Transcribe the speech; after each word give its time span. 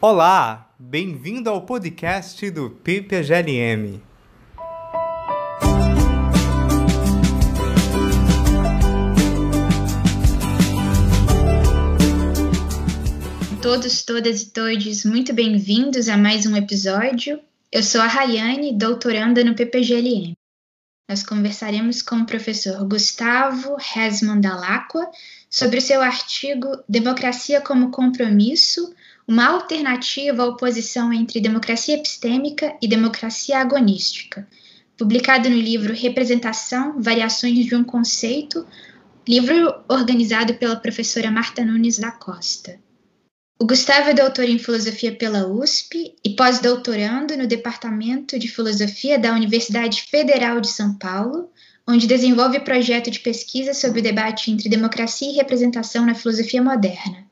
Olá, 0.00 0.72
bem-vindo 0.78 1.50
ao 1.50 1.62
podcast 1.62 2.48
do 2.52 2.70
PPGLM. 2.70 4.00
Todos, 13.60 14.04
todas 14.04 14.42
e 14.42 14.50
todos, 14.50 15.04
muito 15.04 15.34
bem-vindos 15.34 16.08
a 16.08 16.16
mais 16.16 16.46
um 16.46 16.54
episódio. 16.54 17.40
Eu 17.72 17.82
sou 17.82 18.00
a 18.00 18.06
Rayane, 18.06 18.78
doutoranda 18.78 19.42
no 19.42 19.56
PPGLM. 19.56 20.34
Nós 21.08 21.24
conversaremos 21.24 22.02
com 22.02 22.18
o 22.18 22.26
professor 22.26 22.86
Gustavo 22.86 23.74
Resman 23.76 24.40
Dalacqua 24.40 25.10
sobre 25.50 25.78
o 25.78 25.82
seu 25.82 26.00
artigo 26.00 26.68
Democracia 26.88 27.60
como 27.60 27.90
Compromisso, 27.90 28.94
uma 29.28 29.46
alternativa 29.46 30.42
à 30.42 30.46
oposição 30.46 31.12
entre 31.12 31.38
democracia 31.38 31.96
epistêmica 31.96 32.74
e 32.80 32.88
democracia 32.88 33.58
agonística, 33.58 34.48
publicado 34.96 35.50
no 35.50 35.56
livro 35.56 35.92
Representação, 35.92 36.98
Variações 36.98 37.66
de 37.66 37.76
um 37.76 37.84
Conceito, 37.84 38.66
livro 39.28 39.74
organizado 39.86 40.54
pela 40.54 40.76
professora 40.76 41.30
Marta 41.30 41.62
Nunes 41.62 41.98
da 41.98 42.10
Costa. 42.10 42.80
O 43.60 43.66
Gustavo 43.66 44.08
é 44.08 44.14
doutor 44.14 44.48
em 44.48 44.58
filosofia 44.58 45.14
pela 45.14 45.46
USP 45.46 46.14
e 46.24 46.30
pós-doutorando 46.30 47.36
no 47.36 47.46
Departamento 47.46 48.38
de 48.38 48.48
Filosofia 48.48 49.18
da 49.18 49.34
Universidade 49.34 50.02
Federal 50.02 50.58
de 50.58 50.68
São 50.68 50.94
Paulo, 50.94 51.50
onde 51.86 52.06
desenvolve 52.06 52.60
projeto 52.60 53.10
de 53.10 53.20
pesquisa 53.20 53.74
sobre 53.74 54.00
o 54.00 54.02
debate 54.02 54.50
entre 54.50 54.70
democracia 54.70 55.30
e 55.30 55.34
representação 55.34 56.06
na 56.06 56.14
filosofia 56.14 56.62
moderna. 56.62 57.27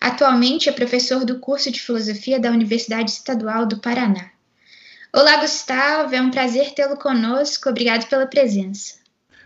Atualmente 0.00 0.68
é 0.68 0.72
professor 0.72 1.26
do 1.26 1.38
curso 1.38 1.70
de 1.70 1.78
Filosofia 1.78 2.40
da 2.40 2.50
Universidade 2.50 3.10
Estadual 3.10 3.66
do 3.66 3.78
Paraná. 3.78 4.30
Olá, 5.12 5.36
Gustavo, 5.36 6.14
é 6.14 6.22
um 6.22 6.30
prazer 6.30 6.72
tê-lo 6.72 6.96
conosco. 6.96 7.68
Obrigado 7.68 8.08
pela 8.08 8.26
presença. 8.26 8.94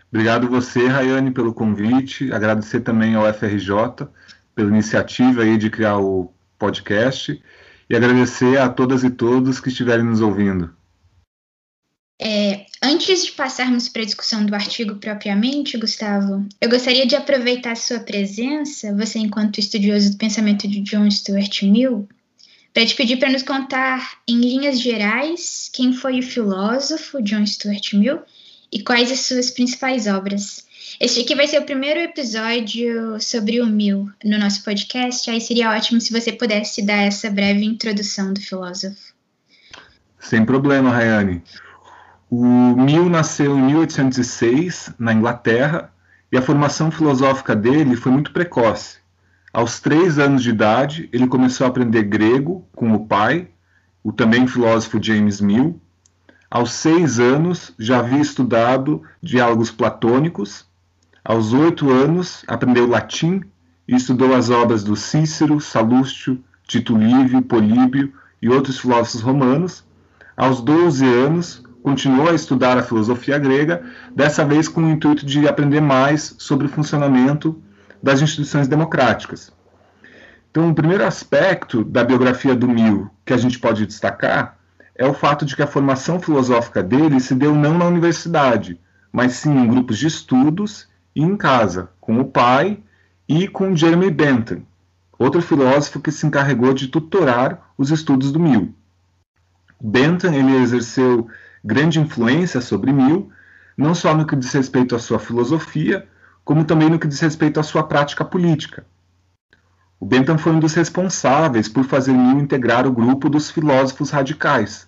Obrigado 0.09 0.47
você, 0.47 0.87
Rayane, 0.87 1.31
pelo 1.31 1.53
convite. 1.53 2.31
Agradecer 2.31 2.79
também 2.79 3.15
ao 3.15 3.25
FRJ 3.33 4.07
pela 4.55 4.69
iniciativa 4.69 5.41
aí 5.41 5.57
de 5.57 5.69
criar 5.69 5.97
o 5.97 6.31
podcast 6.57 7.43
e 7.89 7.95
agradecer 7.95 8.57
a 8.57 8.69
todas 8.69 9.03
e 9.03 9.09
todos 9.09 9.59
que 9.59 9.67
estiverem 9.67 10.05
nos 10.05 10.21
ouvindo. 10.21 10.73
É, 12.19 12.65
antes 12.81 13.25
de 13.25 13.31
passarmos 13.33 13.89
para 13.89 14.01
a 14.01 14.05
discussão 14.05 14.45
do 14.45 14.55
artigo 14.55 14.95
propriamente, 14.95 15.77
Gustavo, 15.77 16.47
eu 16.61 16.69
gostaria 16.69 17.05
de 17.05 17.15
aproveitar 17.15 17.75
sua 17.75 17.99
presença, 17.99 18.95
você 18.95 19.19
enquanto 19.19 19.59
estudioso 19.59 20.11
do 20.11 20.17
pensamento 20.17 20.67
de 20.67 20.79
John 20.81 21.09
Stuart 21.11 21.63
Mill, 21.63 22.07
para 22.73 22.85
te 22.85 22.95
pedir 22.95 23.17
para 23.17 23.31
nos 23.31 23.43
contar, 23.43 24.19
em 24.27 24.39
linhas 24.39 24.79
gerais, 24.79 25.69
quem 25.73 25.93
foi 25.93 26.19
o 26.19 26.23
filósofo 26.23 27.21
John 27.21 27.45
Stuart 27.45 27.93
Mill 27.93 28.19
e 28.71 28.81
quais 28.81 29.11
as 29.11 29.21
suas 29.21 29.51
principais 29.51 30.07
obras. 30.07 30.65
Este 30.99 31.21
aqui 31.21 31.35
vai 31.35 31.47
ser 31.47 31.59
o 31.59 31.65
primeiro 31.65 31.99
episódio 31.99 33.19
sobre 33.19 33.59
o 33.59 33.65
Mill 33.65 34.09
no 34.23 34.37
nosso 34.37 34.63
podcast, 34.63 35.29
aí 35.29 35.41
seria 35.41 35.71
ótimo 35.71 35.99
se 35.99 36.13
você 36.13 36.31
pudesse 36.31 36.81
dar 36.81 37.01
essa 37.01 37.29
breve 37.29 37.65
introdução 37.65 38.33
do 38.33 38.39
filósofo. 38.39 39.13
Sem 40.19 40.45
problema, 40.45 40.91
Rayane. 40.91 41.43
O 42.37 42.75
Mill 42.75 43.09
nasceu 43.09 43.57
em 43.57 43.61
1806, 43.61 44.93
na 44.99 45.13
Inglaterra, 45.13 45.89
e 46.29 46.35
a 46.35 46.41
formação 46.41 46.91
filosófica 46.91 47.55
dele 47.55 47.95
foi 47.95 48.11
muito 48.11 48.33
precoce. 48.33 48.97
Aos 49.53 49.79
três 49.79 50.19
anos 50.19 50.43
de 50.43 50.49
idade, 50.49 51.07
ele 51.13 51.27
começou 51.27 51.63
a 51.63 51.69
aprender 51.69 52.03
grego 52.03 52.67
com 52.75 52.91
o 52.91 53.07
pai, 53.07 53.47
o 54.03 54.11
também 54.11 54.45
filósofo 54.47 55.01
James 55.01 55.39
Mill. 55.39 55.79
Aos 56.51 56.73
seis 56.73 57.21
anos, 57.21 57.73
já 57.79 57.99
havia 57.99 58.19
estudado 58.19 59.01
diálogos 59.23 59.71
platônicos. 59.71 60.67
Aos 61.23 61.53
oito 61.53 61.89
anos, 61.89 62.43
aprendeu 62.49 62.85
latim 62.85 63.43
e 63.87 63.95
estudou 63.95 64.35
as 64.35 64.49
obras 64.49 64.83
do 64.83 64.97
Cícero, 64.97 65.61
Salustio, 65.61 66.43
Tito 66.67 66.97
Livio, 66.97 67.41
Políbio 67.41 68.11
e 68.41 68.49
outros 68.49 68.77
filósofos 68.77 69.21
romanos. 69.21 69.85
Aos 70.35 70.59
doze 70.59 71.05
anos, 71.05 71.64
continuou 71.85 72.29
a 72.29 72.33
estudar 72.33 72.79
a 72.79 72.81
filosofia 72.81 73.37
grega, 73.37 73.83
dessa 74.11 74.43
vez 74.43 74.67
com 74.67 74.81
o 74.81 74.89
intuito 74.89 75.23
de 75.23 75.47
aprender 75.47 75.81
mais 75.81 76.33
sobre 76.39 76.65
o 76.65 76.69
funcionamento 76.69 77.61
das 78.01 78.23
instituições 78.23 78.67
democráticas. 78.67 79.53
Então, 80.49 80.67
o 80.67 80.73
primeiro 80.73 81.05
aspecto 81.05 81.83
da 81.83 82.03
biografia 82.03 82.55
do 82.55 82.67
Mill 82.67 83.11
que 83.23 83.33
a 83.33 83.37
gente 83.37 83.59
pode 83.59 83.85
destacar 83.85 84.57
é 84.95 85.05
o 85.05 85.13
fato 85.13 85.45
de 85.45 85.55
que 85.55 85.61
a 85.61 85.67
formação 85.67 86.19
filosófica 86.19 86.81
dele 86.81 87.19
se 87.19 87.35
deu 87.35 87.53
não 87.53 87.77
na 87.77 87.85
universidade, 87.85 88.81
mas 89.11 89.33
sim 89.33 89.55
em 89.55 89.67
grupos 89.67 89.99
de 89.99 90.07
estudos 90.07 90.87
e 91.15 91.21
em 91.21 91.37
casa, 91.37 91.89
com 92.01 92.19
o 92.19 92.25
pai 92.25 92.79
e 93.29 93.47
com 93.47 93.75
Jeremy 93.75 94.09
Bentham, 94.09 94.63
outro 95.19 95.39
filósofo 95.39 95.99
que 95.99 96.11
se 96.11 96.25
encarregou 96.25 96.73
de 96.73 96.87
tutorar 96.87 97.69
os 97.77 97.91
estudos 97.91 98.31
do 98.31 98.39
Mill. 98.39 98.73
Bentham 99.79 100.33
ele 100.33 100.55
exerceu 100.55 101.29
grande 101.65 101.99
influência 101.99 102.61
sobre 102.61 102.93
Mill, 102.93 103.31
não 103.75 103.95
só 103.95 104.13
no 104.13 104.27
que 104.27 104.35
diz 104.35 104.53
respeito 104.53 104.95
à 104.95 104.99
sua 104.99 105.17
filosofia, 105.17 106.07
como 106.43 106.63
também 106.63 106.89
no 106.89 106.99
que 106.99 107.07
diz 107.07 107.19
respeito 107.19 107.59
à 107.59 107.63
sua 107.63 107.81
prática 107.83 108.23
política. 108.23 108.85
O 109.99 110.05
Bentham 110.05 110.37
foi 110.37 110.51
um 110.51 110.59
dos 110.59 110.75
responsáveis 110.75 111.67
por 111.67 111.83
fazer 111.83 112.13
Mill 112.13 112.39
integrar 112.39 112.85
o 112.85 112.91
grupo 112.91 113.27
dos 113.27 113.49
filósofos 113.49 114.11
radicais. 114.11 114.87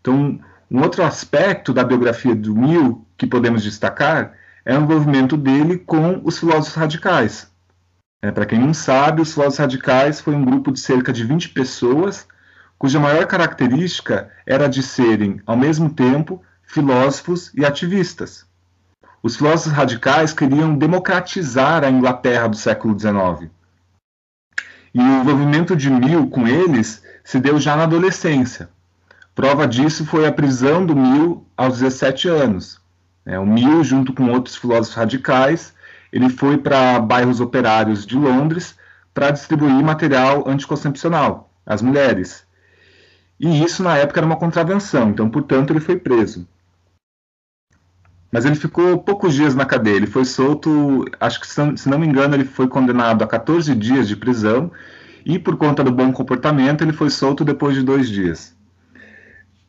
Então, 0.00 0.38
um 0.70 0.82
outro 0.82 1.02
aspecto 1.02 1.72
da 1.72 1.82
biografia 1.82 2.34
do 2.34 2.54
Mill 2.54 3.06
que 3.16 3.26
podemos 3.26 3.62
destacar 3.62 4.34
é 4.66 4.76
o 4.76 4.82
envolvimento 4.82 5.36
dele 5.36 5.78
com 5.78 6.20
os 6.22 6.38
filósofos 6.38 6.74
radicais. 6.74 7.50
É, 8.20 8.30
Para 8.30 8.44
quem 8.44 8.58
não 8.58 8.74
sabe, 8.74 9.22
os 9.22 9.32
filósofos 9.32 9.60
radicais 9.60 10.20
foi 10.20 10.34
um 10.34 10.44
grupo 10.44 10.70
de 10.70 10.80
cerca 10.80 11.12
de 11.12 11.24
20 11.24 11.50
pessoas 11.50 12.28
cuja 12.78 13.00
maior 13.00 13.26
característica 13.26 14.30
era 14.44 14.68
de 14.68 14.82
serem, 14.82 15.40
ao 15.46 15.56
mesmo 15.56 15.90
tempo, 15.90 16.42
filósofos 16.62 17.52
e 17.54 17.64
ativistas. 17.64 18.44
Os 19.22 19.36
filósofos 19.36 19.72
radicais 19.72 20.32
queriam 20.32 20.76
democratizar 20.76 21.84
a 21.84 21.90
Inglaterra 21.90 22.48
do 22.48 22.56
século 22.56 22.98
XIX. 22.98 23.50
E 24.94 25.00
o 25.00 25.20
envolvimento 25.20 25.74
de 25.74 25.90
Mill 25.90 26.28
com 26.28 26.46
eles 26.46 27.02
se 27.24 27.40
deu 27.40 27.58
já 27.58 27.76
na 27.76 27.84
adolescência. 27.84 28.68
Prova 29.34 29.66
disso 29.66 30.06
foi 30.06 30.26
a 30.26 30.32
prisão 30.32 30.86
do 30.86 30.94
Mill 30.94 31.46
aos 31.56 31.80
17 31.80 32.28
anos. 32.28 32.80
É, 33.24 33.38
o 33.38 33.44
Mill, 33.44 33.82
junto 33.82 34.12
com 34.12 34.30
outros 34.30 34.56
filósofos 34.56 34.94
radicais, 34.96 35.74
ele 36.12 36.30
foi 36.30 36.56
para 36.56 37.00
bairros 37.00 37.40
operários 37.40 38.06
de 38.06 38.16
Londres 38.16 38.76
para 39.12 39.30
distribuir 39.30 39.82
material 39.82 40.48
anticoncepcional 40.48 41.50
às 41.66 41.82
mulheres. 41.82 42.45
E 43.38 43.62
isso, 43.62 43.82
na 43.82 43.96
época, 43.96 44.20
era 44.20 44.26
uma 44.26 44.36
contravenção, 44.36 45.10
então, 45.10 45.28
portanto, 45.28 45.72
ele 45.72 45.80
foi 45.80 45.96
preso. 45.96 46.46
Mas 48.32 48.44
ele 48.44 48.54
ficou 48.54 48.98
poucos 48.98 49.34
dias 49.34 49.54
na 49.54 49.64
cadeia. 49.64 49.96
Ele 49.96 50.06
foi 50.06 50.24
solto, 50.24 51.04
acho 51.20 51.40
que, 51.40 51.46
se 51.46 51.88
não 51.88 51.98
me 51.98 52.06
engano, 52.06 52.34
ele 52.34 52.44
foi 52.44 52.68
condenado 52.68 53.22
a 53.22 53.26
14 53.26 53.74
dias 53.74 54.08
de 54.08 54.16
prisão. 54.16 54.70
E, 55.24 55.38
por 55.38 55.56
conta 55.56 55.82
do 55.82 55.92
bom 55.92 56.12
comportamento, 56.12 56.82
ele 56.82 56.92
foi 56.92 57.10
solto 57.10 57.44
depois 57.44 57.74
de 57.74 57.82
dois 57.82 58.08
dias. 58.08 58.54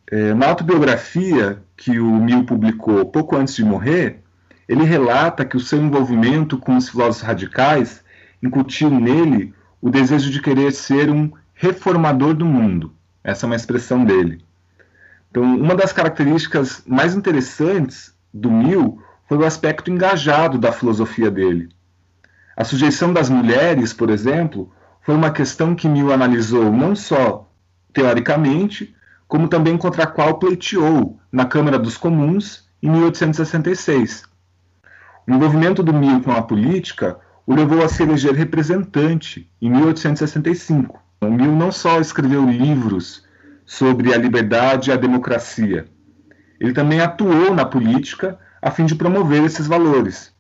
É, 0.10 0.34
na 0.34 0.48
autobiografia 0.48 1.62
que 1.76 2.00
o 2.00 2.16
Mill 2.16 2.46
publicou 2.46 3.06
pouco 3.06 3.36
antes 3.36 3.56
de 3.56 3.64
morrer, 3.64 4.22
ele 4.68 4.84
relata 4.84 5.46
que 5.46 5.58
o 5.58 5.62
seu 5.62 5.82
envolvimento 5.82 6.58
com 6.58 6.76
os 6.76 6.90
filósofos 6.90 7.22
radicais 7.22 8.04
incutiu 8.42 8.90
nele 8.90 9.54
o 9.82 9.90
desejo 9.90 10.30
de 10.30 10.42
querer 10.42 10.72
ser 10.72 11.10
um 11.10 11.32
reformador 11.54 12.34
do 12.34 12.46
mundo. 12.46 12.94
Essa 13.28 13.46
é 13.46 13.48
uma 13.48 13.58
expressão 13.58 14.06
dele. 14.06 14.42
Então, 15.30 15.44
uma 15.44 15.76
das 15.76 15.92
características 15.92 16.82
mais 16.88 17.14
interessantes 17.14 18.16
do 18.34 18.50
Mill 18.50 19.04
foi 19.28 19.38
o 19.38 19.44
aspecto 19.44 19.92
engajado 19.92 20.58
da 20.58 20.72
filosofia 20.72 21.30
dele. 21.30 21.68
A 22.56 22.64
sujeição 22.64 23.12
das 23.12 23.30
mulheres, 23.30 23.92
por 23.92 24.10
exemplo, 24.10 24.72
foi 25.02 25.14
uma 25.14 25.30
questão 25.30 25.76
que 25.76 25.90
Mill 25.90 26.14
analisou 26.14 26.72
não 26.72 26.96
só 26.96 27.52
teoricamente, 27.92 28.96
como 29.28 29.50
também 29.50 29.78
contra 29.78 30.04
a 30.04 30.08
qual 30.08 30.40
pleiteou 30.40 31.20
na 31.30 31.46
Câmara 31.46 31.78
dos 31.78 31.98
Comuns 31.98 32.66
em 32.82 32.90
1866. 32.90 34.24
O 35.28 35.34
envolvimento 35.34 35.84
do 35.84 35.94
Mill 35.94 36.22
com 36.22 36.32
a 36.32 36.42
política 36.42 37.20
o 37.46 37.54
levou 37.54 37.84
a 37.84 37.90
se 37.90 38.04
eleger 38.04 38.34
representante 38.34 39.52
em 39.62 39.70
1865. 39.70 41.07
O 41.22 41.30
Mill 41.30 41.56
não 41.56 41.72
só 41.72 42.00
escreveu 42.00 42.46
livros 42.50 43.26
sobre 43.66 44.14
a 44.14 44.18
liberdade 44.18 44.90
e 44.90 44.94
a 44.94 44.98
democracia, 44.98 45.86
ele 46.60 46.74
também 46.74 47.02
atuou 47.02 47.54
na 47.54 47.66
política 47.66 48.40
a 48.62 48.72
fim 48.72 48.86
de 48.86 48.96
promover 48.96 49.44
esses 49.44 49.68
valores. 49.68 50.34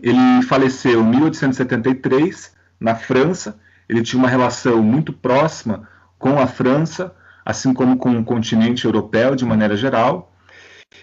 Ele 0.00 0.42
faleceu 0.42 1.00
em 1.00 1.06
1873, 1.06 2.54
na 2.80 2.94
França, 2.94 3.58
ele 3.88 4.02
tinha 4.02 4.18
uma 4.18 4.28
relação 4.28 4.82
muito 4.82 5.12
próxima 5.12 5.88
com 6.18 6.38
a 6.38 6.46
França, 6.46 7.14
assim 7.44 7.74
como 7.74 7.96
com 7.96 8.18
o 8.18 8.24
continente 8.24 8.84
europeu 8.84 9.34
de 9.34 9.44
maneira 9.44 9.76
geral. 9.76 10.32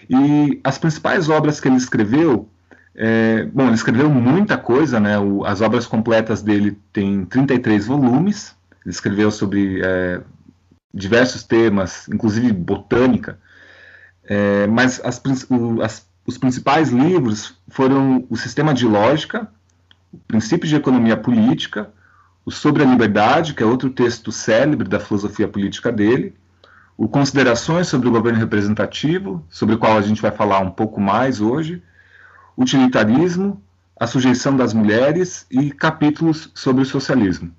E 0.08 0.60
as 0.64 0.78
principais 0.78 1.28
obras 1.28 1.60
que 1.60 1.68
ele 1.68 1.76
escreveu, 1.76 2.48
é, 2.94 3.44
bom, 3.44 3.66
ele 3.66 3.74
escreveu 3.74 4.10
muita 4.10 4.58
coisa, 4.58 4.98
né? 4.98 5.18
O, 5.18 5.44
as 5.44 5.60
obras 5.60 5.86
completas 5.86 6.42
dele 6.42 6.78
têm 6.92 7.24
33 7.24 7.86
volumes. 7.86 8.54
Ele 8.84 8.92
escreveu 8.92 9.30
sobre 9.30 9.80
é, 9.84 10.20
diversos 10.92 11.42
temas, 11.44 12.08
inclusive 12.08 12.52
botânica. 12.52 13.38
É, 14.24 14.66
mas 14.66 15.00
as, 15.04 15.20
o, 15.48 15.82
as, 15.82 16.06
os 16.26 16.36
principais 16.36 16.90
livros 16.90 17.56
foram 17.68 18.26
o 18.28 18.36
Sistema 18.36 18.74
de 18.74 18.86
Lógica, 18.86 19.48
o 20.12 20.18
Princípio 20.18 20.68
de 20.68 20.76
Economia 20.76 21.16
Política, 21.16 21.90
o 22.44 22.50
Sobre 22.50 22.82
a 22.82 22.86
Liberdade, 22.86 23.54
que 23.54 23.62
é 23.62 23.66
outro 23.66 23.90
texto 23.90 24.32
célebre 24.32 24.88
da 24.88 24.98
filosofia 24.98 25.46
política 25.46 25.92
dele, 25.92 26.34
o 26.96 27.08
Considerações 27.08 27.86
sobre 27.86 28.08
o 28.08 28.10
Governo 28.10 28.38
Representativo, 28.38 29.44
sobre 29.48 29.74
o 29.74 29.78
qual 29.78 29.96
a 29.96 30.02
gente 30.02 30.20
vai 30.20 30.30
falar 30.30 30.60
um 30.60 30.70
pouco 30.70 31.00
mais 31.00 31.40
hoje, 31.40 31.82
Utilitarismo, 32.60 33.62
a 33.98 34.06
Sujeição 34.06 34.54
das 34.54 34.74
Mulheres 34.74 35.46
e 35.50 35.70
capítulos 35.70 36.50
sobre 36.54 36.82
o 36.82 36.86
socialismo. 36.86 37.50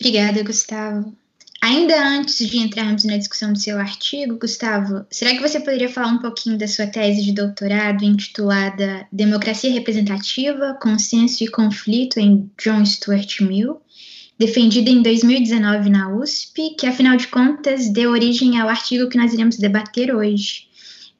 Obrigada, 0.00 0.42
Gustavo. 0.42 1.14
Ainda 1.62 1.94
antes 2.08 2.38
de 2.38 2.58
entrarmos 2.58 3.04
na 3.04 3.18
discussão 3.18 3.52
do 3.52 3.58
seu 3.58 3.78
artigo, 3.78 4.38
Gustavo, 4.38 5.04
será 5.10 5.32
que 5.32 5.40
você 5.40 5.60
poderia 5.60 5.88
falar 5.88 6.08
um 6.08 6.18
pouquinho 6.18 6.56
da 6.56 6.66
sua 6.66 6.86
tese 6.86 7.22
de 7.22 7.32
doutorado 7.32 8.02
intitulada 8.02 9.06
Democracia 9.12 9.70
Representativa, 9.70 10.78
Consenso 10.80 11.44
e 11.44 11.48
Conflito 11.48 12.18
em 12.18 12.50
John 12.58 12.84
Stuart 12.84 13.40
Mill? 13.40 13.80
defendida 14.38 14.90
em 14.90 15.02
2019 15.02 15.88
na 15.88 16.14
USP, 16.14 16.74
que 16.78 16.86
afinal 16.86 17.16
de 17.16 17.26
contas 17.28 17.88
deu 17.88 18.10
origem 18.10 18.60
ao 18.60 18.68
artigo 18.68 19.08
que 19.08 19.16
nós 19.16 19.32
iremos 19.32 19.56
debater 19.56 20.14
hoje. 20.14 20.66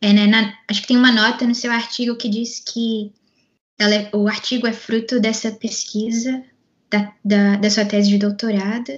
É, 0.00 0.12
né, 0.12 0.26
na, 0.26 0.52
acho 0.68 0.82
que 0.82 0.88
tem 0.88 0.96
uma 0.96 1.10
nota 1.10 1.46
no 1.46 1.54
seu 1.54 1.72
artigo 1.72 2.16
que 2.16 2.28
diz 2.28 2.60
que 2.60 3.12
é, 3.78 4.11
o 4.14 4.26
artigo 4.26 4.67
é 4.67 4.73
fruto 4.73 5.20
dessa 5.20 5.50
pesquisa, 5.50 6.43
da, 6.90 7.12
da, 7.25 7.56
da 7.56 7.70
sua 7.70 7.84
tese 7.84 8.08
de 8.08 8.19
doutorado. 8.19 8.93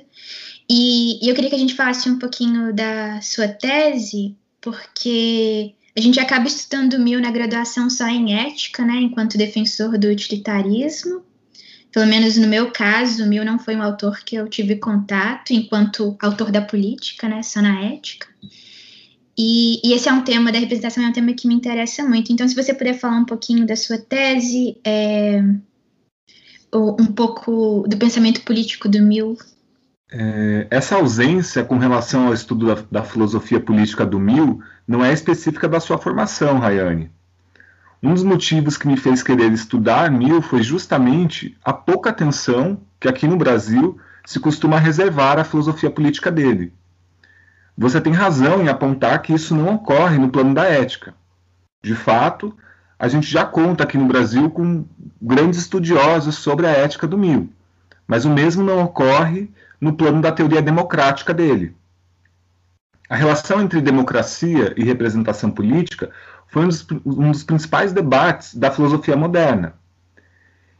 E, 0.69 1.25
e 1.25 1.29
eu 1.29 1.35
queria 1.35 1.51
que 1.51 1.57
a 1.57 1.59
gente 1.59 1.75
falasse 1.75 2.09
um 2.09 2.19
pouquinho 2.19 2.75
da 2.75 3.21
sua 3.21 3.49
tese, 3.49 4.37
porque 4.61 5.75
a 5.97 6.01
gente 6.01 6.21
acaba 6.21 6.47
estudando 6.47 6.99
Mill 6.99 7.21
na 7.21 7.31
graduação 7.31 7.89
só 7.89 8.07
em 8.07 8.35
ética, 8.35 8.85
né, 8.85 8.97
enquanto 8.97 9.39
defensor 9.39 9.99
do 9.99 10.09
utilitarismo, 10.09 11.23
pelo 11.91 12.07
menos 12.07 12.37
no 12.37 12.47
meu 12.47 12.71
caso, 12.71 13.27
Mill 13.27 13.45
não 13.45 13.59
foi 13.59 13.75
um 13.75 13.83
autor 13.83 14.21
que 14.21 14.37
eu 14.37 14.49
tive 14.49 14.77
contato 14.77 15.53
enquanto 15.53 16.17
autor 16.21 16.53
da 16.53 16.61
política, 16.61 17.29
né, 17.29 17.43
só 17.43 17.63
na 17.63 17.83
ética. 17.83 18.29
E, 19.41 19.81
e, 19.87 19.95
esse 19.95 20.09
é 20.09 20.13
um 20.13 20.25
tema 20.25 20.51
da 20.51 20.59
representação, 20.59 21.05
é 21.05 21.09
um 21.09 21.13
tema 21.13 21.33
que 21.33 21.47
me 21.47 21.55
interessa 21.55 22.05
muito. 22.05 22.33
Então, 22.33 22.49
se 22.49 22.57
você 22.57 22.75
puder 22.75 22.95
falar 22.95 23.19
um 23.19 23.25
pouquinho 23.25 23.65
da 23.65 23.77
sua 23.77 23.97
tese, 23.97 24.77
é, 24.85 25.41
um 26.75 27.07
pouco 27.07 27.85
do 27.87 27.97
pensamento 27.97 28.43
político 28.43 28.89
do 28.89 29.01
Mill. 29.01 29.39
É, 30.11 30.67
essa 30.71 30.97
ausência 30.97 31.63
com 31.63 31.79
relação 31.79 32.27
ao 32.27 32.35
estudo 32.35 32.67
da, 32.67 32.83
da 32.91 33.05
filosofia 33.05 33.61
política 33.61 34.05
do 34.05 34.19
Mill 34.19 34.61
não 34.87 35.05
é 35.05 35.13
específica 35.13 35.69
da 35.69 35.79
sua 35.79 35.99
formação, 35.99 36.59
Rayane. 36.59 37.11
Um 38.03 38.15
dos 38.15 38.25
motivos 38.25 38.77
que 38.77 38.89
me 38.89 38.97
fez 38.97 39.23
querer 39.23 39.53
estudar 39.53 40.11
Mill 40.11 40.43
foi 40.43 40.63
justamente 40.63 41.57
a 41.65 41.73
pouca 41.73 42.11
atenção 42.11 42.81
que 42.99 43.09
aqui 43.09 43.29
no 43.29 43.37
Brasil 43.37 43.99
se 44.25 44.41
costuma 44.41 44.79
reservar 44.79 45.39
à 45.39 45.45
filosofia 45.45 45.91
política 45.91 46.31
dele. 46.31 46.73
Você 47.79 48.01
tem 48.01 48.13
razão 48.13 48.61
em 48.61 48.69
apontar 48.69 49.23
que 49.23 49.33
isso 49.33 49.55
não 49.55 49.77
ocorre 49.77 50.19
no 50.19 50.31
plano 50.31 50.53
da 50.53 50.65
ética. 50.65 51.15
De 51.81 51.95
fato, 51.95 52.53
a 52.99 53.07
gente 53.07 53.31
já 53.31 53.45
conta 53.45 53.85
aqui 53.85 53.97
no 53.97 54.09
Brasil 54.09 54.51
com 54.51 54.85
grandes 55.23 55.61
estudiosos 55.61 56.35
sobre 56.35 56.67
a 56.67 56.71
ética 56.71 57.07
do 57.07 57.17
Mill, 57.17 57.49
mas 58.05 58.25
o 58.25 58.31
mesmo 58.31 58.65
não 58.65 58.83
ocorre 58.83 59.49
no 59.81 59.93
plano 59.93 60.21
da 60.21 60.33
teoria 60.33 60.61
democrática 60.61 61.33
dele. 61.33 61.77
A 63.09 63.15
relação 63.15 63.61
entre 63.61 63.81
democracia 63.81 64.75
e 64.77 64.83
representação 64.83 65.49
política 65.49 66.11
foi 66.49 66.65
um 66.65 66.69
dos, 66.69 66.85
um 67.07 67.31
dos 67.31 67.45
principais 67.45 67.93
debates 67.93 68.57
da 68.57 68.73
filosofia 68.73 69.17
moderna. 69.17 69.75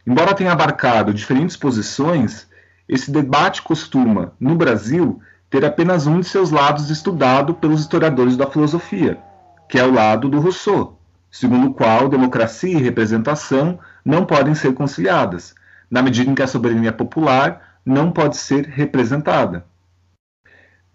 Embora 0.05 0.35
tenha 0.35 0.51
abarcado 0.51 1.15
diferentes 1.15 1.57
posições, 1.57 2.49
esse 2.89 3.09
debate 3.09 3.63
costuma, 3.63 4.33
no 4.41 4.57
Brasil, 4.57 5.23
ter 5.51 5.65
apenas 5.65 6.07
um 6.07 6.21
de 6.21 6.27
seus 6.27 6.51
lados 6.51 6.91
estudado 6.91 7.55
pelos 7.55 7.81
historiadores 7.81 8.37
da 8.37 8.47
filosofia, 8.47 9.19
que 9.69 9.79
é 9.79 9.85
o 9.85 9.93
lado 9.93 10.29
do 10.29 10.41
Rousseau, 10.41 10.99
segundo 11.31 11.69
o 11.69 11.75
qual 11.75 12.09
democracia 12.09 12.79
e 12.79 12.83
representação 12.83 13.79
não 14.05 14.25
podem 14.25 14.55
ser 14.55 14.75
conciliadas, 14.75 15.55
na 15.91 16.03
medida 16.03 16.31
em 16.31 16.35
que 16.35 16.43
a 16.43 16.47
soberania 16.47 16.93
popular 16.93 17.81
não 17.85 18.11
pode 18.11 18.37
ser 18.37 18.67
representada. 18.67 19.65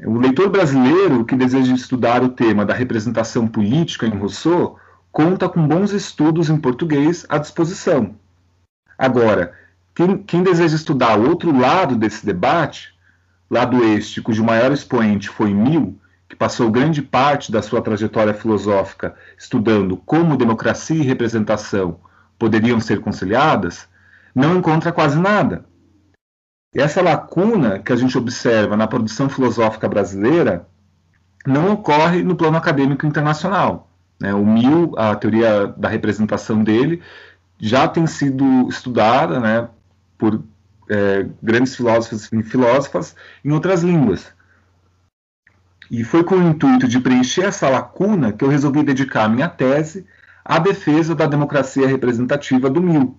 O 0.06 0.20
leitor 0.20 0.50
brasileiro 0.50 1.24
que 1.24 1.36
deseja 1.36 1.74
estudar 1.74 2.24
o 2.24 2.30
tema 2.30 2.66
da 2.66 2.74
representação 2.74 3.48
política 3.48 4.06
em 4.06 4.18
Rousseau 4.18 4.78
conta 5.12 5.48
com 5.48 5.66
bons 5.68 5.92
estudos 5.92 6.50
em 6.50 6.58
português 6.58 7.26
à 7.30 7.38
disposição. 7.38 8.16
Agora, 8.98 9.54
quem, 9.96 10.18
quem 10.18 10.44
deseja 10.44 10.76
estudar 10.76 11.20
outro 11.20 11.58
lado 11.58 11.96
desse 11.96 12.26
debate, 12.26 12.93
lado 13.50 13.84
este 13.84 14.22
cujo 14.22 14.44
maior 14.44 14.72
expoente 14.72 15.30
foi 15.30 15.54
Mill, 15.54 16.00
que 16.28 16.36
passou 16.36 16.72
grande 16.72 17.02
parte 17.02 17.52
da 17.52 17.62
sua 17.62 17.82
trajetória 17.82 18.34
filosófica 18.34 19.16
estudando 19.38 19.98
como 19.98 20.38
democracia 20.38 20.96
e 20.96 21.06
representação 21.06 22.00
poderiam 22.40 22.80
ser 22.80 23.00
conciliadas, 23.00 23.88
não 24.34 24.58
encontra 24.58 24.92
quase 24.92 25.20
nada. 25.20 25.66
Essa 26.76 27.02
lacuna 27.02 27.80
que 27.80 27.94
a 27.94 27.96
gente 27.96 28.18
observa 28.18 28.76
na 28.76 28.88
produção 28.88 29.30
filosófica 29.30 29.88
brasileira 29.88 30.68
não 31.46 31.74
ocorre 31.74 32.24
no 32.24 32.36
plano 32.36 32.58
acadêmico 32.58 33.06
internacional. 33.06 33.90
Né? 34.20 34.34
O 34.34 34.46
Mill, 34.46 34.94
a 34.98 35.16
teoria 35.16 35.68
da 35.68 35.88
representação 35.88 36.64
dele, 36.64 37.02
já 37.60 37.88
tem 37.88 38.08
sido 38.08 38.68
estudada 38.68 39.40
né, 39.40 39.70
por 40.18 40.44
é, 40.90 41.28
grandes 41.42 41.76
filósofos 41.76 42.32
e 42.32 42.44
filósofas 42.44 43.16
em 43.44 43.52
outras 43.52 43.84
línguas. 43.84 44.34
E 45.92 46.04
foi 46.04 46.24
com 46.24 46.36
o 46.36 46.50
intuito 46.50 46.88
de 46.88 47.00
preencher 47.00 47.46
essa 47.46 47.70
lacuna 47.70 48.32
que 48.32 48.44
eu 48.44 48.50
resolvi 48.50 48.84
dedicar 48.84 49.28
minha 49.30 49.50
tese 49.50 50.06
à 50.44 50.60
defesa 50.60 51.14
da 51.14 51.26
democracia 51.26 51.88
representativa 51.88 52.70
do 52.70 52.82
Mill, 52.82 53.18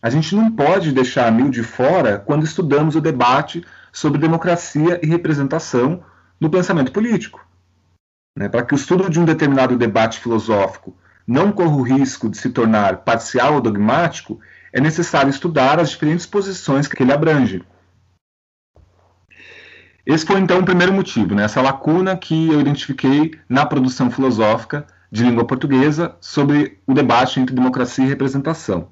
a 0.00 0.10
gente 0.10 0.34
não 0.34 0.50
pode 0.50 0.92
deixar 0.92 1.30
Mill 1.32 1.50
de 1.50 1.62
fora 1.62 2.18
quando 2.18 2.44
estudamos 2.44 2.94
o 2.94 3.00
debate 3.00 3.64
sobre 3.92 4.20
democracia 4.20 5.00
e 5.02 5.06
representação 5.06 6.04
no 6.40 6.48
pensamento 6.48 6.92
político. 6.92 7.44
Né? 8.36 8.48
Para 8.48 8.64
que 8.64 8.74
o 8.74 8.76
estudo 8.76 9.10
de 9.10 9.18
um 9.18 9.24
determinado 9.24 9.76
debate 9.76 10.20
filosófico 10.20 10.96
não 11.26 11.50
corra 11.50 11.74
o 11.74 11.82
risco 11.82 12.30
de 12.30 12.38
se 12.38 12.50
tornar 12.50 12.98
parcial 12.98 13.54
ou 13.54 13.60
dogmático, 13.60 14.38
é 14.78 14.80
necessário 14.80 15.30
estudar 15.30 15.78
as 15.78 15.90
diferentes 15.90 16.24
posições 16.24 16.86
que 16.86 17.02
ele 17.02 17.12
abrange. 17.12 17.62
Esse 20.06 20.24
foi 20.24 20.40
então 20.40 20.60
o 20.60 20.64
primeiro 20.64 20.92
motivo, 20.92 21.34
né? 21.34 21.44
essa 21.44 21.60
lacuna 21.60 22.16
que 22.16 22.48
eu 22.48 22.60
identifiquei 22.60 23.38
na 23.48 23.66
produção 23.66 24.10
filosófica 24.10 24.86
de 25.10 25.22
língua 25.22 25.44
portuguesa 25.44 26.16
sobre 26.20 26.78
o 26.86 26.94
debate 26.94 27.40
entre 27.40 27.54
democracia 27.54 28.04
e 28.04 28.08
representação. 28.08 28.88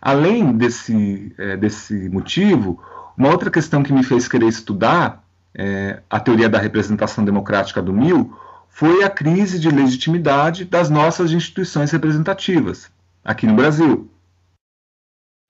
Além 0.00 0.52
desse, 0.52 1.34
é, 1.36 1.56
desse 1.56 2.08
motivo, 2.08 2.82
uma 3.16 3.28
outra 3.28 3.50
questão 3.50 3.82
que 3.82 3.92
me 3.92 4.02
fez 4.02 4.26
querer 4.28 4.48
estudar 4.48 5.22
é, 5.54 6.00
a 6.08 6.18
teoria 6.18 6.48
da 6.48 6.58
representação 6.58 7.24
democrática 7.24 7.82
do 7.82 7.92
Mill 7.92 8.32
foi 8.68 9.02
a 9.02 9.10
crise 9.10 9.58
de 9.58 9.70
legitimidade 9.70 10.64
das 10.64 10.88
nossas 10.88 11.32
instituições 11.32 11.90
representativas, 11.90 12.90
aqui 13.24 13.46
no 13.46 13.54
Brasil. 13.54 14.10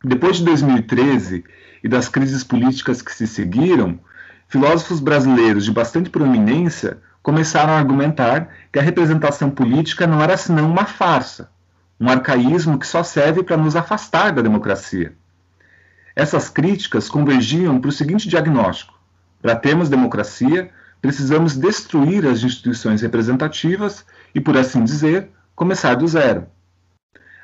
Depois 0.06 0.36
de 0.36 0.44
2013 0.44 1.44
e 1.82 1.88
das 1.88 2.10
crises 2.10 2.44
políticas 2.44 3.00
que 3.00 3.14
se 3.14 3.26
seguiram, 3.26 3.98
filósofos 4.48 5.00
brasileiros 5.00 5.64
de 5.64 5.72
bastante 5.72 6.10
proeminência 6.10 6.98
começaram 7.22 7.72
a 7.72 7.78
argumentar 7.78 8.50
que 8.70 8.78
a 8.78 8.82
representação 8.82 9.50
política 9.50 10.06
não 10.06 10.22
era 10.22 10.36
senão 10.36 10.70
uma 10.70 10.84
farsa, 10.84 11.48
um 11.98 12.10
arcaísmo 12.10 12.78
que 12.78 12.86
só 12.86 13.02
serve 13.02 13.42
para 13.42 13.56
nos 13.56 13.76
afastar 13.76 14.30
da 14.32 14.42
democracia. 14.42 15.14
Essas 16.14 16.50
críticas 16.50 17.08
convergiam 17.08 17.80
para 17.80 17.88
o 17.88 17.92
seguinte 17.92 18.28
diagnóstico: 18.28 18.92
para 19.40 19.56
termos 19.56 19.88
democracia, 19.88 20.70
precisamos 21.00 21.56
destruir 21.56 22.26
as 22.26 22.42
instituições 22.42 23.00
representativas 23.00 24.04
e, 24.34 24.40
por 24.40 24.54
assim 24.58 24.84
dizer, 24.84 25.30
começar 25.56 25.94
do 25.94 26.06
zero. 26.06 26.46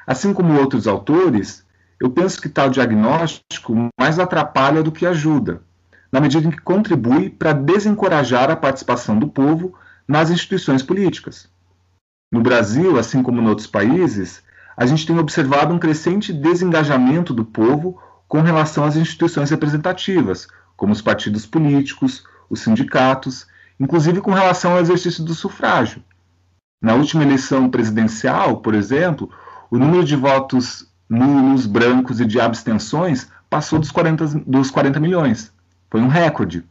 Assim 0.07 0.35
como 0.35 0.61
outros 0.61 0.87
autores, 0.87 1.64
eu 2.00 2.11
penso 2.11 2.40
que 2.40 2.49
tal 2.49 2.71
diagnóstico 2.71 3.90
mais 3.99 4.19
atrapalha 4.19 4.83
do 4.83 4.90
que 4.90 5.04
ajuda, 5.04 5.62
na 6.11 6.21
medida 6.21 6.49
em 6.49 6.50
que 6.50 6.61
contribui 6.61 7.28
para 7.28 7.52
desencorajar 7.52 8.50
a 8.50 8.57
participação 8.57 9.19
do 9.19 9.28
povo 9.28 9.75
nas 10.09 10.30
instituições 10.30 10.83
políticas. 10.83 11.49
No 12.33 12.40
Brasil, 12.40 12.99
assim 12.99 13.23
como 13.23 13.40
em 13.40 13.47
outros 13.47 13.66
países, 13.66 14.42
a 14.76 14.87
gente 14.87 15.07
tem 15.07 15.19
observado 15.19 15.75
um 15.75 15.78
crescente 15.78 16.33
desengajamento 16.33 17.35
do 17.35 17.45
povo 17.45 18.00
com 18.26 18.40
relação 18.40 18.85
às 18.85 18.97
instituições 18.97 19.50
representativas, 19.50 20.49
como 20.76 20.92
os 20.92 21.02
partidos 21.02 21.45
políticos, 21.45 22.25
os 22.49 22.61
sindicatos, 22.61 23.47
inclusive 23.78 24.21
com 24.21 24.33
relação 24.33 24.73
ao 24.73 24.80
exercício 24.80 25.23
do 25.23 25.35
sufrágio. 25.35 26.02
Na 26.83 26.95
última 26.95 27.23
eleição 27.23 27.69
presidencial, 27.69 28.62
por 28.62 28.75
exemplo, 28.75 29.30
o 29.71 29.78
número 29.78 30.02
de 30.02 30.16
votos 30.16 30.89
nulos, 31.11 31.67
brancos 31.67 32.21
e 32.21 32.25
de 32.25 32.40
abstenções 32.40 33.29
passou 33.50 33.81
dos 33.81 33.90
40, 33.90 34.26
dos 34.47 34.71
40 34.71 35.00
milhões. 35.00 35.52
Foi 35.90 36.00
um 36.00 36.07
recorde. 36.07 36.64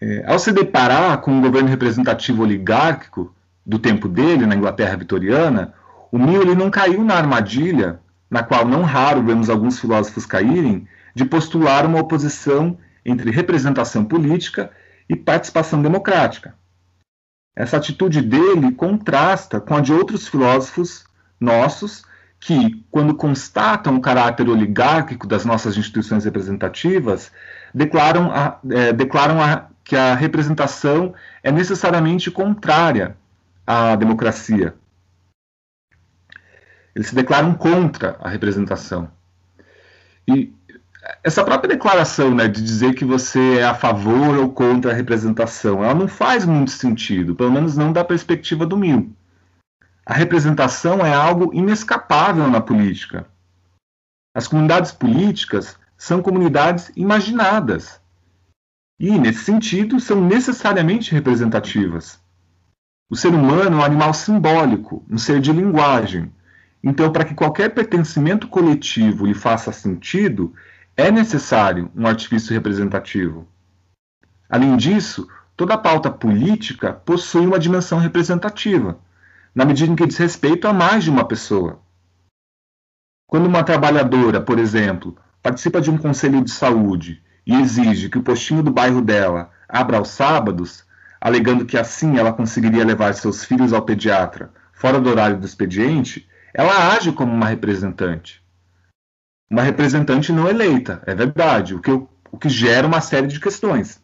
É, 0.00 0.30
ao 0.30 0.38
se 0.38 0.52
deparar 0.52 1.22
com 1.22 1.32
um 1.32 1.40
governo 1.40 1.70
representativo 1.70 2.42
oligárquico 2.42 3.34
do 3.64 3.78
tempo 3.78 4.06
dele, 4.06 4.44
na 4.44 4.54
Inglaterra 4.54 4.94
vitoriana, 4.94 5.72
o 6.12 6.18
Mill 6.18 6.54
não 6.54 6.70
caiu 6.70 7.02
na 7.02 7.14
armadilha, 7.14 7.98
na 8.30 8.42
qual 8.42 8.66
não 8.66 8.82
raro 8.82 9.22
vemos 9.22 9.48
alguns 9.48 9.80
filósofos 9.80 10.26
caírem, 10.26 10.86
de 11.14 11.24
postular 11.24 11.86
uma 11.86 12.00
oposição 12.00 12.76
entre 13.04 13.30
representação 13.30 14.04
política 14.04 14.70
e 15.08 15.16
participação 15.16 15.80
democrática. 15.80 16.54
Essa 17.56 17.78
atitude 17.78 18.20
dele 18.20 18.72
contrasta 18.72 19.58
com 19.58 19.74
a 19.74 19.80
de 19.80 19.94
outros 19.94 20.28
filósofos 20.28 21.05
nossos 21.40 22.04
que, 22.38 22.84
quando 22.90 23.14
constatam 23.14 23.96
o 23.96 24.00
caráter 24.00 24.48
oligárquico 24.48 25.26
das 25.26 25.44
nossas 25.44 25.76
instituições 25.76 26.24
representativas, 26.24 27.32
declaram, 27.74 28.30
a, 28.30 28.58
é, 28.70 28.92
declaram 28.92 29.42
a, 29.42 29.68
que 29.82 29.96
a 29.96 30.14
representação 30.14 31.14
é 31.42 31.50
necessariamente 31.50 32.30
contrária 32.30 33.16
à 33.66 33.96
democracia. 33.96 34.74
Eles 36.94 37.08
se 37.08 37.14
declaram 37.14 37.54
contra 37.54 38.16
a 38.20 38.28
representação. 38.28 39.10
E 40.26 40.52
essa 41.22 41.44
própria 41.44 41.68
declaração 41.68 42.34
né, 42.34 42.48
de 42.48 42.62
dizer 42.62 42.94
que 42.94 43.04
você 43.04 43.58
é 43.58 43.64
a 43.64 43.74
favor 43.74 44.38
ou 44.38 44.50
contra 44.50 44.90
a 44.90 44.94
representação, 44.94 45.84
ela 45.84 45.94
não 45.94 46.08
faz 46.08 46.44
muito 46.44 46.70
sentido, 46.70 47.34
pelo 47.34 47.52
menos 47.52 47.76
não 47.76 47.92
da 47.92 48.04
perspectiva 48.04 48.66
do 48.66 48.76
Mill. 48.76 49.12
A 50.08 50.14
representação 50.14 51.04
é 51.04 51.12
algo 51.12 51.52
inescapável 51.52 52.48
na 52.48 52.60
política. 52.60 53.26
As 54.32 54.46
comunidades 54.46 54.92
políticas 54.92 55.76
são 55.98 56.22
comunidades 56.22 56.92
imaginadas 56.94 58.00
e, 59.00 59.18
nesse 59.18 59.40
sentido, 59.40 59.98
são 59.98 60.24
necessariamente 60.24 61.10
representativas. 61.10 62.20
O 63.10 63.16
ser 63.16 63.34
humano 63.34 63.74
é 63.74 63.76
um 63.76 63.84
animal 63.84 64.14
simbólico, 64.14 65.04
um 65.10 65.18
ser 65.18 65.40
de 65.40 65.50
linguagem. 65.52 66.32
Então, 66.84 67.12
para 67.12 67.24
que 67.24 67.34
qualquer 67.34 67.74
pertencimento 67.74 68.46
coletivo 68.46 69.26
lhe 69.26 69.34
faça 69.34 69.72
sentido, 69.72 70.54
é 70.96 71.10
necessário 71.10 71.90
um 71.96 72.06
artifício 72.06 72.54
representativo. 72.54 73.48
Além 74.48 74.76
disso, 74.76 75.26
toda 75.56 75.76
pauta 75.76 76.12
política 76.12 76.92
possui 76.92 77.44
uma 77.44 77.58
dimensão 77.58 77.98
representativa 77.98 79.04
na 79.56 79.64
medida 79.64 79.90
em 79.90 79.96
que 79.96 80.06
diz 80.06 80.18
respeito 80.18 80.68
a 80.68 80.72
mais 80.74 81.02
de 81.02 81.08
uma 81.08 81.26
pessoa. 81.26 81.80
Quando 83.26 83.46
uma 83.46 83.64
trabalhadora, 83.64 84.38
por 84.38 84.58
exemplo, 84.58 85.16
participa 85.42 85.80
de 85.80 85.90
um 85.90 85.96
conselho 85.96 86.44
de 86.44 86.50
saúde 86.50 87.22
e 87.46 87.54
exige 87.54 88.10
que 88.10 88.18
o 88.18 88.22
postinho 88.22 88.62
do 88.62 88.70
bairro 88.70 89.00
dela 89.00 89.50
abra 89.66 89.96
aos 89.96 90.10
sábados, 90.10 90.84
alegando 91.18 91.64
que 91.64 91.78
assim 91.78 92.18
ela 92.18 92.34
conseguiria 92.34 92.84
levar 92.84 93.14
seus 93.14 93.46
filhos 93.46 93.72
ao 93.72 93.80
pediatra 93.80 94.52
fora 94.74 95.00
do 95.00 95.08
horário 95.08 95.38
do 95.38 95.46
expediente, 95.46 96.28
ela 96.52 96.94
age 96.94 97.10
como 97.10 97.32
uma 97.32 97.48
representante. 97.48 98.44
Uma 99.50 99.62
representante 99.62 100.32
não 100.32 100.50
eleita, 100.50 101.02
é 101.06 101.14
verdade, 101.14 101.74
o 101.74 101.80
que, 101.80 101.90
o 101.90 102.38
que 102.38 102.50
gera 102.50 102.86
uma 102.86 103.00
série 103.00 103.26
de 103.26 103.40
questões. 103.40 104.02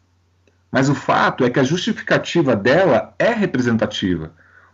Mas 0.71 0.89
o 0.89 0.95
fato 0.95 1.45
é 1.45 1.49
que 1.51 1.59
a 1.59 1.63
justificativa 1.63 2.55
dela 2.55 3.13
é 3.19 3.31
representativa, 3.31 4.33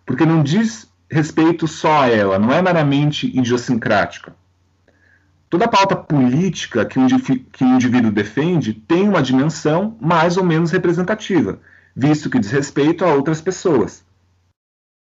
porque 0.10 0.26
não 0.26 0.42
diz 0.42 0.92
respeito 1.08 1.68
só 1.68 2.02
a 2.02 2.08
ela, 2.10 2.40
não 2.40 2.52
é 2.52 2.60
meramente 2.64 3.28
idiosincrática. 3.28 4.36
Toda 5.48 5.68
pauta 5.68 5.96
política 5.96 6.84
que 6.84 6.98
o, 6.98 7.06
que 7.52 7.64
o 7.64 7.68
indivíduo 7.68 8.12
defende 8.12 8.74
tem 8.74 9.08
uma 9.08 9.22
dimensão 9.22 9.96
mais 10.02 10.36
ou 10.36 10.44
menos 10.44 10.72
representativa, 10.72 11.60
visto 11.96 12.28
que 12.28 12.40
diz 12.40 12.50
respeito 12.50 13.06
a 13.06 13.14
outras 13.14 13.40
pessoas. 13.40 14.04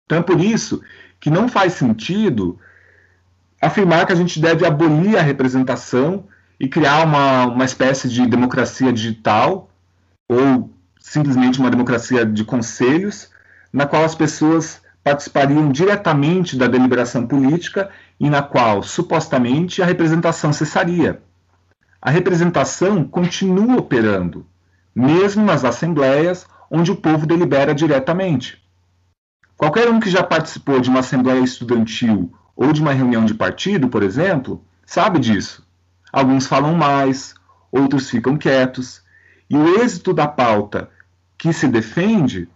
Então 0.04 0.18
é 0.18 0.22
por 0.22 0.40
isso 0.40 0.80
que 1.18 1.30
não 1.30 1.48
faz 1.48 1.72
sentido 1.72 2.56
afirmar 3.60 4.06
que 4.06 4.12
a 4.12 4.16
gente 4.16 4.40
deve 4.40 4.64
abolir 4.64 5.18
a 5.18 5.22
representação 5.22 6.28
e 6.60 6.68
criar 6.68 7.04
uma, 7.04 7.46
uma 7.46 7.64
espécie 7.64 8.08
de 8.08 8.24
democracia 8.24 8.92
digital 8.92 9.68
ou 10.30 10.70
simplesmente 11.00 11.58
uma 11.58 11.72
democracia 11.72 12.24
de 12.24 12.44
conselhos, 12.44 13.32
na 13.72 13.84
qual 13.84 14.04
as 14.04 14.14
pessoas 14.14 14.80
participariam 15.02 15.70
diretamente 15.70 16.56
da 16.56 16.66
deliberação 16.66 17.26
política 17.26 17.90
e 18.18 18.30
na 18.30 18.42
qual, 18.42 18.82
supostamente, 18.82 19.82
a 19.82 19.86
representação 19.86 20.52
cessaria. 20.52 21.22
A 22.00 22.10
representação 22.10 23.04
continua 23.04 23.78
operando, 23.78 24.46
mesmo 24.94 25.44
nas 25.44 25.64
assembleias 25.64 26.46
onde 26.70 26.90
o 26.90 26.96
povo 26.96 27.26
delibera 27.26 27.74
diretamente. 27.74 28.62
Qualquer 29.56 29.88
um 29.88 30.00
que 30.00 30.10
já 30.10 30.22
participou 30.22 30.80
de 30.80 30.88
uma 30.88 31.00
assembleia 31.00 31.40
estudantil 31.40 32.32
ou 32.56 32.72
de 32.72 32.80
uma 32.80 32.92
reunião 32.92 33.24
de 33.24 33.34
partido, 33.34 33.88
por 33.88 34.02
exemplo, 34.02 34.64
sabe 34.84 35.18
disso. 35.18 35.66
Alguns 36.12 36.46
falam 36.46 36.74
mais, 36.74 37.34
outros 37.70 38.10
ficam 38.10 38.36
quietos, 38.36 39.02
e 39.48 39.56
o 39.56 39.80
êxito 39.80 40.12
da 40.12 40.26
pauta 40.26 40.90
que 41.38 41.52
se 41.52 41.68
defende 41.68 42.48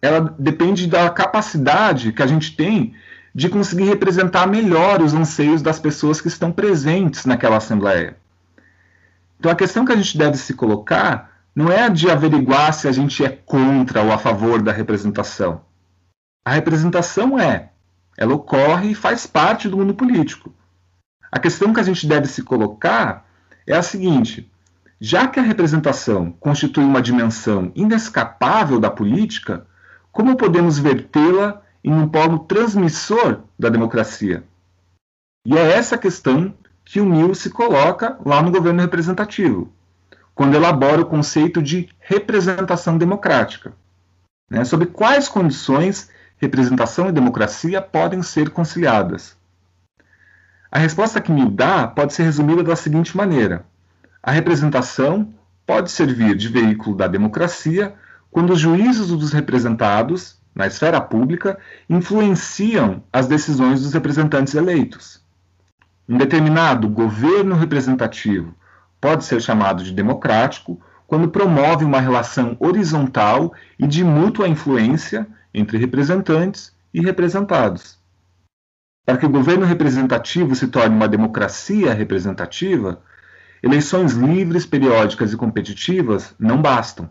ela 0.00 0.34
depende 0.38 0.86
da 0.86 1.10
capacidade 1.10 2.12
que 2.12 2.22
a 2.22 2.26
gente 2.26 2.54
tem 2.54 2.94
de 3.34 3.48
conseguir 3.48 3.84
representar 3.84 4.46
melhor 4.46 5.02
os 5.02 5.14
anseios 5.14 5.62
das 5.62 5.78
pessoas 5.78 6.20
que 6.20 6.28
estão 6.28 6.50
presentes 6.50 7.24
naquela 7.24 7.56
assembleia. 7.56 8.16
Então 9.38 9.50
a 9.50 9.56
questão 9.56 9.84
que 9.84 9.92
a 9.92 9.96
gente 9.96 10.16
deve 10.16 10.36
se 10.36 10.54
colocar 10.54 11.30
não 11.54 11.70
é 11.70 11.82
a 11.82 11.88
de 11.88 12.10
averiguar 12.10 12.72
se 12.72 12.88
a 12.88 12.92
gente 12.92 13.24
é 13.24 13.28
contra 13.28 14.02
ou 14.02 14.12
a 14.12 14.18
favor 14.18 14.62
da 14.62 14.72
representação. 14.72 15.60
A 16.44 16.52
representação 16.52 17.38
é, 17.38 17.70
ela 18.16 18.34
ocorre 18.34 18.90
e 18.90 18.94
faz 18.94 19.26
parte 19.26 19.68
do 19.68 19.76
mundo 19.76 19.94
político. 19.94 20.52
A 21.30 21.38
questão 21.38 21.72
que 21.72 21.80
a 21.80 21.82
gente 21.82 22.06
deve 22.06 22.26
se 22.26 22.42
colocar 22.42 23.26
é 23.66 23.76
a 23.76 23.82
seguinte: 23.82 24.50
já 25.00 25.28
que 25.28 25.38
a 25.38 25.42
representação 25.42 26.32
constitui 26.32 26.82
uma 26.82 27.02
dimensão 27.02 27.70
inescapável 27.74 28.80
da 28.80 28.90
política, 28.90 29.66
como 30.12 30.36
podemos 30.36 30.78
vertê-la 30.78 31.62
em 31.82 31.92
um 31.92 32.08
polo 32.08 32.40
transmissor 32.40 33.40
da 33.58 33.68
democracia? 33.68 34.44
E 35.44 35.56
é 35.56 35.72
essa 35.72 35.96
questão 35.96 36.54
que 36.84 37.00
o 37.00 37.06
Mill 37.06 37.34
se 37.34 37.50
coloca 37.50 38.18
lá 38.24 38.42
no 38.42 38.50
governo 38.50 38.80
representativo, 38.80 39.72
quando 40.34 40.54
elabora 40.54 41.02
o 41.02 41.06
conceito 41.06 41.62
de 41.62 41.88
representação 41.98 42.96
democrática. 42.96 43.72
Né? 44.50 44.64
Sob 44.64 44.86
quais 44.86 45.28
condições 45.28 46.10
representação 46.38 47.08
e 47.08 47.12
democracia 47.12 47.82
podem 47.82 48.22
ser 48.22 48.50
conciliadas? 48.50 49.36
A 50.70 50.78
resposta 50.78 51.20
que 51.20 51.32
Mill 51.32 51.50
dá 51.50 51.86
pode 51.86 52.12
ser 52.12 52.24
resumida 52.24 52.62
da 52.62 52.76
seguinte 52.76 53.16
maneira: 53.16 53.64
a 54.22 54.30
representação 54.30 55.32
pode 55.66 55.90
servir 55.90 56.36
de 56.36 56.48
veículo 56.48 56.96
da 56.96 57.06
democracia 57.06 57.94
quando 58.30 58.52
os 58.52 58.60
juízos 58.60 59.08
dos 59.08 59.32
representados, 59.32 60.38
na 60.54 60.66
esfera 60.66 61.00
pública, 61.00 61.58
influenciam 61.88 63.02
as 63.12 63.26
decisões 63.26 63.82
dos 63.82 63.92
representantes 63.92 64.54
eleitos. 64.54 65.22
Um 66.08 66.16
determinado 66.16 66.88
governo 66.88 67.54
representativo 67.54 68.54
pode 69.00 69.24
ser 69.24 69.40
chamado 69.40 69.82
de 69.84 69.92
democrático 69.92 70.80
quando 71.06 71.28
promove 71.28 71.84
uma 71.84 72.00
relação 72.00 72.56
horizontal 72.60 73.52
e 73.78 73.86
de 73.86 74.04
mútua 74.04 74.48
influência 74.48 75.26
entre 75.54 75.78
representantes 75.78 76.74
e 76.92 77.00
representados. 77.00 77.98
Para 79.06 79.16
que 79.16 79.26
o 79.26 79.30
governo 79.30 79.64
representativo 79.64 80.54
se 80.54 80.68
torne 80.68 80.94
uma 80.94 81.08
democracia 81.08 81.94
representativa, 81.94 83.00
eleições 83.62 84.12
livres, 84.12 84.66
periódicas 84.66 85.32
e 85.32 85.36
competitivas 85.36 86.34
não 86.38 86.60
bastam. 86.60 87.08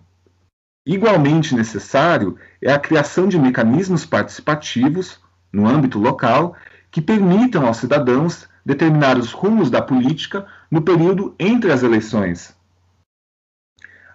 Igualmente 0.87 1.53
necessário 1.53 2.37
é 2.61 2.71
a 2.71 2.79
criação 2.79 3.27
de 3.27 3.37
mecanismos 3.37 4.05
participativos, 4.05 5.19
no 5.51 5.67
âmbito 5.67 5.99
local, 5.99 6.55
que 6.89 7.01
permitam 7.01 7.67
aos 7.67 7.75
cidadãos 7.75 8.47
determinar 8.65 9.17
os 9.17 9.33
rumos 9.33 9.69
da 9.69 9.81
política 9.81 10.47
no 10.71 10.81
período 10.81 11.35
entre 11.37 11.73
as 11.73 11.83
eleições. 11.83 12.55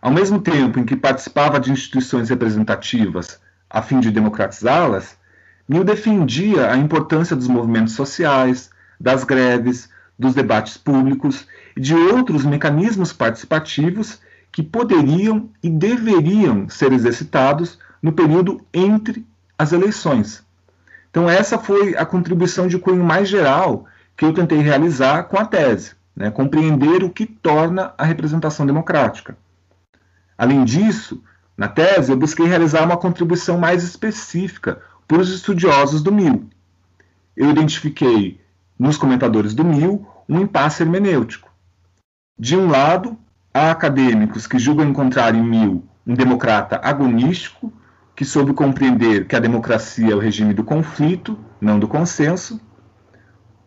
Ao 0.00 0.10
mesmo 0.10 0.40
tempo 0.40 0.80
em 0.80 0.86
que 0.86 0.96
participava 0.96 1.60
de 1.60 1.70
instituições 1.70 2.30
representativas 2.30 3.38
a 3.68 3.82
fim 3.82 4.00
de 4.00 4.10
democratizá-las, 4.10 5.18
Mill 5.68 5.84
defendia 5.84 6.72
a 6.72 6.76
importância 6.78 7.36
dos 7.36 7.48
movimentos 7.48 7.92
sociais, 7.92 8.70
das 8.98 9.24
greves, 9.24 9.90
dos 10.18 10.34
debates 10.34 10.78
públicos 10.78 11.46
e 11.76 11.80
de 11.82 11.94
outros 11.94 12.46
mecanismos 12.46 13.12
participativos 13.12 14.21
que 14.52 14.62
poderiam 14.62 15.48
e 15.62 15.70
deveriam 15.70 16.68
ser 16.68 16.92
exercitados 16.92 17.78
no 18.02 18.12
período 18.12 18.60
entre 18.72 19.26
as 19.58 19.72
eleições. 19.72 20.44
Então, 21.10 21.28
essa 21.28 21.58
foi 21.58 21.96
a 21.96 22.04
contribuição 22.04 22.68
de 22.68 22.78
cunho 22.78 23.02
mais 23.02 23.28
geral 23.28 23.86
que 24.16 24.24
eu 24.24 24.34
tentei 24.34 24.58
realizar 24.58 25.24
com 25.24 25.38
a 25.38 25.44
tese, 25.44 25.92
né? 26.14 26.30
compreender 26.30 27.02
o 27.02 27.10
que 27.10 27.24
torna 27.24 27.94
a 27.96 28.04
representação 28.04 28.66
democrática. 28.66 29.36
Além 30.36 30.64
disso, 30.64 31.22
na 31.56 31.68
tese, 31.68 32.10
eu 32.12 32.16
busquei 32.16 32.46
realizar 32.46 32.84
uma 32.84 32.96
contribuição 32.96 33.58
mais 33.58 33.82
específica 33.82 34.80
para 35.06 35.18
os 35.18 35.30
estudiosos 35.30 36.02
do 36.02 36.12
MIL. 36.12 36.48
Eu 37.36 37.50
identifiquei 37.50 38.40
nos 38.78 38.96
comentadores 38.96 39.54
do 39.54 39.64
MIL 39.64 40.06
um 40.28 40.40
impasse 40.40 40.82
hermenêutico. 40.82 41.50
De 42.38 42.56
um 42.56 42.68
lado, 42.68 43.16
há 43.52 43.70
acadêmicos 43.70 44.46
que 44.46 44.58
julgam 44.58 44.88
encontrar 44.88 45.34
em 45.34 45.42
Mill 45.42 45.84
um 46.06 46.14
democrata 46.14 46.80
agonístico, 46.82 47.72
que 48.14 48.24
soube 48.24 48.52
compreender 48.52 49.26
que 49.26 49.36
a 49.36 49.40
democracia 49.40 50.12
é 50.12 50.14
o 50.14 50.18
regime 50.18 50.52
do 50.52 50.64
conflito, 50.64 51.38
não 51.60 51.78
do 51.78 51.88
consenso. 51.88 52.60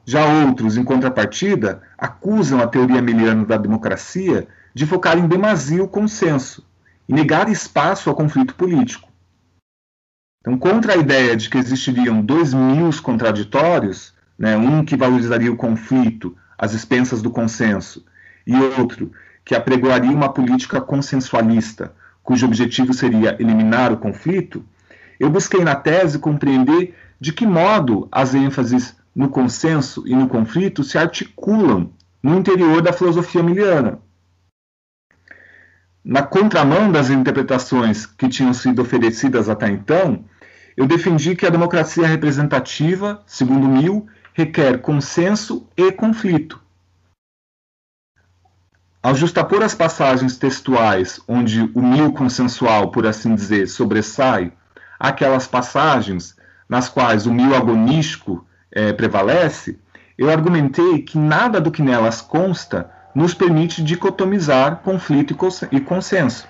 Já 0.05 0.23
outros, 0.45 0.77
em 0.77 0.83
contrapartida, 0.83 1.81
acusam 1.97 2.59
a 2.59 2.67
teoria 2.67 3.01
miliana 3.01 3.45
da 3.45 3.57
democracia 3.57 4.47
de 4.73 4.85
focar 4.85 5.17
em 5.17 5.27
demasia 5.27 5.83
o 5.83 5.87
consenso 5.87 6.67
e 7.07 7.13
negar 7.13 7.49
espaço 7.49 8.09
ao 8.09 8.15
conflito 8.15 8.53
político. 8.55 9.09
Então, 10.41 10.57
contra 10.59 10.93
a 10.93 10.97
ideia 10.97 11.35
de 11.35 11.49
que 11.49 11.57
existiriam 11.57 12.21
dois 12.21 12.53
mil 12.53 12.89
contraditórios, 13.01 14.13
né, 14.37 14.55
um 14.55 14.85
que 14.85 14.95
valorizaria 14.95 15.51
o 15.51 15.57
conflito 15.57 16.37
às 16.57 16.73
expensas 16.73 17.21
do 17.21 17.31
consenso, 17.31 18.05
e 18.45 18.55
outro 18.55 19.11
que 19.45 19.53
apregoaria 19.53 20.11
uma 20.11 20.33
política 20.33 20.81
consensualista, 20.81 21.93
cujo 22.23 22.47
objetivo 22.47 22.93
seria 22.93 23.39
eliminar 23.39 23.93
o 23.93 23.97
conflito, 23.97 24.65
eu 25.19 25.29
busquei 25.29 25.63
na 25.63 25.75
tese 25.75 26.17
compreender 26.17 26.95
de 27.19 27.31
que 27.31 27.45
modo 27.45 28.09
as 28.11 28.33
ênfases 28.33 28.97
no 29.15 29.29
consenso 29.29 30.03
e 30.07 30.15
no 30.15 30.27
conflito 30.27 30.83
se 30.83 30.97
articulam 30.97 31.91
no 32.21 32.37
interior 32.37 32.81
da 32.81 32.91
filosofia 32.91 33.43
miliana. 33.43 33.99
Na 36.03 36.23
contramão 36.23 36.91
das 36.91 37.09
interpretações 37.09 38.05
que 38.05 38.27
tinham 38.27 38.53
sido 38.53 38.81
oferecidas 38.81 39.47
até 39.47 39.69
então, 39.69 40.25
eu 40.75 40.85
defendi 40.85 41.35
que 41.35 41.45
a 41.45 41.49
democracia 41.49 42.05
representativa, 42.05 43.23
segundo 43.25 43.67
Mill, 43.67 44.07
requer 44.33 44.81
consenso 44.81 45.67
e 45.77 45.91
conflito, 45.91 46.61
ao 49.05 49.13
justapor 49.13 49.61
as 49.61 49.75
passagens 49.75 50.35
textuais 50.35 51.21
onde 51.27 51.69
o 51.75 51.79
mil 51.79 52.11
consensual, 52.11 52.89
por 52.89 53.05
assim 53.05 53.35
dizer, 53.35 53.67
sobressai, 53.67 54.51
aquelas 54.99 55.45
passagens 55.45 56.35
nas 56.67 56.89
quais 56.89 57.27
o 57.27 57.31
mil 57.31 57.53
agonístico 57.55 58.43
é, 58.71 58.91
prevalece, 58.91 59.77
eu 60.17 60.27
argumentei 60.27 61.03
que 61.03 61.19
nada 61.19 61.61
do 61.61 61.69
que 61.69 61.83
nelas 61.83 62.19
consta 62.19 62.89
nos 63.13 63.35
permite 63.35 63.83
dicotomizar 63.83 64.77
conflito 64.77 65.37
e 65.71 65.79
consenso. 65.79 66.47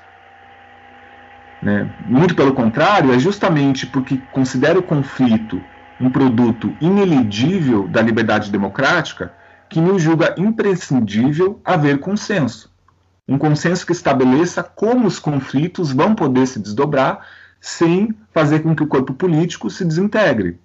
Né? 1.62 1.94
Muito 2.06 2.36
pelo 2.36 2.54
contrário, 2.54 3.14
é 3.14 3.20
justamente 3.20 3.86
porque 3.86 4.22
considero 4.32 4.80
o 4.80 4.84
conflito 4.84 5.62
um 6.00 6.10
produto 6.10 6.74
ineligível 6.80 7.86
da 7.86 8.02
liberdade 8.02 8.50
democrática 8.50 9.34
que 9.70 9.80
me 9.82 9.98
julga 10.00 10.36
imprescindível 10.38 11.60
haver 11.64 12.00
consenso. 12.00 12.74
Um 13.28 13.38
consenso 13.38 13.86
que 13.86 13.92
estabeleça 13.92 14.64
como 14.64 15.08
os 15.08 15.18
conflitos 15.18 15.92
vão 15.92 16.14
poder 16.14 16.46
se 16.48 16.60
desdobrar 16.60 17.26
sem 17.60 18.16
fazer 18.32 18.62
com 18.62 18.76
que 18.76 18.84
o 18.84 18.88
corpo 18.88 19.14
político 19.14 19.70
se 19.70 19.84
desintegre. 19.84 20.60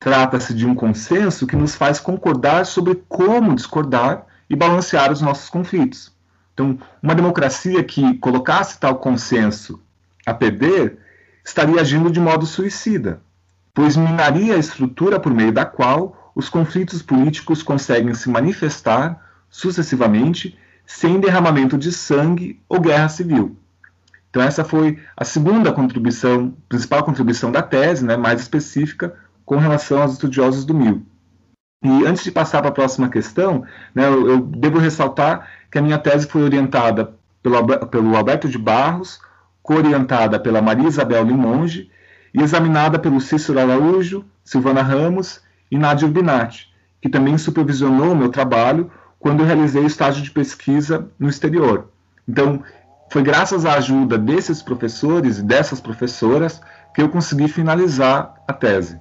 Trata-se 0.00 0.54
de 0.54 0.66
um 0.66 0.74
consenso 0.74 1.46
que 1.46 1.56
nos 1.56 1.74
faz 1.74 1.98
concordar 1.98 2.66
sobre 2.66 2.94
como 3.08 3.54
discordar 3.54 4.26
e 4.48 4.54
balancear 4.54 5.10
os 5.10 5.20
nossos 5.20 5.48
conflitos. 5.48 6.12
Então, 6.52 6.78
uma 7.02 7.14
democracia 7.14 7.82
que 7.82 8.16
colocasse 8.18 8.78
tal 8.78 8.96
consenso 8.98 9.82
a 10.24 10.32
perder 10.32 10.98
estaria 11.44 11.80
agindo 11.80 12.10
de 12.10 12.20
modo 12.20 12.46
suicida, 12.46 13.20
pois 13.72 13.96
minaria 13.96 14.54
a 14.54 14.58
estrutura 14.58 15.18
por 15.18 15.34
meio 15.34 15.52
da 15.52 15.64
qual 15.64 16.23
os 16.34 16.48
conflitos 16.48 17.02
políticos 17.02 17.62
conseguem 17.62 18.14
se 18.14 18.28
manifestar 18.28 19.20
sucessivamente 19.48 20.58
sem 20.84 21.20
derramamento 21.20 21.78
de 21.78 21.92
sangue 21.92 22.60
ou 22.68 22.80
guerra 22.80 23.08
civil. 23.08 23.56
Então 24.28 24.42
essa 24.42 24.64
foi 24.64 24.98
a 25.16 25.24
segunda 25.24 25.72
contribuição, 25.72 26.52
principal 26.68 27.04
contribuição 27.04 27.52
da 27.52 27.62
tese, 27.62 28.04
né, 28.04 28.16
mais 28.16 28.40
específica 28.40 29.14
com 29.44 29.56
relação 29.56 30.02
aos 30.02 30.14
estudiosos 30.14 30.64
do 30.64 30.74
MIL. 30.74 31.06
E 31.84 32.06
antes 32.06 32.24
de 32.24 32.32
passar 32.32 32.60
para 32.60 32.70
a 32.70 32.74
próxima 32.74 33.08
questão, 33.08 33.64
né, 33.94 34.06
eu, 34.06 34.28
eu, 34.28 34.40
devo 34.40 34.78
ressaltar 34.78 35.48
que 35.70 35.78
a 35.78 35.82
minha 35.82 35.98
tese 35.98 36.26
foi 36.26 36.42
orientada 36.42 37.14
pelo, 37.42 37.86
pelo 37.86 38.16
Alberto 38.16 38.48
de 38.48 38.58
Barros, 38.58 39.20
co-orientada 39.62 40.40
pela 40.40 40.60
Maria 40.60 40.88
Isabel 40.88 41.24
Limonge 41.24 41.90
e 42.32 42.42
examinada 42.42 42.98
pelo 42.98 43.20
Cícero 43.20 43.60
Araújo, 43.60 44.24
Silvana 44.42 44.82
Ramos 44.82 45.43
e 45.74 45.78
Nadia 45.78 46.06
Urbinati, 46.06 46.68
que 47.02 47.08
também 47.08 47.36
supervisionou 47.36 48.12
o 48.12 48.16
meu 48.16 48.28
trabalho 48.28 48.92
quando 49.18 49.40
eu 49.40 49.46
realizei 49.46 49.82
o 49.82 49.86
estágio 49.88 50.22
de 50.22 50.30
pesquisa 50.30 51.10
no 51.18 51.28
exterior. 51.28 51.90
Então, 52.28 52.62
foi 53.10 53.24
graças 53.24 53.66
à 53.66 53.74
ajuda 53.74 54.16
desses 54.16 54.62
professores 54.62 55.38
e 55.38 55.42
dessas 55.42 55.80
professoras 55.80 56.60
que 56.94 57.02
eu 57.02 57.08
consegui 57.08 57.48
finalizar 57.48 58.34
a 58.46 58.52
tese. 58.52 59.00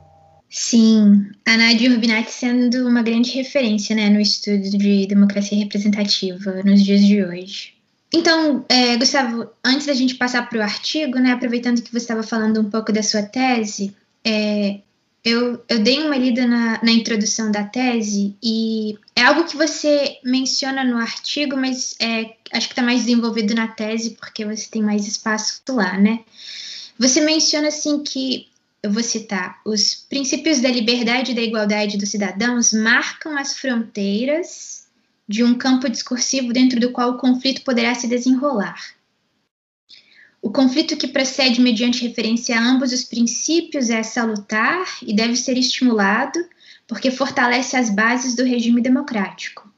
Sim, 0.50 1.28
a 1.48 1.56
Nadia 1.56 1.92
Rubinati 1.92 2.32
sendo 2.32 2.88
uma 2.88 3.04
grande 3.04 3.32
referência 3.32 3.96
né, 3.96 4.10
no 4.10 4.20
estudo 4.20 4.76
de 4.76 5.06
democracia 5.06 5.58
representativa 5.58 6.64
nos 6.64 6.82
dias 6.82 7.02
de 7.02 7.24
hoje. 7.24 7.74
Então, 8.12 8.66
é, 8.68 8.98
Gustavo, 8.98 9.48
antes 9.64 9.86
da 9.86 9.94
gente 9.94 10.16
passar 10.16 10.50
para 10.50 10.58
o 10.58 10.64
artigo, 10.64 11.20
né, 11.20 11.34
aproveitando 11.34 11.84
que 11.84 11.92
você 11.92 11.98
estava 11.98 12.24
falando 12.24 12.60
um 12.62 12.70
pouco 12.70 12.92
da 12.92 13.04
sua 13.04 13.22
tese, 13.22 13.96
é, 14.26 14.80
eu, 15.24 15.64
eu 15.70 15.80
dei 15.80 16.04
uma 16.04 16.18
lida 16.18 16.46
na, 16.46 16.84
na 16.84 16.92
introdução 16.92 17.50
da 17.50 17.64
tese 17.64 18.36
e 18.44 18.98
é 19.16 19.22
algo 19.24 19.46
que 19.46 19.56
você 19.56 20.20
menciona 20.24 20.84
no 20.84 20.98
artigo, 20.98 21.56
mas 21.56 21.96
é, 22.00 22.36
acho 22.52 22.68
que 22.68 22.74
está 22.74 22.82
mais 22.82 23.02
desenvolvido 23.02 23.56
na 23.56 23.70
tese 23.70 24.12
porque 24.12 24.44
você 24.44 24.70
tem 24.70 24.82
mais 24.82 25.08
espaço 25.08 25.62
lá, 25.70 25.98
né? 25.98 26.20
Você 27.00 27.22
menciona 27.22 27.70
assim 27.70 28.04
que, 28.04 28.50
eu 28.82 28.92
vou 28.92 29.02
citar, 29.02 29.62
os 29.66 29.96
princípios 30.10 30.60
da 30.60 30.70
liberdade 30.70 31.32
e 31.32 31.36
da 31.36 31.42
igualdade 31.42 31.98
dos 31.98 32.10
cidadãos 32.10 32.74
marcam 32.74 33.38
as 33.38 33.58
fronteiras 33.58 34.88
de 35.28 35.42
um 35.42 35.56
campo 35.56 35.90
discursivo 35.90 36.52
dentro 36.52 36.82
do 36.82 36.92
qual 36.92 37.12
o 37.12 37.18
conflito 37.18 37.64
poderá 37.64 37.96
se 37.96 38.10
desenrolar. 38.10 38.78
O 40.43 40.51
conflito 40.51 40.97
que 40.97 41.08
procede 41.08 41.62
mediante 41.62 42.06
referência 42.06 42.60
a 42.60 42.62
ambos 42.62 42.91
os 42.91 43.06
princípios 43.06 43.89
é 43.89 44.03
salutar 44.03 44.86
e 45.01 45.15
deve 45.15 45.38
ser 45.38 45.58
estimulado, 45.58 46.38
porque 46.86 47.10
fortalece 47.10 47.77
as 47.77 47.89
bases 47.89 48.36
do 48.36 48.43
regime 48.43 48.82
democrático. 48.82 49.71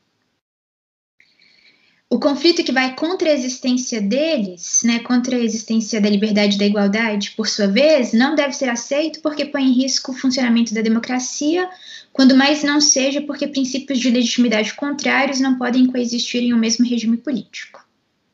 O 2.09 2.19
conflito 2.19 2.63
que 2.63 2.71
vai 2.71 2.95
contra 2.95 3.29
a 3.29 3.33
existência 3.33 4.01
deles, 4.01 4.81
né, 4.83 4.97
contra 4.99 5.35
a 5.35 5.39
existência 5.39 6.01
da 6.01 6.09
liberdade 6.09 6.55
e 6.55 6.59
da 6.59 6.65
igualdade, 6.65 7.31
por 7.37 7.47
sua 7.47 7.67
vez, 7.67 8.11
não 8.11 8.33
deve 8.33 8.53
ser 8.53 8.67
aceito 8.67 9.21
porque 9.21 9.45
põe 9.45 9.65
em 9.65 9.73
risco 9.73 10.13
o 10.13 10.17
funcionamento 10.17 10.73
da 10.73 10.81
democracia, 10.81 11.69
quando 12.11 12.35
mais 12.35 12.63
não 12.63 12.81
seja 12.81 13.21
porque 13.21 13.47
princípios 13.47 13.99
de 13.99 14.09
legitimidade 14.09 14.73
contrários 14.73 15.39
não 15.39 15.59
podem 15.59 15.85
coexistir 15.85 16.41
em 16.41 16.55
um 16.55 16.57
mesmo 16.57 16.87
regime 16.87 17.17
político. 17.17 17.85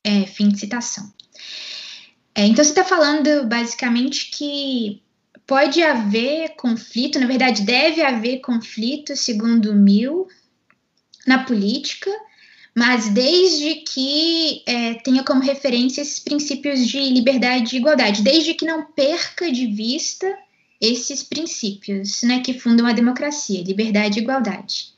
É, 0.01 0.25
fim 0.25 0.47
de 0.47 0.59
citação. 0.59 1.11
É, 2.33 2.45
então, 2.45 2.63
você 2.63 2.71
está 2.71 2.83
falando 2.83 3.45
basicamente 3.47 4.31
que 4.31 5.01
pode 5.45 5.83
haver 5.83 6.55
conflito, 6.55 7.19
na 7.19 7.27
verdade, 7.27 7.63
deve 7.63 8.01
haver 8.01 8.39
conflito, 8.39 9.15
segundo 9.15 9.75
Mill, 9.75 10.27
na 11.27 11.43
política, 11.43 12.09
mas 12.73 13.09
desde 13.09 13.75
que 13.75 14.63
é, 14.65 14.93
tenha 14.95 15.23
como 15.23 15.41
referência 15.41 16.01
esses 16.01 16.19
princípios 16.19 16.87
de 16.87 16.99
liberdade 17.09 17.75
e 17.75 17.79
igualdade, 17.79 18.21
desde 18.21 18.53
que 18.53 18.65
não 18.65 18.85
perca 18.85 19.51
de 19.51 19.67
vista 19.67 20.25
esses 20.79 21.21
princípios 21.21 22.23
né, 22.23 22.39
que 22.39 22.57
fundam 22.57 22.87
a 22.87 22.93
democracia, 22.93 23.61
liberdade 23.61 24.19
e 24.19 24.23
igualdade. 24.23 24.93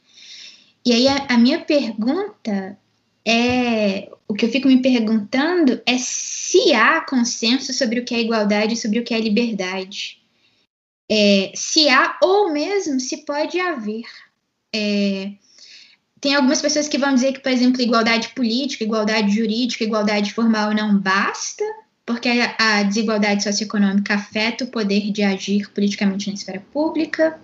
e 0.86 0.94
aí 0.94 1.08
a, 1.08 1.26
a 1.30 1.38
minha 1.38 1.60
pergunta 1.62 2.78
é 3.26 4.10
o 4.28 4.34
que 4.34 4.46
eu 4.46 4.50
fico 4.50 4.68
me 4.68 4.82
perguntando 4.82 5.82
é 5.86 5.98
se 5.98 6.74
há 6.74 7.02
consenso 7.02 7.74
sobre 7.74 8.00
o 8.00 8.06
que 8.06 8.16
é 8.16 8.22
igualdade 8.22 8.74
e 8.74 8.78
sobre 8.78 9.00
o 9.00 9.04
que 9.04 9.14
é 9.14 9.20
liberdade. 9.20 10.20
É, 11.10 11.52
se 11.54 11.88
há 11.90 12.18
ou 12.22 12.52
mesmo 12.52 13.00
se 13.00 13.26
pode 13.26 13.60
haver. 13.60 14.06
É, 14.74 15.32
tem 16.20 16.34
algumas 16.34 16.62
pessoas 16.62 16.88
que 16.88 16.98
vão 16.98 17.14
dizer 17.14 17.34
que, 17.34 17.42
por 17.42 17.52
exemplo, 17.52 17.82
igualdade 17.82 18.30
política, 18.30 18.84
igualdade 18.84 19.36
jurídica, 19.36 19.84
igualdade 19.84 20.34
formal 20.34 20.74
não 20.74 20.98
basta, 20.98 21.64
porque 22.06 22.30
a, 22.30 22.80
a 22.80 22.84
desigualdade 22.84 23.44
socioeconômica 23.44 24.16
afeta 24.16 24.64
o 24.64 24.68
poder 24.68 25.12
de 25.12 25.22
agir 25.22 25.70
politicamente 25.72 26.28
na 26.28 26.34
esfera 26.34 26.64
pública. 26.72 27.40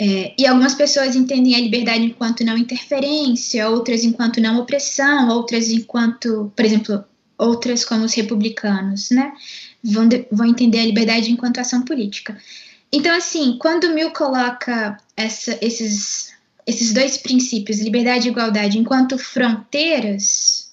É, 0.00 0.32
e 0.38 0.46
algumas 0.46 0.74
pessoas 0.74 1.16
entendem 1.16 1.56
a 1.56 1.60
liberdade 1.60 2.04
enquanto 2.04 2.44
não 2.44 2.56
interferência, 2.56 3.68
outras 3.68 4.04
enquanto 4.04 4.40
não 4.40 4.60
opressão, 4.60 5.28
outras 5.28 5.70
enquanto, 5.70 6.52
por 6.54 6.64
exemplo, 6.64 7.04
outras 7.36 7.84
como 7.84 8.04
os 8.04 8.14
republicanos, 8.14 9.10
né? 9.10 9.32
Vão, 9.82 10.06
de, 10.06 10.26
vão 10.30 10.46
entender 10.46 10.80
a 10.80 10.86
liberdade 10.86 11.32
enquanto 11.32 11.58
ação 11.58 11.82
política. 11.82 12.36
Então, 12.92 13.14
assim, 13.14 13.58
quando 13.60 13.92
Mill 13.92 14.12
coloca 14.12 14.98
essa, 15.16 15.58
esses, 15.60 16.32
esses 16.66 16.92
dois 16.92 17.18
princípios, 17.18 17.80
liberdade 17.80 18.28
e 18.28 18.30
igualdade, 18.30 18.78
enquanto 18.78 19.18
fronteiras 19.18 20.72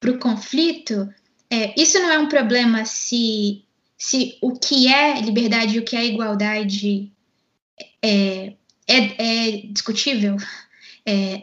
para 0.00 0.10
o 0.10 0.18
conflito, 0.18 1.08
é, 1.50 1.78
isso 1.80 1.98
não 1.98 2.10
é 2.10 2.18
um 2.18 2.28
problema 2.28 2.84
se, 2.84 3.62
se 3.96 4.38
o 4.40 4.52
que 4.52 4.88
é 4.88 5.20
liberdade 5.20 5.76
e 5.76 5.78
o 5.78 5.84
que 5.84 5.96
é 5.96 6.04
igualdade 6.06 7.12
é, 8.02 8.52
é, 8.86 8.96
é 9.18 9.50
discutível. 9.66 10.36
É, 11.04 11.42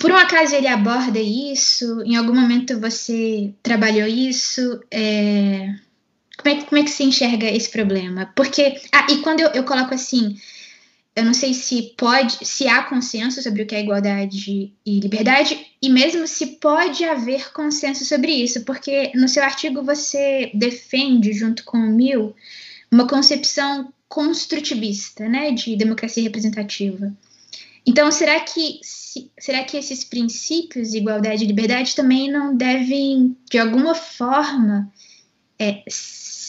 por 0.00 0.10
um 0.10 0.16
acaso 0.16 0.54
ele 0.54 0.66
aborda 0.66 1.20
isso? 1.20 2.02
Em 2.02 2.16
algum 2.16 2.34
momento 2.34 2.80
você 2.80 3.52
trabalhou 3.62 4.08
isso? 4.08 4.80
É, 4.90 5.74
como, 6.36 6.54
é, 6.54 6.62
como 6.62 6.80
é 6.80 6.84
que 6.84 6.90
se 6.90 7.04
enxerga 7.04 7.46
esse 7.46 7.70
problema? 7.70 8.32
Porque, 8.34 8.80
ah, 8.92 9.06
e 9.10 9.18
quando 9.18 9.40
eu, 9.40 9.48
eu 9.50 9.64
coloco 9.64 9.94
assim, 9.94 10.36
eu 11.14 11.24
não 11.24 11.34
sei 11.34 11.52
se 11.52 11.94
pode, 11.96 12.46
se 12.46 12.68
há 12.68 12.82
consenso 12.84 13.42
sobre 13.42 13.62
o 13.62 13.66
que 13.66 13.74
é 13.74 13.80
igualdade 13.80 14.72
e 14.86 15.00
liberdade, 15.00 15.66
e 15.82 15.88
mesmo 15.88 16.26
se 16.26 16.58
pode 16.58 17.04
haver 17.04 17.52
consenso 17.52 18.04
sobre 18.04 18.32
isso, 18.32 18.64
porque 18.64 19.10
no 19.14 19.28
seu 19.28 19.42
artigo 19.42 19.82
você 19.82 20.50
defende, 20.54 21.32
junto 21.32 21.64
com 21.64 21.78
o 21.78 21.90
Mill, 21.90 22.34
uma 22.90 23.06
concepção 23.06 23.92
construtivista, 24.08 25.28
né, 25.28 25.52
de 25.52 25.76
democracia 25.76 26.22
representativa. 26.22 27.12
Então, 27.86 28.10
será 28.10 28.40
que 28.40 28.80
se, 28.82 29.30
será 29.38 29.64
que 29.64 29.76
esses 29.76 30.04
princípios 30.04 30.90
de 30.90 30.98
igualdade 30.98 31.44
e 31.44 31.46
liberdade 31.46 31.94
também 31.94 32.30
não 32.30 32.56
devem, 32.56 33.36
de 33.50 33.58
alguma 33.58 33.94
forma, 33.94 34.92
é, 35.58 35.84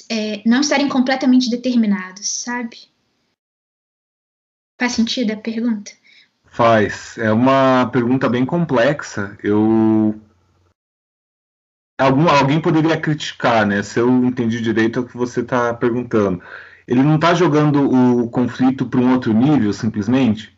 é, 0.10 0.41
não 0.45 0.62
estarem 0.62 0.89
completamente 0.89 1.50
determinados, 1.50 2.28
sabe? 2.28 2.78
Faz 4.80 4.93
sentido 4.93 5.32
a 5.32 5.38
pergunta? 5.38 5.91
Faz. 6.45 7.17
É 7.17 7.32
uma 7.32 7.89
pergunta 7.91 8.28
bem 8.28 8.45
complexa. 8.45 9.38
Eu 9.43 10.19
Algum, 12.00 12.30
alguém 12.30 12.62
poderia 12.62 13.00
criticar, 13.00 13.65
né? 13.65 13.84
Se 13.84 14.00
eu 14.00 14.10
entendi 14.24 14.62
direito 14.62 15.00
é 15.00 15.02
o 15.02 15.06
que 15.06 15.17
você 15.17 15.41
está 15.41 15.74
perguntando 15.74 16.41
ele 16.89 17.04
não 17.04 17.15
está 17.15 17.36
jogando 17.36 17.88
o 17.88 18.28
conflito 18.32 18.84
para 18.84 18.99
um 18.99 19.12
outro 19.12 19.32
nível, 19.32 19.71
simplesmente. 19.71 20.58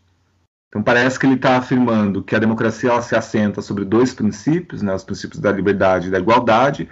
Então 0.69 0.81
parece 0.81 1.19
que 1.19 1.25
ele 1.25 1.35
está 1.35 1.57
afirmando 1.57 2.23
que 2.23 2.33
a 2.33 2.39
democracia 2.39 2.89
ela 2.89 3.01
se 3.01 3.13
assenta 3.13 3.61
sobre 3.61 3.83
dois 3.83 4.13
princípios, 4.13 4.81
né, 4.81 4.95
os 4.95 5.03
princípios 5.03 5.41
da 5.41 5.51
liberdade 5.51 6.07
e 6.07 6.09
da 6.09 6.19
igualdade, 6.19 6.87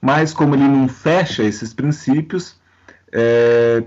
mas 0.00 0.32
como 0.32 0.54
ele 0.54 0.66
não 0.66 0.88
fecha 0.88 1.42
esses 1.42 1.74
princípios, 1.74 2.56
é, 3.12 3.84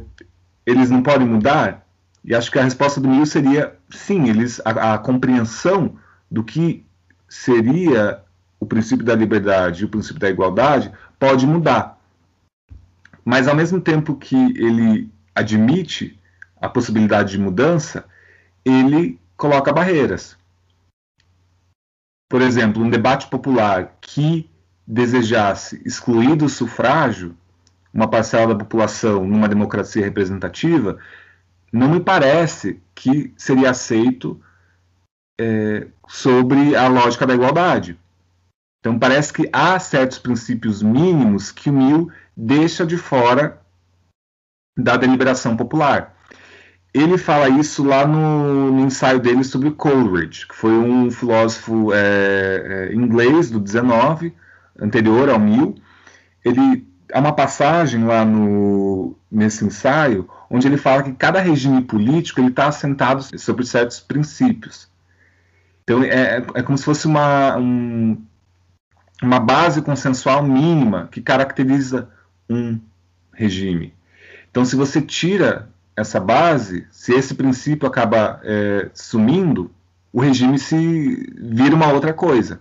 eles 0.67 0.91
não 0.91 1.01
podem 1.01 1.27
mudar. 1.27 1.83
E 2.23 2.35
acho 2.35 2.51
que 2.51 2.59
a 2.59 2.63
resposta 2.63 3.01
do 3.01 3.09
Mill 3.09 3.25
seria 3.25 3.73
sim, 3.89 4.29
eles 4.29 4.61
a, 4.63 4.93
a 4.93 4.97
compreensão 4.99 5.95
do 6.29 6.43
que 6.43 6.85
seria 7.27 8.19
o 8.59 8.67
princípio 8.67 9.03
da 9.03 9.15
liberdade 9.15 9.81
e 9.81 9.85
o 9.85 9.89
princípio 9.89 10.19
da 10.19 10.29
igualdade 10.29 10.91
pode 11.17 11.47
mudar. 11.47 11.99
Mas 13.23 13.47
ao 13.47 13.55
mesmo 13.55 13.79
tempo 13.79 14.15
que 14.15 14.35
ele 14.35 15.11
admite 15.33 16.19
a 16.59 16.69
possibilidade 16.69 17.31
de 17.31 17.39
mudança, 17.39 18.05
ele 18.65 19.19
coloca 19.37 19.73
barreiras. 19.73 20.37
Por 22.29 22.41
exemplo, 22.41 22.83
um 22.83 22.89
debate 22.89 23.27
popular 23.27 23.97
que 23.99 24.49
desejasse 24.87 25.81
excluir 25.85 26.35
do 26.35 26.49
sufrágio 26.49 27.35
uma 27.93 28.09
parcela 28.09 28.53
da 28.53 28.63
população 28.63 29.25
numa 29.25 29.49
democracia 29.49 30.03
representativa, 30.03 30.97
não 31.71 31.89
me 31.89 31.99
parece 31.99 32.81
que 32.95 33.33
seria 33.37 33.71
aceito 33.71 34.41
é, 35.39 35.87
sobre 36.07 36.75
a 36.75 36.87
lógica 36.87 37.25
da 37.25 37.33
igualdade. 37.33 37.99
Então, 38.79 38.97
parece 38.97 39.31
que 39.31 39.49
há 39.53 39.77
certos 39.79 40.17
princípios 40.17 40.81
mínimos 40.81 41.51
que 41.51 41.69
o 41.69 41.73
Mill 41.73 42.11
deixa 42.41 42.85
de 42.85 42.97
fora 42.97 43.61
da 44.75 44.97
deliberação 44.97 45.55
popular. 45.55 46.15
Ele 46.93 47.17
fala 47.17 47.47
isso 47.47 47.83
lá 47.83 48.05
no, 48.05 48.71
no 48.71 48.79
ensaio 48.81 49.19
dele 49.19 49.43
sobre 49.43 49.71
Coleridge, 49.71 50.47
que 50.47 50.55
foi 50.55 50.71
um 50.71 51.09
filósofo 51.11 51.93
é, 51.93 52.89
é, 52.89 52.95
inglês 52.95 53.49
do 53.49 53.59
19, 53.59 54.35
anterior 54.79 55.29
ao 55.29 55.39
Mill. 55.39 55.75
Ele 56.43 56.85
há 57.13 57.19
uma 57.19 57.33
passagem 57.33 58.03
lá 58.05 58.25
no, 58.25 59.15
nesse 59.31 59.63
ensaio 59.63 60.27
onde 60.49 60.67
ele 60.67 60.77
fala 60.77 61.03
que 61.03 61.13
cada 61.13 61.39
regime 61.39 61.81
político 61.83 62.41
ele 62.41 62.49
está 62.49 62.67
assentado 62.67 63.23
sobre 63.39 63.65
certos 63.65 63.99
princípios. 63.99 64.89
Então 65.83 66.03
é, 66.03 66.43
é 66.55 66.63
como 66.63 66.77
se 66.77 66.83
fosse 66.83 67.05
uma, 67.05 67.55
um, 67.57 68.21
uma 69.21 69.39
base 69.39 69.81
consensual 69.81 70.43
mínima 70.43 71.07
que 71.09 71.21
caracteriza 71.21 72.09
um 72.53 72.79
regime. 73.33 73.93
Então, 74.49 74.65
se 74.65 74.75
você 74.75 75.01
tira 75.01 75.69
essa 75.95 76.19
base, 76.19 76.87
se 76.91 77.13
esse 77.13 77.33
princípio 77.35 77.87
acaba 77.87 78.39
é, 78.43 78.89
sumindo, 78.93 79.71
o 80.11 80.19
regime 80.19 80.59
se 80.59 81.33
vira 81.37 81.75
uma 81.75 81.91
outra 81.91 82.13
coisa. 82.13 82.59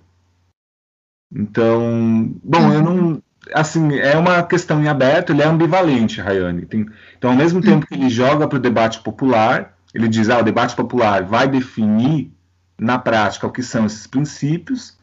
Então, 1.33 2.33
bom, 2.42 2.72
eu 2.72 2.83
não. 2.83 3.22
Assim, 3.55 3.96
é 3.96 4.16
uma 4.16 4.42
questão 4.42 4.83
em 4.83 4.88
aberto, 4.88 5.33
ele 5.33 5.42
é 5.42 5.46
ambivalente, 5.46 6.20
Rayane. 6.20 6.66
Tem, 6.66 6.87
então, 7.16 7.31
ao 7.31 7.37
mesmo 7.37 7.61
tempo 7.61 7.87
que 7.87 7.94
ele 7.94 8.09
joga 8.09 8.46
para 8.46 8.59
o 8.59 8.61
debate 8.61 9.00
popular, 9.00 9.76
ele 9.94 10.09
diz: 10.09 10.29
ah, 10.29 10.38
o 10.38 10.44
debate 10.44 10.76
popular 10.76 11.24
vai 11.24 11.48
definir 11.48 12.33
na 12.79 12.98
prática 12.98 13.46
o 13.46 13.53
que 13.53 13.62
são 13.62 13.87
esses 13.87 14.07
princípios. 14.07 14.98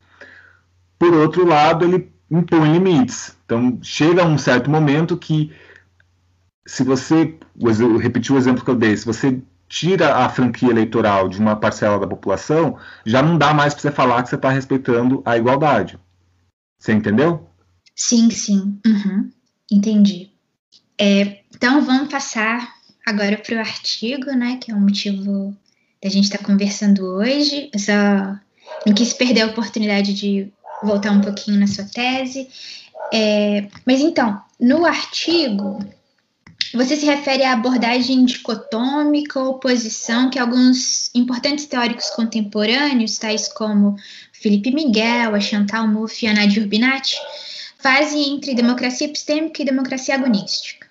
Por 0.99 1.13
outro 1.13 1.45
lado, 1.45 1.85
ele 1.85 2.11
impõe 2.29 2.73
limites. 2.73 3.35
Então, 3.45 3.79
chega 3.81 4.25
um 4.25 4.37
certo 4.37 4.69
momento 4.69 5.17
que, 5.17 5.51
se 6.65 6.83
você, 6.83 7.37
eu 7.59 7.99
o 8.33 8.37
exemplo 8.37 8.63
que 8.63 8.69
eu 8.69 8.75
dei, 8.75 8.95
se 8.95 9.05
você 9.05 9.41
tira 9.69 10.15
a 10.15 10.29
franquia 10.29 10.69
eleitoral 10.69 11.27
de 11.27 11.39
uma 11.39 11.55
parcela 11.55 11.99
da 11.99 12.07
população, 12.07 12.77
já 13.05 13.21
não 13.21 13.37
dá 13.37 13.53
mais 13.53 13.73
para 13.73 13.81
você 13.81 13.91
falar 13.91 14.23
que 14.23 14.29
você 14.29 14.35
está 14.35 14.49
respeitando 14.49 15.21
a 15.25 15.37
igualdade. 15.37 15.99
Você 16.77 16.93
entendeu? 16.93 17.49
Sim, 17.95 18.29
sim. 18.29 18.79
Uhum. 18.85 19.29
Entendi. 19.71 20.31
É, 20.97 21.41
então, 21.53 21.81
vamos 21.81 22.09
passar 22.09 22.75
agora 23.05 23.37
para 23.37 23.55
o 23.55 23.59
artigo, 23.59 24.31
né, 24.31 24.57
que 24.61 24.71
é 24.71 24.75
o 24.75 24.79
motivo 24.79 25.55
da 26.01 26.09
gente 26.09 26.25
estar 26.25 26.39
tá 26.39 26.45
conversando 26.45 27.05
hoje. 27.05 27.69
Eu 27.73 27.79
só 27.79 27.93
não 28.85 28.93
quis 28.93 29.13
perder 29.13 29.41
a 29.41 29.47
oportunidade 29.47 30.13
de 30.13 30.51
voltar 30.83 31.11
um 31.11 31.21
pouquinho 31.21 31.59
na 31.59 31.67
sua 31.67 31.85
tese. 31.85 32.47
É, 33.13 33.67
mas 33.85 34.01
então, 34.01 34.41
no 34.59 34.85
artigo, 34.85 35.79
você 36.73 36.95
se 36.95 37.05
refere 37.05 37.43
à 37.43 37.53
abordagem 37.53 38.25
dicotômica 38.25 39.39
ou 39.39 39.51
oposição 39.51 40.29
que 40.29 40.39
alguns 40.39 41.09
importantes 41.15 41.65
teóricos 41.65 42.09
contemporâneos, 42.09 43.17
tais 43.17 43.47
como 43.47 43.95
Felipe 44.31 44.71
Miguel, 44.71 45.33
a 45.33 45.39
Chantal 45.39 45.87
Mouffe 45.87 46.25
e 46.25 46.29
a 46.29 46.33
Nadia 46.33 46.61
Urbinati, 46.61 47.15
fazem 47.79 48.35
entre 48.35 48.53
democracia 48.53 49.07
epistêmica 49.07 49.61
e 49.61 49.65
democracia 49.65 50.15
agonística. 50.15 50.87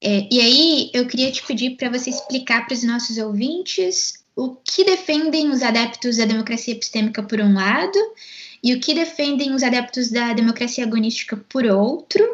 É, 0.00 0.28
e 0.30 0.40
aí 0.40 0.90
eu 0.92 1.06
queria 1.06 1.32
te 1.32 1.42
pedir 1.42 1.76
para 1.76 1.88
você 1.88 2.10
explicar 2.10 2.66
para 2.66 2.74
os 2.74 2.82
nossos 2.82 3.16
ouvintes 3.16 4.22
o 4.36 4.54
que 4.56 4.84
defendem 4.84 5.50
os 5.50 5.62
adeptos 5.62 6.18
da 6.18 6.24
democracia 6.24 6.74
epistêmica 6.74 7.22
por 7.22 7.40
um 7.40 7.54
lado 7.54 7.98
e 8.64 8.72
o 8.72 8.80
que 8.80 8.94
defendem 8.94 9.52
os 9.54 9.62
adeptos 9.62 10.10
da 10.10 10.32
democracia 10.32 10.84
agonística 10.84 11.36
por 11.36 11.66
outro, 11.66 12.24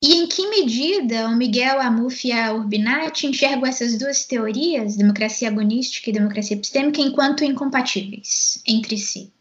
E 0.00 0.14
em 0.14 0.28
que 0.28 0.48
medida 0.48 1.26
o 1.26 1.34
Miguel 1.34 1.80
Amuf 1.80 2.26
e 2.26 2.32
a 2.32 2.52
Urbinati 2.52 3.26
enxergam 3.26 3.66
essas 3.66 3.98
duas 3.98 4.24
teorias, 4.24 4.96
democracia 4.96 5.48
agonística 5.48 6.08
e 6.08 6.12
democracia 6.12 6.56
epistêmica, 6.56 7.00
enquanto 7.00 7.44
incompatíveis 7.44 8.62
entre 8.64 8.96
si? 8.96 9.32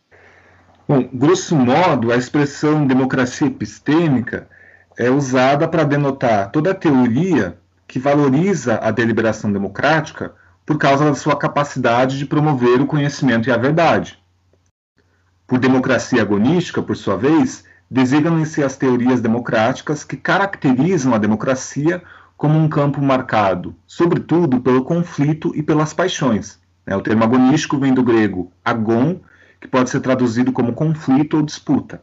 Bom, 0.88 1.08
grosso 1.14 1.56
modo, 1.56 2.12
a 2.12 2.18
expressão 2.18 2.88
democracia 2.88 3.46
epistêmica 3.46 4.50
é 4.98 5.12
usada 5.12 5.68
para 5.68 5.84
denotar 5.84 6.52
toda 6.52 6.72
a 6.72 6.76
teoria 6.76 7.60
que 7.88 8.00
valoriza 8.00 8.80
a 8.82 8.90
deliberação 8.90 9.52
democrática 9.52 10.34
por 10.66 10.80
causa 10.80 11.06
da 11.06 11.14
sua 11.14 11.36
capacidade 11.36 12.18
de 12.18 12.26
promover 12.26 12.82
o 12.82 12.88
conhecimento 12.88 13.48
e 13.48 13.52
a 13.52 13.58
verdade. 13.58 14.18
Por 15.48 15.60
democracia 15.60 16.22
agonística, 16.22 16.84
por 16.84 16.98
sua 16.98 17.16
vez, 17.16 17.64
designam-se 17.90 18.62
as 18.62 18.76
teorias 18.76 19.22
democráticas 19.22 20.04
que 20.04 20.18
caracterizam 20.18 21.14
a 21.14 21.18
democracia 21.18 22.04
como 22.36 22.60
um 22.60 22.68
campo 22.68 23.02
marcado, 23.02 23.74
sobretudo, 23.88 24.60
pelo 24.60 24.84
conflito 24.84 25.54
e 25.56 25.64
pelas 25.64 25.94
paixões. 25.94 26.60
Né? 26.86 26.98
O 26.98 27.02
termo 27.02 27.24
agonístico 27.24 27.78
vem 27.78 27.94
do 27.94 28.04
grego 28.04 28.52
agon, 28.64 29.22
que 29.62 29.70
pode 29.70 29.90
ser 29.90 30.02
traduzido 30.02 30.52
como 30.52 30.74
conflito 30.74 31.38
ou 31.38 31.44
disputa. 31.44 32.02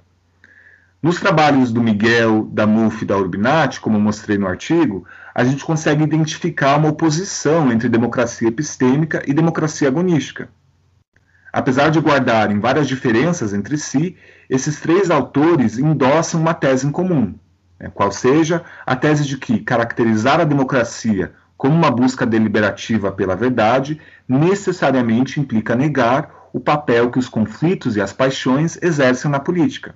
Nos 1.02 1.20
trabalhos 1.20 1.70
do 1.70 1.82
Miguel, 1.82 2.48
da 2.50 2.66
MUF 2.66 3.02
e 3.02 3.06
da 3.06 3.18
Urbinati, 3.18 3.78
como 3.78 4.00
mostrei 4.00 4.38
no 4.38 4.48
artigo, 4.48 5.04
a 5.34 5.44
gente 5.44 5.62
consegue 5.62 6.02
identificar 6.02 6.78
uma 6.78 6.88
oposição 6.88 7.70
entre 7.70 7.90
democracia 7.90 8.48
epistêmica 8.48 9.22
e 9.26 9.34
democracia 9.34 9.86
agonística. 9.86 10.48
Apesar 11.54 11.88
de 11.88 12.00
guardarem 12.00 12.58
várias 12.58 12.88
diferenças 12.88 13.54
entre 13.54 13.78
si, 13.78 14.16
esses 14.50 14.80
três 14.80 15.08
autores 15.08 15.78
endossam 15.78 16.40
uma 16.40 16.52
tese 16.52 16.84
em 16.84 16.90
comum, 16.90 17.32
né, 17.78 17.88
qual 17.94 18.10
seja 18.10 18.64
a 18.84 18.96
tese 18.96 19.24
de 19.24 19.36
que 19.36 19.60
caracterizar 19.60 20.40
a 20.40 20.44
democracia 20.44 21.32
como 21.56 21.72
uma 21.72 21.92
busca 21.92 22.26
deliberativa 22.26 23.12
pela 23.12 23.36
verdade 23.36 24.00
necessariamente 24.28 25.38
implica 25.38 25.76
negar 25.76 26.48
o 26.52 26.58
papel 26.58 27.08
que 27.12 27.20
os 27.20 27.28
conflitos 27.28 27.94
e 27.94 28.00
as 28.00 28.12
paixões 28.12 28.76
exercem 28.82 29.30
na 29.30 29.38
política. 29.38 29.94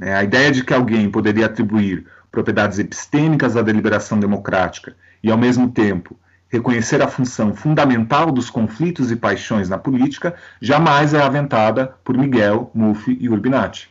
É, 0.00 0.14
a 0.14 0.22
ideia 0.22 0.52
de 0.52 0.62
que 0.62 0.72
alguém 0.72 1.10
poderia 1.10 1.46
atribuir 1.46 2.06
propriedades 2.30 2.78
epistêmicas 2.78 3.56
à 3.56 3.62
deliberação 3.62 4.20
democrática 4.20 4.94
e, 5.24 5.28
ao 5.28 5.36
mesmo 5.36 5.72
tempo, 5.72 6.16
reconhecer 6.52 7.00
a 7.00 7.08
função 7.08 7.56
fundamental 7.56 8.30
dos 8.30 8.50
conflitos 8.50 9.10
e 9.10 9.16
paixões 9.16 9.70
na 9.70 9.78
política 9.78 10.38
jamais 10.60 11.14
é 11.14 11.22
aventada 11.22 11.96
por 12.04 12.16
Miguel, 12.16 12.70
Muffi 12.74 13.16
e 13.18 13.28
Urbinati. 13.30 13.90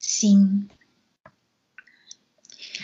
Sim. 0.00 0.68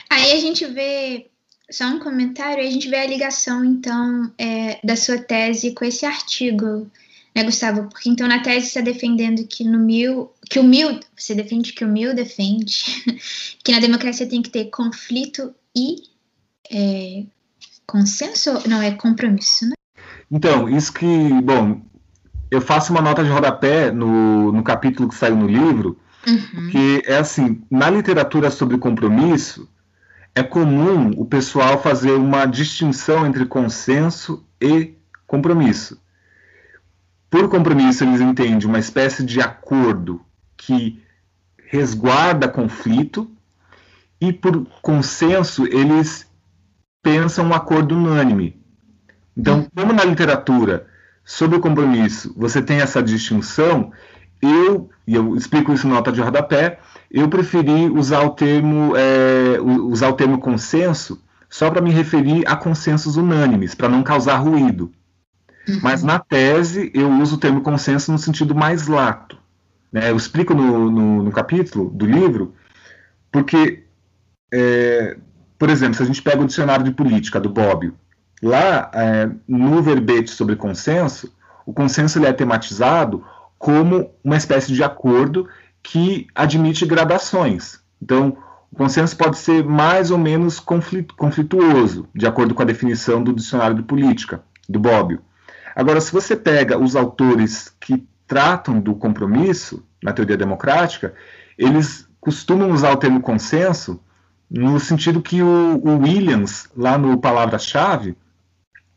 Aí 0.09 0.33
a 0.33 0.41
gente 0.41 0.65
vê, 0.67 1.29
só 1.69 1.87
um 1.87 1.99
comentário, 1.99 2.63
a 2.63 2.71
gente 2.71 2.89
vê 2.89 2.99
a 2.99 3.07
ligação, 3.07 3.65
então, 3.65 4.33
é, 4.39 4.79
da 4.85 4.95
sua 4.95 5.19
tese 5.19 5.73
com 5.73 5.85
esse 5.85 6.07
artigo, 6.07 6.89
né, 7.35 7.43
Gustavo? 7.43 7.89
Porque, 7.89 8.09
então, 8.09 8.29
na 8.29 8.41
tese 8.41 8.67
você 8.67 8.79
está 8.79 8.81
defendendo 8.83 9.45
que 9.49 9.65
no 9.65 9.81
mil, 9.81 10.31
que 10.49 10.61
o 10.61 10.65
mil, 10.65 11.01
você 11.17 11.35
defende 11.35 11.73
que 11.73 11.85
o 11.85 11.89
mil 11.89 12.15
defende, 12.15 12.85
que 13.65 13.73
na 13.73 13.81
democracia 13.81 14.29
tem 14.29 14.43
que 14.43 14.51
ter 14.51 14.67
conflito 14.67 15.53
e 15.75 16.05
é, 16.71 17.25
Consenso 17.87 18.69
não 18.69 18.83
é 18.83 18.93
compromisso, 18.93 19.67
né? 19.67 19.75
Então, 20.31 20.69
isso 20.69 20.93
que, 20.93 21.07
bom, 21.43 21.83
eu 22.51 22.61
faço 22.61 22.93
uma 22.93 23.03
nota 23.03 23.23
de 23.23 23.31
rodapé 23.31 23.91
no, 23.91 24.53
no 24.53 24.63
capítulo 24.63 25.09
que 25.09 25.15
saiu 25.15 25.37
no 25.37 25.47
livro, 25.47 25.99
uhum. 26.27 26.71
que 26.71 27.03
é 27.07 27.17
assim, 27.17 27.63
na 27.71 27.91
literatura 27.91 28.51
sobre 28.51 28.79
compromisso, 28.79 29.69
é 30.35 30.43
comum 30.43 31.11
o 31.17 31.25
pessoal 31.25 31.81
fazer 31.81 32.13
uma 32.13 32.47
distinção 32.47 33.27
entre 33.27 33.47
consenso 33.47 34.45
e 34.61 34.95
compromisso. 35.27 36.01
Por 37.31 37.49
compromisso, 37.49 38.05
eles 38.05 38.21
entendem 38.21 38.69
uma 38.69 38.79
espécie 38.79 39.25
de 39.25 39.41
acordo 39.41 40.21
que 40.57 41.03
resguarda 41.69 42.49
conflito, 42.49 43.31
e 44.21 44.33
por 44.33 44.67
consenso, 44.81 45.67
eles 45.67 46.27
pensa 47.05 47.43
um 47.43 47.53
acordo 47.55 47.95
unânime. 47.95 48.61
Então, 49.37 49.67
como 49.77 49.93
na 49.93 50.05
literatura, 50.05 50.87
sobre 51.25 51.59
o 51.59 51.61
compromisso, 51.61 52.35
você 52.37 52.63
tem 52.63 52.79
essa 52.79 53.03
distinção, 53.03 53.93
eu, 54.41 54.91
e 55.07 55.15
eu 55.15 55.37
explico 55.37 55.73
isso 55.73 55.87
na 55.87 55.95
nota 55.95 56.11
de 56.11 56.21
rodapé, 56.21 56.81
eu 57.11 57.29
preferi 57.29 57.89
usar 57.91 58.23
o 58.23 58.31
termo, 58.31 58.95
é, 58.97 59.61
usar 59.61 60.09
o 60.09 60.15
termo 60.15 60.39
consenso 60.39 61.23
só 61.49 61.71
para 61.71 61.81
me 61.81 61.91
referir 61.91 62.43
a 62.47 62.57
consensos 62.57 63.17
unânimes, 63.17 63.75
para 63.75 63.89
não 63.89 64.03
causar 64.03 64.37
ruído. 64.37 64.91
Uhum. 65.69 65.81
Mas 65.83 66.03
na 66.03 66.19
tese 66.19 66.91
eu 66.95 67.11
uso 67.21 67.37
o 67.37 67.39
termo 67.39 67.61
consenso 67.61 68.11
no 68.11 68.19
sentido 68.19 68.55
mais 68.55 68.87
lato. 68.87 69.39
Né? 69.93 70.11
Eu 70.11 70.17
explico 70.17 70.55
no, 70.55 70.91
no, 70.91 71.23
no 71.23 71.31
capítulo 71.31 71.91
do 71.91 72.07
livro, 72.07 72.55
porque 73.31 73.85
é, 74.53 75.17
por 75.59 75.71
exemplo, 75.71 75.95
se 75.95 76.03
a 76.03 76.07
gente 76.07 76.23
pega 76.23 76.43
o 76.43 76.47
dicionário 76.47 76.85
de 76.85 76.91
política 76.91 77.41
do 77.41 77.49
Bobbio, 77.49 77.95
lá 78.43 78.91
é, 78.93 79.31
no 79.47 79.83
verbete 79.83 80.31
sobre 80.31 80.57
consenso, 80.57 81.33
o 81.65 81.73
consenso 81.73 82.19
ele 82.19 82.27
é 82.27 82.33
tematizado 82.33 83.25
como 83.59 84.11
uma 84.23 84.37
espécie 84.37 84.73
de 84.73 84.83
acordo 84.83 85.49
que 85.83 86.27
admite 86.35 86.85
gradações. 86.85 87.81
Então, 88.03 88.37
o 88.71 88.77
consenso 88.77 89.17
pode 89.17 89.39
ser 89.39 89.65
mais 89.65 90.11
ou 90.11 90.19
menos 90.19 90.59
conflituoso, 90.59 92.09
de 92.15 92.27
acordo 92.27 92.55
com 92.55 92.63
a 92.63 92.67
definição 92.67 93.23
do 93.23 93.33
dicionário 93.33 93.77
de 93.77 93.83
política, 93.83 94.43
do 94.69 94.81
Bobbio. 94.81 95.21
Agora, 95.77 96.01
se 96.01 96.13
você 96.13 96.37
pega 96.37 96.79
os 96.79 96.97
autores 96.97 97.73
que 97.81 98.07
tratam 98.27 98.81
do 98.81 98.95
compromisso 98.95 99.85
na 100.03 100.13
teoria 100.13 100.37
democrática, 100.37 101.15
eles 101.57 102.09
costumam 102.21 102.71
usar 102.71 102.93
o 102.93 102.97
termo 102.97 103.21
consenso 103.21 104.01
no 104.51 104.79
sentido 104.79 105.23
que 105.23 105.43
o, 105.43 105.81
o 105.83 105.99
Williams, 105.99 106.69
lá 106.77 106.97
no 106.99 107.19
Palavra-Chave, 107.19 108.17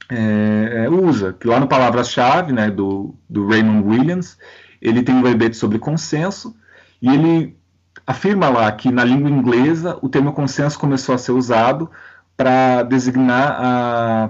é, 0.09 0.85
é, 0.85 0.89
usa, 0.89 1.33
que 1.33 1.47
lá 1.47 1.59
no 1.59 1.67
Palavra-Chave, 1.67 2.53
né, 2.53 2.69
do, 2.69 3.15
do 3.29 3.47
Raymond 3.47 3.87
Williams, 3.87 4.37
ele 4.81 5.03
tem 5.03 5.15
um 5.15 5.23
verbete 5.23 5.57
sobre 5.57 5.79
consenso, 5.79 6.55
e 7.01 7.09
ele 7.09 7.57
afirma 8.05 8.49
lá 8.49 8.71
que 8.71 8.91
na 8.91 9.03
língua 9.03 9.29
inglesa 9.29 9.97
o 10.01 10.09
termo 10.09 10.31
consenso 10.31 10.79
começou 10.79 11.13
a 11.13 11.17
ser 11.17 11.31
usado 11.31 11.89
para 12.37 12.83
designar 12.83 13.57
a, 13.59 14.29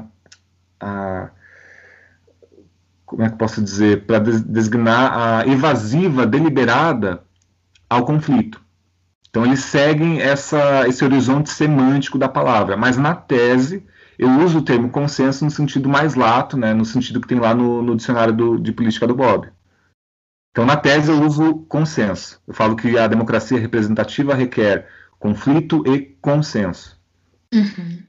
a, 0.80 1.30
como 3.06 3.24
é 3.24 3.30
que 3.30 3.38
posso 3.38 3.62
dizer, 3.62 4.06
para 4.06 4.20
designar 4.20 5.14
a 5.14 5.48
evasiva 5.48 6.26
deliberada 6.26 7.24
ao 7.90 8.06
conflito. 8.06 8.62
Então 9.38 9.46
eles 9.46 9.66
seguem 9.66 10.20
essa, 10.20 10.88
esse 10.88 11.06
horizonte 11.06 11.52
semântico 11.52 12.18
da 12.18 12.28
palavra, 12.28 12.76
mas 12.76 12.98
na 12.98 13.14
tese 13.14 13.86
eu 14.18 14.28
uso 14.40 14.58
o 14.58 14.62
termo 14.64 14.90
consenso 14.90 15.46
no 15.46 15.52
sentido 15.52 15.88
mais 15.88 16.16
lato, 16.16 16.58
né, 16.58 16.74
no 16.74 16.84
sentido 16.84 17.22
que 17.22 17.28
tem 17.28 17.40
lá 17.40 17.54
no, 17.54 17.84
no 17.84 17.96
dicionário 17.96 18.34
do, 18.34 18.58
de 18.58 18.72
política 18.72 19.06
do 19.06 19.14
Bob. 19.14 19.48
Então 20.50 20.66
na 20.66 20.76
tese 20.76 21.12
eu 21.12 21.22
uso 21.22 21.54
consenso. 21.70 22.42
Eu 22.48 22.54
falo 22.56 22.76
que 22.76 22.98
a 22.98 23.06
democracia 23.06 23.60
representativa 23.60 24.34
requer 24.34 24.90
conflito 25.20 25.84
e 25.86 26.18
consenso. 26.20 27.00
Uhum. 27.54 28.07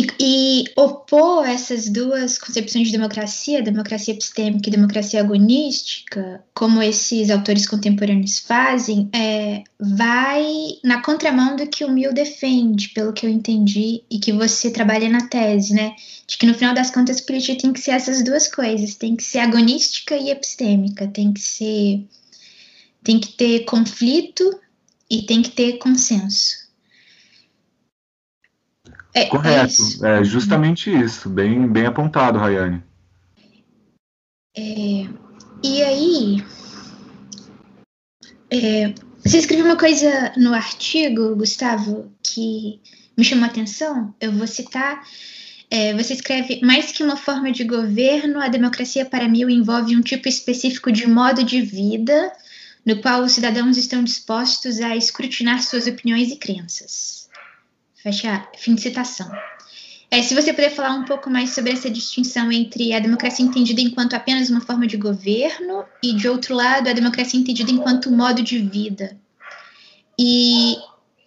E, 0.00 0.06
e, 0.18 0.64
opor 0.76 1.46
essas 1.46 1.90
duas 1.90 2.38
concepções 2.38 2.86
de 2.86 2.92
democracia, 2.92 3.60
democracia 3.60 4.14
epistêmica 4.14 4.68
e 4.68 4.72
democracia 4.72 5.20
agonística, 5.20 6.42
como 6.54 6.82
esses 6.82 7.28
autores 7.28 7.66
contemporâneos 7.68 8.38
fazem, 8.38 9.10
é, 9.12 9.62
vai 9.78 10.46
na 10.82 11.02
contramão 11.02 11.54
do 11.54 11.66
que 11.66 11.84
o 11.84 11.90
Mill 11.90 12.14
defende, 12.14 12.88
pelo 12.90 13.12
que 13.12 13.26
eu 13.26 13.30
entendi, 13.30 14.02
e 14.10 14.18
que 14.18 14.32
você 14.32 14.70
trabalha 14.70 15.08
na 15.08 15.28
tese, 15.28 15.74
né? 15.74 15.94
De 16.26 16.38
que 16.38 16.46
no 16.46 16.54
final 16.54 16.74
das 16.74 16.90
contas, 16.90 17.20
política 17.20 17.60
tem 17.60 17.72
que 17.72 17.80
ser 17.80 17.90
essas 17.90 18.24
duas 18.24 18.48
coisas, 18.48 18.94
tem 18.94 19.14
que 19.14 19.22
ser 19.22 19.40
agonística 19.40 20.16
e 20.16 20.30
epistêmica, 20.30 21.08
tem 21.08 21.30
que 21.30 21.40
ser. 21.40 22.06
tem 23.04 23.20
que 23.20 23.32
ter 23.32 23.64
conflito 23.66 24.58
e 25.10 25.22
tem 25.22 25.42
que 25.42 25.50
ter 25.50 25.76
consenso. 25.78 26.59
É, 29.14 29.26
Correto, 29.26 30.04
é, 30.04 30.20
é, 30.20 30.24
justamente 30.24 30.90
isso, 30.90 31.28
bem, 31.28 31.66
bem 31.66 31.86
apontado, 31.86 32.38
Rayane. 32.38 32.82
É, 34.56 35.06
e 35.62 35.82
aí, 35.82 36.44
é, 38.50 38.94
você 39.24 39.38
escreveu 39.38 39.66
uma 39.66 39.76
coisa 39.76 40.32
no 40.36 40.54
artigo, 40.54 41.34
Gustavo, 41.36 42.10
que 42.22 42.80
me 43.16 43.24
chamou 43.24 43.44
a 43.44 43.48
atenção. 43.48 44.14
Eu 44.20 44.32
vou 44.32 44.46
citar. 44.46 45.02
É, 45.70 45.94
você 45.94 46.14
escreve: 46.14 46.60
mais 46.62 46.90
que 46.90 47.02
uma 47.02 47.16
forma 47.16 47.52
de 47.52 47.64
governo, 47.64 48.40
a 48.40 48.48
democracia 48.48 49.04
para 49.04 49.28
mim 49.28 49.42
envolve 49.42 49.96
um 49.96 50.00
tipo 50.00 50.28
específico 50.28 50.90
de 50.90 51.06
modo 51.06 51.44
de 51.44 51.60
vida 51.60 52.32
no 52.84 53.00
qual 53.02 53.22
os 53.22 53.32
cidadãos 53.32 53.76
estão 53.76 54.02
dispostos 54.02 54.80
a 54.80 54.96
escrutinar 54.96 55.62
suas 55.62 55.86
opiniões 55.86 56.30
e 56.30 56.36
crenças. 56.36 57.19
Fecha, 58.02 58.48
fim 58.56 58.74
de 58.74 58.80
citação. 58.80 59.30
É, 60.10 60.22
se 60.22 60.34
você 60.34 60.52
puder 60.52 60.70
falar 60.70 60.94
um 60.94 61.04
pouco 61.04 61.30
mais 61.30 61.50
sobre 61.50 61.72
essa 61.72 61.88
distinção 61.88 62.50
entre 62.50 62.92
a 62.92 62.98
democracia 62.98 63.44
entendida 63.44 63.80
enquanto 63.80 64.14
apenas 64.14 64.50
uma 64.50 64.60
forma 64.60 64.86
de 64.86 64.96
governo 64.96 65.84
e, 66.02 66.14
de 66.14 66.28
outro 66.28 66.54
lado, 66.54 66.88
a 66.88 66.92
democracia 66.92 67.38
entendida 67.38 67.70
enquanto 67.70 68.10
modo 68.10 68.42
de 68.42 68.58
vida. 68.58 69.16
E 70.18 70.76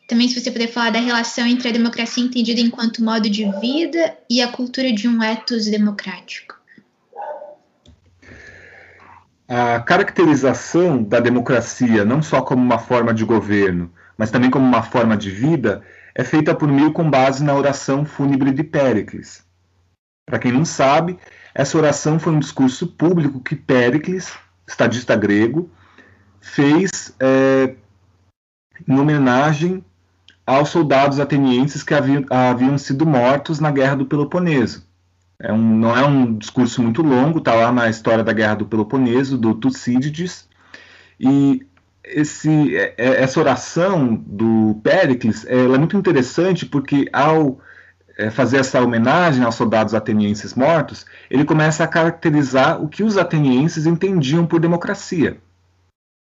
também 0.08 0.28
se 0.28 0.40
você 0.40 0.52
puder 0.52 0.68
falar 0.68 0.90
da 0.90 1.00
relação 1.00 1.48
entre 1.48 1.70
a 1.70 1.72
democracia 1.72 2.24
entendida 2.24 2.60
enquanto 2.60 3.04
modo 3.04 3.30
de 3.30 3.50
vida 3.62 4.18
e 4.30 4.42
a 4.42 4.48
cultura 4.48 4.92
de 4.92 5.08
um 5.08 5.24
ethos 5.24 5.66
democrático. 5.68 6.56
A 9.48 9.80
caracterização 9.80 11.04
da 11.04 11.20
democracia, 11.20 12.04
não 12.04 12.22
só 12.22 12.42
como 12.42 12.62
uma 12.62 12.80
forma 12.80 13.14
de 13.14 13.24
governo, 13.24 13.94
mas 14.18 14.32
também 14.32 14.50
como 14.50 14.66
uma 14.66 14.84
forma 14.84 15.16
de 15.16 15.30
vida, 15.30 15.84
é 16.16 16.24
feita 16.24 16.54
por 16.54 16.68
Mill 16.68 16.94
com 16.94 17.10
base 17.10 17.44
na 17.44 17.54
oração 17.56 18.06
fúnebre 18.06 18.52
de 18.52 18.64
Péricles. 18.64 19.44
Para 20.26 20.40
quem 20.40 20.52
não 20.52 20.64
sabe, 20.64 21.18
essa 21.54 21.78
oração 21.78 22.20
foi 22.20 22.34
um 22.34 22.40
discurso 22.40 22.88
público 22.88 23.40
que 23.40 23.56
Péricles, 23.56 24.34
estadista 24.68 25.16
grego, 25.16 25.70
fez 26.40 27.16
é, 27.20 27.76
em 28.88 29.00
homenagem 29.00 29.84
aos 30.46 30.70
soldados 30.70 31.20
atenienses 31.20 31.84
que 31.84 31.94
haviam, 31.94 32.26
haviam 32.30 32.78
sido 32.78 33.06
mortos 33.06 33.60
na 33.60 33.72
Guerra 33.72 33.96
do 33.96 34.06
Peloponeso. 34.06 34.86
É 35.40 35.52
um, 35.52 35.78
não 35.78 35.96
é 35.96 36.06
um 36.06 36.38
discurso 36.38 36.82
muito 36.82 37.02
longo, 37.02 37.40
está 37.40 37.54
lá 37.54 37.72
na 37.72 37.90
história 37.90 38.24
da 38.24 38.34
Guerra 38.34 38.56
do 38.56 38.66
Peloponeso, 38.66 39.38
do 39.38 39.54
Tucídides, 39.56 40.48
e 41.20 41.66
esse, 42.04 42.76
é, 42.76 42.94
é, 42.98 43.22
essa 43.24 43.40
oração 43.40 44.16
do 44.16 44.80
Péricles 44.84 45.46
ela 45.48 45.76
é 45.76 45.80
muito 45.80 45.96
interessante 45.96 46.66
porque 46.66 47.08
ao 47.14 47.60
é, 48.18 48.30
fazer 48.30 48.58
essa 48.58 48.82
homenagem 48.82 49.44
aos 49.44 49.56
soldados 49.56 49.94
atenienses 49.94 50.54
mortos, 50.54 51.06
ele 51.30 51.46
começa 51.46 51.84
a 51.84 51.88
caracterizar 51.88 52.82
o 52.82 52.88
que 52.88 53.04
os 53.04 53.18
atenienses 53.18 53.86
entendiam 53.86 54.46
por 54.46 54.60
democracia. 54.60 55.38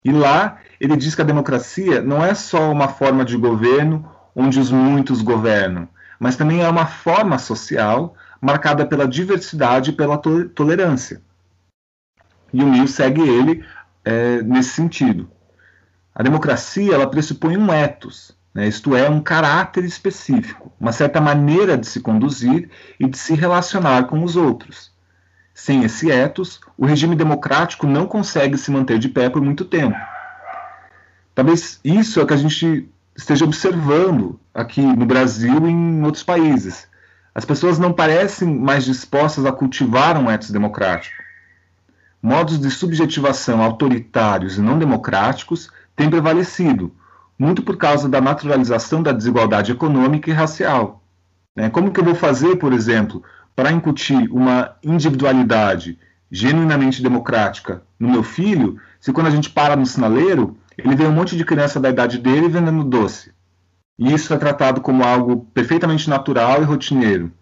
E 0.04 0.12
lá 0.12 0.58
ele 0.80 0.96
diz 0.96 1.14
que 1.14 1.22
a 1.22 1.24
democracia 1.24 2.02
não 2.02 2.24
é 2.24 2.34
só 2.34 2.70
uma 2.70 2.88
forma 2.88 3.24
de 3.24 3.36
governo 3.36 4.08
onde 4.34 4.60
os 4.60 4.70
muitos 4.70 5.22
governam, 5.22 5.88
mas 6.20 6.36
também 6.36 6.62
é 6.62 6.68
uma 6.68 6.86
forma 6.86 7.38
social 7.38 8.14
marcada 8.40 8.86
pela 8.86 9.08
diversidade 9.08 9.90
e 9.90 9.92
pela 9.92 10.18
to 10.18 10.48
tolerância. 10.50 11.20
E 12.52 12.62
o 12.62 12.66
Mill 12.66 12.86
segue 12.86 13.22
ele 13.22 13.64
é, 14.04 14.42
nesse 14.42 14.70
sentido. 14.70 15.28
A 16.18 16.22
democracia 16.24 16.94
ela 16.94 17.08
pressupõe 17.08 17.56
um 17.56 17.72
ethos, 17.72 18.36
né, 18.52 18.66
isto 18.66 18.96
é, 18.96 19.08
um 19.08 19.20
caráter 19.20 19.84
específico, 19.84 20.72
uma 20.80 20.90
certa 20.90 21.20
maneira 21.20 21.78
de 21.78 21.86
se 21.86 22.00
conduzir 22.00 22.68
e 22.98 23.06
de 23.06 23.16
se 23.16 23.36
relacionar 23.36 24.08
com 24.08 24.24
os 24.24 24.34
outros. 24.34 24.90
Sem 25.54 25.84
esse 25.84 26.10
ethos, 26.10 26.58
o 26.76 26.84
regime 26.84 27.14
democrático 27.14 27.86
não 27.86 28.04
consegue 28.04 28.58
se 28.58 28.68
manter 28.68 28.98
de 28.98 29.08
pé 29.08 29.30
por 29.30 29.40
muito 29.40 29.64
tempo. 29.64 29.96
Talvez 31.36 31.78
isso 31.84 32.18
é 32.18 32.24
o 32.24 32.26
que 32.26 32.34
a 32.34 32.38
gente 32.38 32.88
esteja 33.16 33.44
observando 33.44 34.40
aqui 34.52 34.82
no 34.82 35.06
Brasil 35.06 35.68
e 35.68 35.70
em 35.70 36.02
outros 36.02 36.24
países. 36.24 36.88
As 37.32 37.44
pessoas 37.44 37.78
não 37.78 37.92
parecem 37.92 38.52
mais 38.52 38.84
dispostas 38.84 39.46
a 39.46 39.52
cultivar 39.52 40.18
um 40.18 40.28
ethos 40.28 40.50
democrático. 40.50 41.22
Modos 42.20 42.58
de 42.58 42.72
subjetivação 42.72 43.62
autoritários 43.62 44.58
e 44.58 44.60
não 44.60 44.80
democráticos 44.80 45.70
tem 45.98 46.08
prevalecido, 46.08 46.94
muito 47.36 47.60
por 47.60 47.76
causa 47.76 48.08
da 48.08 48.20
naturalização 48.20 49.02
da 49.02 49.10
desigualdade 49.10 49.72
econômica 49.72 50.30
e 50.30 50.32
racial. 50.32 51.02
Né? 51.56 51.68
Como 51.68 51.90
que 51.90 51.98
eu 51.98 52.04
vou 52.04 52.14
fazer, 52.14 52.54
por 52.54 52.72
exemplo, 52.72 53.20
para 53.56 53.72
incutir 53.72 54.30
uma 54.30 54.76
individualidade 54.80 55.98
genuinamente 56.30 57.02
democrática 57.02 57.82
no 57.98 58.08
meu 58.08 58.22
filho, 58.22 58.78
se 59.00 59.12
quando 59.12 59.26
a 59.26 59.30
gente 59.30 59.50
para 59.50 59.74
no 59.74 59.84
sinaleiro, 59.84 60.56
ele 60.76 60.94
vê 60.94 61.04
um 61.04 61.10
monte 61.10 61.36
de 61.36 61.44
criança 61.44 61.80
da 61.80 61.88
idade 61.88 62.18
dele 62.18 62.48
vendendo 62.48 62.84
doce. 62.84 63.32
E 63.98 64.14
isso 64.14 64.32
é 64.32 64.36
tratado 64.36 64.80
como 64.80 65.02
algo 65.02 65.48
perfeitamente 65.52 66.08
natural 66.08 66.62
e 66.62 66.64
rotineiro. 66.64 67.32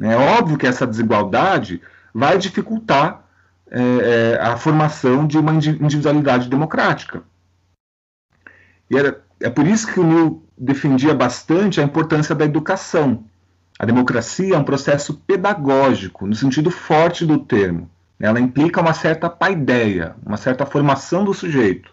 É 0.00 0.14
óbvio 0.14 0.56
que 0.56 0.66
essa 0.66 0.86
desigualdade 0.86 1.82
vai 2.14 2.38
dificultar 2.38 3.24
é, 3.68 3.80
é, 3.80 4.40
a 4.40 4.56
formação 4.56 5.26
de 5.26 5.36
uma 5.36 5.52
individualidade 5.52 6.48
democrática. 6.48 7.24
E 8.90 8.96
era, 8.96 9.22
é 9.40 9.50
por 9.50 9.66
isso 9.66 9.86
que 9.92 10.00
o 10.00 10.04
Mill 10.04 10.42
defendia 10.56 11.14
bastante 11.14 11.80
a 11.80 11.84
importância 11.84 12.34
da 12.34 12.44
educação. 12.44 13.24
A 13.78 13.84
democracia 13.84 14.54
é 14.54 14.58
um 14.58 14.64
processo 14.64 15.14
pedagógico, 15.26 16.26
no 16.26 16.34
sentido 16.34 16.70
forte 16.70 17.26
do 17.26 17.38
termo. 17.38 17.90
Ela 18.18 18.40
implica 18.40 18.80
uma 18.80 18.94
certa 18.94 19.28
paideia, 19.28 20.16
uma 20.24 20.38
certa 20.38 20.64
formação 20.64 21.24
do 21.24 21.34
sujeito. 21.34 21.90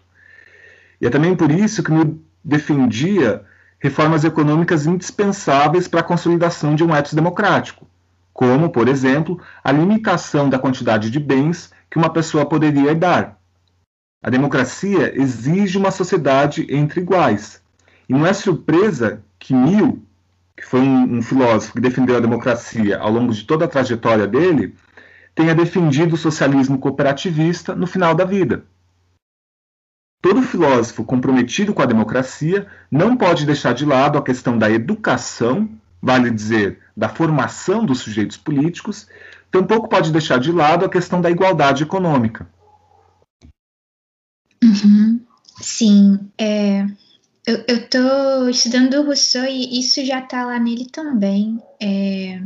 E 1.00 1.06
é 1.06 1.10
também 1.10 1.36
por 1.36 1.50
isso 1.50 1.82
que 1.82 1.92
Mill 1.92 2.22
defendia 2.42 3.44
reformas 3.78 4.24
econômicas 4.24 4.86
indispensáveis 4.86 5.86
para 5.86 6.00
a 6.00 6.04
consolidação 6.04 6.74
de 6.74 6.82
um 6.82 6.96
ethos 6.96 7.12
democrático, 7.12 7.86
como, 8.32 8.70
por 8.70 8.88
exemplo, 8.88 9.38
a 9.62 9.70
limitação 9.70 10.48
da 10.48 10.58
quantidade 10.58 11.10
de 11.10 11.20
bens 11.20 11.70
que 11.90 11.98
uma 11.98 12.08
pessoa 12.08 12.46
poderia 12.46 12.90
herdar. 12.90 13.38
A 14.24 14.30
democracia 14.30 15.12
exige 15.20 15.76
uma 15.76 15.90
sociedade 15.90 16.66
entre 16.70 17.02
iguais. 17.02 17.60
E 18.08 18.14
não 18.14 18.26
é 18.26 18.32
surpresa 18.32 19.22
que 19.38 19.52
Mill, 19.52 20.02
que 20.56 20.64
foi 20.64 20.80
um, 20.80 21.18
um 21.18 21.22
filósofo 21.22 21.74
que 21.74 21.80
defendeu 21.80 22.16
a 22.16 22.20
democracia 22.20 22.98
ao 22.98 23.12
longo 23.12 23.34
de 23.34 23.44
toda 23.44 23.66
a 23.66 23.68
trajetória 23.68 24.26
dele, 24.26 24.74
tenha 25.34 25.54
defendido 25.54 26.14
o 26.14 26.16
socialismo 26.16 26.78
cooperativista 26.78 27.74
no 27.74 27.86
final 27.86 28.14
da 28.14 28.24
vida. 28.24 28.64
Todo 30.22 30.40
filósofo 30.40 31.04
comprometido 31.04 31.74
com 31.74 31.82
a 31.82 31.86
democracia 31.86 32.66
não 32.90 33.18
pode 33.18 33.44
deixar 33.44 33.74
de 33.74 33.84
lado 33.84 34.16
a 34.16 34.22
questão 34.22 34.56
da 34.56 34.70
educação, 34.70 35.68
vale 36.00 36.30
dizer, 36.30 36.78
da 36.96 37.10
formação 37.10 37.84
dos 37.84 37.98
sujeitos 37.98 38.38
políticos, 38.38 39.06
tampouco 39.50 39.86
pode 39.86 40.10
deixar 40.10 40.38
de 40.38 40.50
lado 40.50 40.86
a 40.86 40.88
questão 40.88 41.20
da 41.20 41.30
igualdade 41.30 41.82
econômica. 41.82 42.48
Uhum. 44.64 45.20
Sim, 45.60 46.18
é, 46.38 46.86
eu, 47.46 47.62
eu 47.68 47.88
tô 47.88 48.48
estudando 48.48 49.02
Rousseau 49.02 49.44
e 49.44 49.78
isso 49.78 50.04
já 50.04 50.22
tá 50.22 50.44
lá 50.46 50.58
nele 50.58 50.86
também. 50.86 51.60
É, 51.80 52.40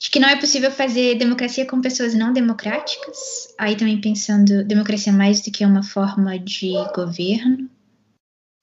acho 0.00 0.10
que 0.10 0.18
não 0.18 0.28
é 0.28 0.36
possível 0.36 0.70
fazer 0.70 1.16
democracia 1.16 1.66
com 1.66 1.82
pessoas 1.82 2.14
não 2.14 2.32
democráticas. 2.32 3.54
Aí 3.58 3.76
também 3.76 4.00
pensando 4.00 4.64
democracia 4.64 5.12
mais 5.12 5.42
do 5.42 5.50
que 5.50 5.64
uma 5.64 5.82
forma 5.82 6.38
de 6.38 6.72
governo. 6.94 7.68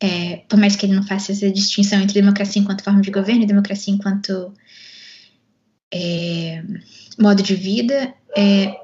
É, 0.03 0.37
por 0.49 0.57
mais 0.57 0.75
que 0.75 0.87
ele 0.87 0.95
não 0.95 1.03
faça 1.03 1.31
essa 1.31 1.51
distinção 1.51 2.01
entre 2.01 2.19
democracia 2.19 2.59
enquanto 2.59 2.83
forma 2.83 3.01
de 3.01 3.11
governo 3.11 3.43
e 3.43 3.47
democracia 3.47 3.93
enquanto 3.93 4.51
é, 5.93 6.63
modo 7.19 7.43
de 7.43 7.53
vida. 7.53 8.11
É, 8.35 8.80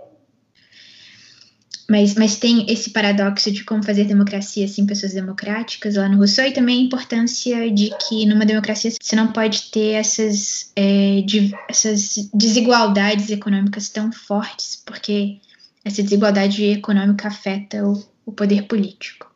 mas, 1.89 2.15
mas 2.15 2.35
tem 2.35 2.65
esse 2.69 2.89
paradoxo 2.89 3.49
de 3.49 3.63
como 3.63 3.83
fazer 3.83 4.03
democracia 4.03 4.67
sem 4.67 4.85
pessoas 4.85 5.13
democráticas 5.13 5.95
lá 5.95 6.09
no 6.09 6.17
Rousseau 6.17 6.45
e 6.45 6.51
também 6.51 6.81
a 6.81 6.85
importância 6.85 7.71
de 7.71 7.91
que 8.07 8.25
numa 8.25 8.45
democracia 8.45 8.91
você 8.91 9.15
não 9.15 9.27
pode 9.27 9.71
ter 9.71 9.93
essas, 9.93 10.71
é, 10.75 11.21
de, 11.25 11.55
essas 11.69 12.29
desigualdades 12.33 13.29
econômicas 13.29 13.87
tão 13.89 14.11
fortes, 14.11 14.81
porque 14.85 15.37
essa 15.85 16.03
desigualdade 16.03 16.63
econômica 16.65 17.29
afeta 17.29 17.81
o, 17.85 18.03
o 18.25 18.31
poder 18.33 18.63
político. 18.63 19.31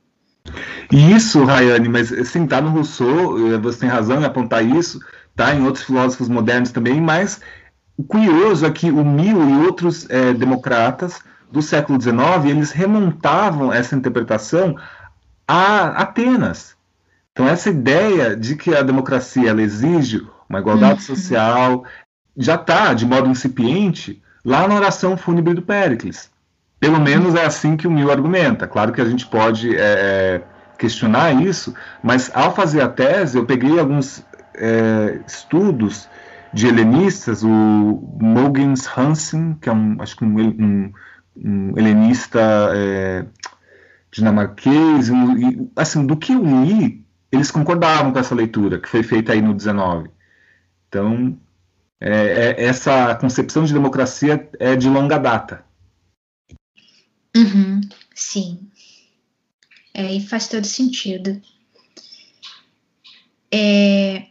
Isso, 0.91 1.43
Rayane, 1.45 1.87
mas 1.87 2.09
sim, 2.27 2.45
tá 2.45 2.59
no 2.59 2.71
Rousseau, 2.71 3.53
eh, 3.53 3.57
você 3.57 3.79
tem 3.79 3.89
razão 3.89 4.19
em 4.19 4.25
apontar 4.25 4.65
isso, 4.65 4.99
tá 5.35 5.55
em 5.55 5.63
outros 5.63 5.85
filósofos 5.85 6.27
modernos 6.27 6.71
também, 6.71 6.99
mas 6.99 7.39
o 7.95 8.03
curioso 8.03 8.65
é 8.65 8.71
que 8.71 8.91
o 8.91 9.05
Mill 9.05 9.49
e 9.49 9.65
outros 9.65 10.09
é, 10.09 10.33
democratas 10.33 11.19
do 11.51 11.61
século 11.61 12.01
XIX, 12.01 12.45
eles 12.45 12.71
remontavam 12.71 13.71
essa 13.71 13.95
interpretação 13.95 14.77
a 15.47 15.87
Atenas. 16.01 16.75
Então, 17.31 17.47
essa 17.47 17.69
ideia 17.69 18.35
de 18.35 18.55
que 18.55 18.75
a 18.75 18.81
democracia 18.81 19.49
ela 19.49 19.61
exige 19.61 20.25
uma 20.49 20.59
igualdade 20.59 20.99
uhum. 20.99 21.15
social 21.15 21.83
já 22.37 22.55
está, 22.55 22.93
de 22.93 23.05
modo 23.05 23.29
incipiente, 23.29 24.21
lá 24.43 24.67
na 24.67 24.75
oração 24.75 25.17
fúnebre 25.17 25.53
do 25.53 25.61
Péricles. 25.61 26.29
Pelo 26.79 26.99
menos 26.99 27.35
é 27.35 27.45
assim 27.45 27.77
que 27.77 27.87
o 27.87 27.91
Mill 27.91 28.11
argumenta. 28.11 28.67
Claro 28.67 28.91
que 28.91 29.01
a 29.01 29.05
gente 29.05 29.27
pode 29.27 29.75
é, 29.75 29.79
é, 29.79 30.41
questionar 30.77 31.31
isso, 31.33 31.73
mas 32.01 32.31
ao 32.33 32.55
fazer 32.55 32.81
a 32.81 32.87
tese, 32.87 33.37
eu 33.37 33.45
peguei 33.45 33.79
alguns 33.79 34.25
é, 34.55 35.19
estudos 35.27 36.09
de 36.53 36.67
helenistas, 36.67 37.43
o 37.43 38.17
Mogens 38.19 38.89
Hansen, 38.97 39.57
que 39.61 39.69
é 39.69 39.71
um, 39.71 39.97
acho 39.99 40.15
que 40.17 40.25
um, 40.25 40.39
um 40.39 40.93
um 41.35 41.77
helenista 41.77 42.39
é, 42.75 43.25
dinamarquês, 44.11 45.09
e, 45.09 45.71
assim, 45.75 46.05
do 46.05 46.17
que 46.17 46.33
eu 46.33 46.43
li, 46.43 47.05
eles 47.31 47.49
concordavam 47.49 48.11
com 48.11 48.19
essa 48.19 48.35
leitura 48.35 48.79
que 48.79 48.89
foi 48.89 49.03
feita 49.03 49.31
aí 49.33 49.41
no 49.41 49.53
19. 49.53 50.09
Então, 50.87 51.39
é, 51.99 52.09
é, 52.09 52.63
essa 52.65 53.15
concepção 53.15 53.63
de 53.63 53.73
democracia 53.73 54.49
é 54.59 54.75
de 54.75 54.89
longa 54.89 55.17
data. 55.17 55.63
Uhum, 57.35 57.79
sim. 58.13 58.69
É, 59.93 60.13
e 60.13 60.25
faz 60.25 60.47
todo 60.47 60.65
sentido. 60.65 61.41
É... 63.53 64.25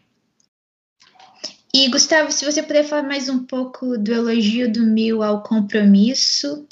E, 1.73 1.89
Gustavo, 1.89 2.33
se 2.33 2.45
você 2.45 2.63
puder 2.63 2.85
falar 2.85 3.05
mais 3.05 3.29
um 3.29 3.45
pouco 3.45 3.97
do 3.97 4.13
elogio 4.13 4.71
do 4.71 4.85
Mil 4.85 5.23
ao 5.23 5.43
compromisso 5.43 6.67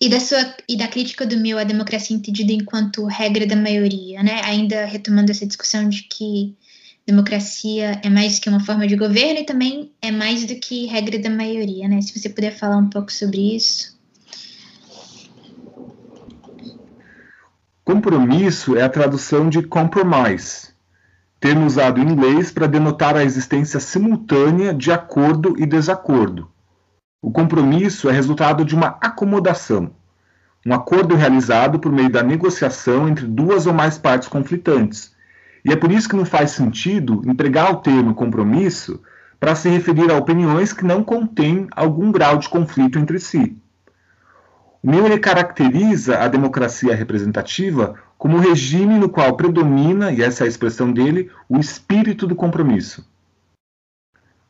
e 0.00 0.08
da, 0.08 0.20
sua, 0.20 0.54
e 0.68 0.76
da 0.76 0.86
crítica 0.86 1.26
do 1.26 1.36
Mil 1.36 1.58
à 1.58 1.64
democracia 1.64 2.16
entendida 2.16 2.52
enquanto 2.52 3.04
regra 3.06 3.46
da 3.46 3.56
maioria, 3.56 4.22
né? 4.22 4.40
Ainda 4.44 4.84
retomando 4.84 5.32
essa 5.32 5.46
discussão 5.46 5.88
de 5.88 6.02
que 6.04 6.56
democracia 7.04 8.00
é 8.04 8.08
mais 8.08 8.38
que 8.38 8.48
uma 8.48 8.60
forma 8.60 8.86
de 8.86 8.94
governo 8.94 9.40
e 9.40 9.44
também 9.44 9.90
é 10.00 10.10
mais 10.10 10.44
do 10.44 10.54
que 10.54 10.86
regra 10.86 11.18
da 11.18 11.30
maioria, 11.30 11.88
né? 11.88 12.00
Se 12.00 12.16
você 12.16 12.28
puder 12.28 12.56
falar 12.56 12.76
um 12.76 12.88
pouco 12.88 13.12
sobre 13.12 13.56
isso. 13.56 13.98
Compromisso 17.82 18.76
é 18.76 18.82
a 18.82 18.88
tradução 18.88 19.48
de 19.48 19.62
compromise, 19.62 20.68
termo 21.40 21.64
usado 21.64 21.98
em 21.98 22.08
inglês 22.08 22.52
para 22.52 22.66
denotar 22.66 23.16
a 23.16 23.24
existência 23.24 23.80
simultânea 23.80 24.74
de 24.74 24.92
acordo 24.92 25.56
e 25.58 25.64
desacordo. 25.64 26.48
O 27.20 27.32
compromisso 27.32 28.08
é 28.08 28.12
resultado 28.12 28.64
de 28.64 28.76
uma 28.76 28.96
acomodação, 29.00 29.90
um 30.64 30.72
acordo 30.72 31.16
realizado 31.16 31.80
por 31.80 31.90
meio 31.90 32.08
da 32.08 32.22
negociação 32.22 33.08
entre 33.08 33.26
duas 33.26 33.66
ou 33.66 33.74
mais 33.74 33.98
partes 33.98 34.28
conflitantes. 34.28 35.12
E 35.64 35.72
é 35.72 35.76
por 35.76 35.90
isso 35.90 36.08
que 36.08 36.14
não 36.14 36.24
faz 36.24 36.52
sentido 36.52 37.22
empregar 37.26 37.72
o 37.72 37.78
termo 37.78 38.14
compromisso 38.14 39.02
para 39.40 39.56
se 39.56 39.68
referir 39.68 40.12
a 40.12 40.16
opiniões 40.16 40.72
que 40.72 40.84
não 40.84 41.02
contêm 41.02 41.66
algum 41.72 42.12
grau 42.12 42.38
de 42.38 42.48
conflito 42.48 43.00
entre 43.00 43.18
si. 43.18 43.60
O 44.80 44.88
Miller 44.88 45.20
caracteriza 45.20 46.18
a 46.18 46.28
democracia 46.28 46.94
representativa 46.94 47.96
como 48.16 48.36
o 48.36 48.40
regime 48.40 48.96
no 48.96 49.08
qual 49.08 49.36
predomina, 49.36 50.12
e 50.12 50.22
essa 50.22 50.44
é 50.44 50.46
a 50.46 50.48
expressão 50.48 50.92
dele, 50.92 51.30
o 51.48 51.58
espírito 51.58 52.28
do 52.28 52.36
compromisso. 52.36 53.04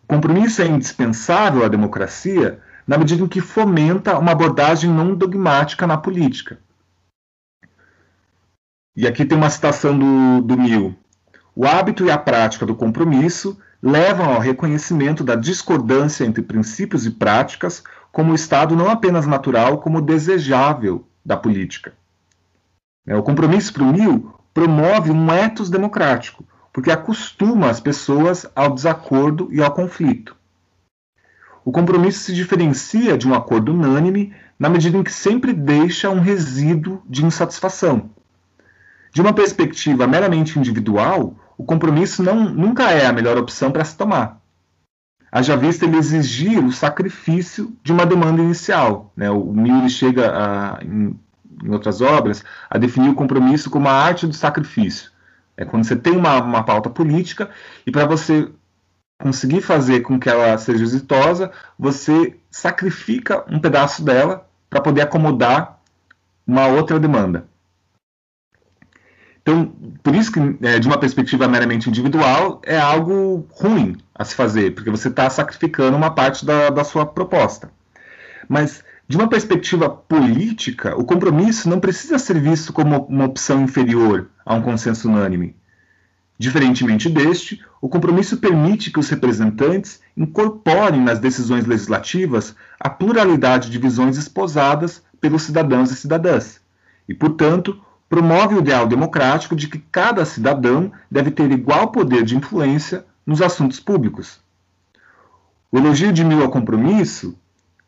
Compromisso 0.09 0.63
é 0.63 0.67
indispensável 0.67 1.63
à 1.63 1.69
democracia 1.69 2.61
na 2.87 2.97
medida 2.97 3.23
em 3.23 3.29
que 3.29 3.43
fomenta 3.43 4.19
uma 4.19 4.33
abordagem 4.33 4.91
não 4.91 5.15
dogmática 5.15 5.87
na 5.87 5.99
política. 5.99 6.59
E 8.97 9.07
aqui 9.07 9.27
tem 9.27 9.37
uma 9.37 9.51
citação 9.51 9.97
do, 9.97 10.41
do 10.41 10.59
Mill. 10.59 10.97
O 11.55 11.67
hábito 11.67 12.07
e 12.07 12.11
a 12.11 12.17
prática 12.17 12.65
do 12.65 12.75
compromisso 12.75 13.59
levam 13.83 14.33
ao 14.33 14.41
reconhecimento 14.41 15.23
da 15.23 15.35
discordância 15.35 16.25
entre 16.25 16.43
princípios 16.43 17.05
e 17.05 17.11
práticas 17.11 17.85
como 18.11 18.35
estado 18.35 18.75
não 18.75 18.89
apenas 18.89 19.27
natural, 19.27 19.79
como 19.79 20.01
desejável 20.01 21.07
da 21.23 21.37
política. 21.37 21.93
O 23.07 23.23
compromisso 23.23 23.75
para 23.75 23.83
o 23.83 23.93
Mil 23.93 24.35
promove 24.55 25.11
um 25.11 25.31
ethos 25.31 25.69
democrático, 25.69 26.45
porque 26.79 26.93
acostuma 26.93 27.69
as 27.69 27.81
pessoas 27.81 28.47
ao 28.55 28.73
desacordo 28.73 29.49
e 29.51 29.61
ao 29.61 29.73
conflito. 29.73 30.37
O 31.65 31.73
compromisso 31.73 32.21
se 32.21 32.33
diferencia 32.33 33.19
de 33.19 33.27
um 33.27 33.35
acordo 33.35 33.73
unânime 33.73 34.33
na 34.57 34.69
medida 34.69 34.97
em 34.97 35.03
que 35.03 35.13
sempre 35.13 35.53
deixa 35.53 36.09
um 36.09 36.21
resíduo 36.21 37.03
de 37.05 37.27
insatisfação. 37.27 38.11
De 39.13 39.21
uma 39.21 39.33
perspectiva 39.33 40.07
meramente 40.07 40.57
individual, 40.57 41.35
o 41.57 41.65
compromisso 41.65 42.23
não, 42.23 42.49
nunca 42.49 42.93
é 42.93 43.07
a 43.07 43.13
melhor 43.13 43.37
opção 43.37 43.73
para 43.73 43.85
se 43.85 43.97
tomar 43.97 44.41
haja 45.33 45.57
vista 45.57 45.85
ele 45.85 45.99
exigir 45.99 46.65
o 46.65 46.73
sacrifício 46.73 47.77
de 47.83 47.93
uma 47.93 48.07
demanda 48.07 48.41
inicial. 48.41 49.13
Né? 49.15 49.29
O 49.29 49.53
Mill 49.53 49.87
chega, 49.91 50.31
a, 50.31 50.79
em, 50.83 51.19
em, 51.63 51.71
outras 51.71 52.01
obras, 52.01 52.43
a 52.71 52.79
definir 52.79 53.11
o 53.11 53.15
compromisso 53.15 53.69
como 53.69 53.89
a 53.89 53.93
arte 53.93 54.29
do 54.29 54.33
sacrifício. 54.33 55.11
É 55.59 55.65
quando 55.65 55.85
você 55.85 55.97
tem 55.97 56.17
uma, 56.17 56.41
uma 56.41 56.63
pauta 56.63 56.89
política 56.89 57.51
e 57.85 57.91
para 57.91 58.07
você 58.07 58.49
conseguir 59.21 59.61
fazer 59.61 60.03
com 60.03 60.19
que 60.19 60.31
ela 60.31 60.57
seja 60.57 60.85
exitosa, 60.85 61.51
você 61.77 62.37
sacrifica 62.49 63.45
um 63.53 63.59
pedaço 63.59 64.05
dela 64.05 64.49
para 64.71 64.81
poder 64.81 65.03
acomodar 65.03 65.81
uma 66.47 66.69
outra 66.69 67.01
demanda. 67.01 67.45
Então, 69.43 69.73
por 70.03 70.15
isso 70.15 70.31
que, 70.31 70.39
é, 70.65 70.79
de 70.79 70.87
uma 70.87 70.99
perspectiva 70.99 71.49
meramente 71.49 71.89
individual, 71.89 72.63
é 72.65 72.79
algo 72.79 73.45
ruim 73.51 73.97
a 74.15 74.25
se 74.25 74.37
fazer, 74.37 74.75
porque 74.75 74.91
você 74.91 75.09
está 75.09 75.29
sacrificando 75.29 75.97
uma 75.97 76.15
parte 76.15 76.45
da, 76.47 76.71
da 76.71 76.85
sua 76.85 77.05
proposta. 77.05 77.71
Mas, 78.49 78.85
de 79.09 79.17
uma 79.17 79.27
perspectiva 79.27 79.89
política, 79.89 80.95
o 80.95 81.03
compromisso 81.03 81.67
não 81.67 81.81
precisa 81.81 82.19
ser 82.19 82.39
visto 82.39 82.75
como 82.75 83.07
uma 83.07 83.25
opção 83.25 83.63
inferior 83.63 84.29
a 84.45 84.55
um 84.55 84.61
consenso 84.61 85.09
unânime. 85.09 85.57
Diferentemente 86.39 87.09
deste, 87.09 87.65
o 87.81 87.89
compromisso 87.89 88.37
permite 88.37 88.91
que 88.91 89.01
os 89.01 89.09
representantes 89.09 90.01
incorporem 90.15 91.01
nas 91.01 91.19
decisões 91.19 91.65
legislativas 91.65 92.55
a 92.79 92.91
pluralidade 92.91 93.71
de 93.71 93.79
visões 93.79 94.19
esposadas 94.19 95.03
pelos 95.19 95.43
cidadãos 95.43 95.91
e 95.91 95.97
cidadãs, 95.97 96.61
e, 97.09 97.15
portanto, 97.15 97.81
promove 98.11 98.57
o 98.57 98.59
ideal 98.59 98.87
democrático 98.87 99.57
de 99.57 99.69
que 99.69 99.79
cada 99.91 100.27
cidadão 100.27 100.93
deve 101.11 101.31
ter 101.31 101.51
igual 101.51 101.91
poder 101.91 102.25
de 102.25 102.37
influência 102.37 103.07
nos 103.27 103.41
assuntos 103.41 103.81
públicos. 103.81 104.39
O 105.73 105.79
elogio 105.79 106.13
de 106.13 106.23
Mill 106.23 106.43
ao 106.43 106.51
compromisso, 106.51 107.37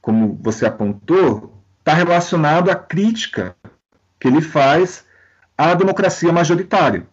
como 0.01 0.39
você 0.43 0.67
apontou, 0.67 1.63
está 1.79 1.95
relacionado 1.95 2.71
à 2.71 2.75
crítica 2.75 3.55
que 4.19 4.29
ele 4.29 4.41
faz 4.41 5.05
à 5.57 5.75
democracia 5.75 6.33
majoritária. 6.33 7.07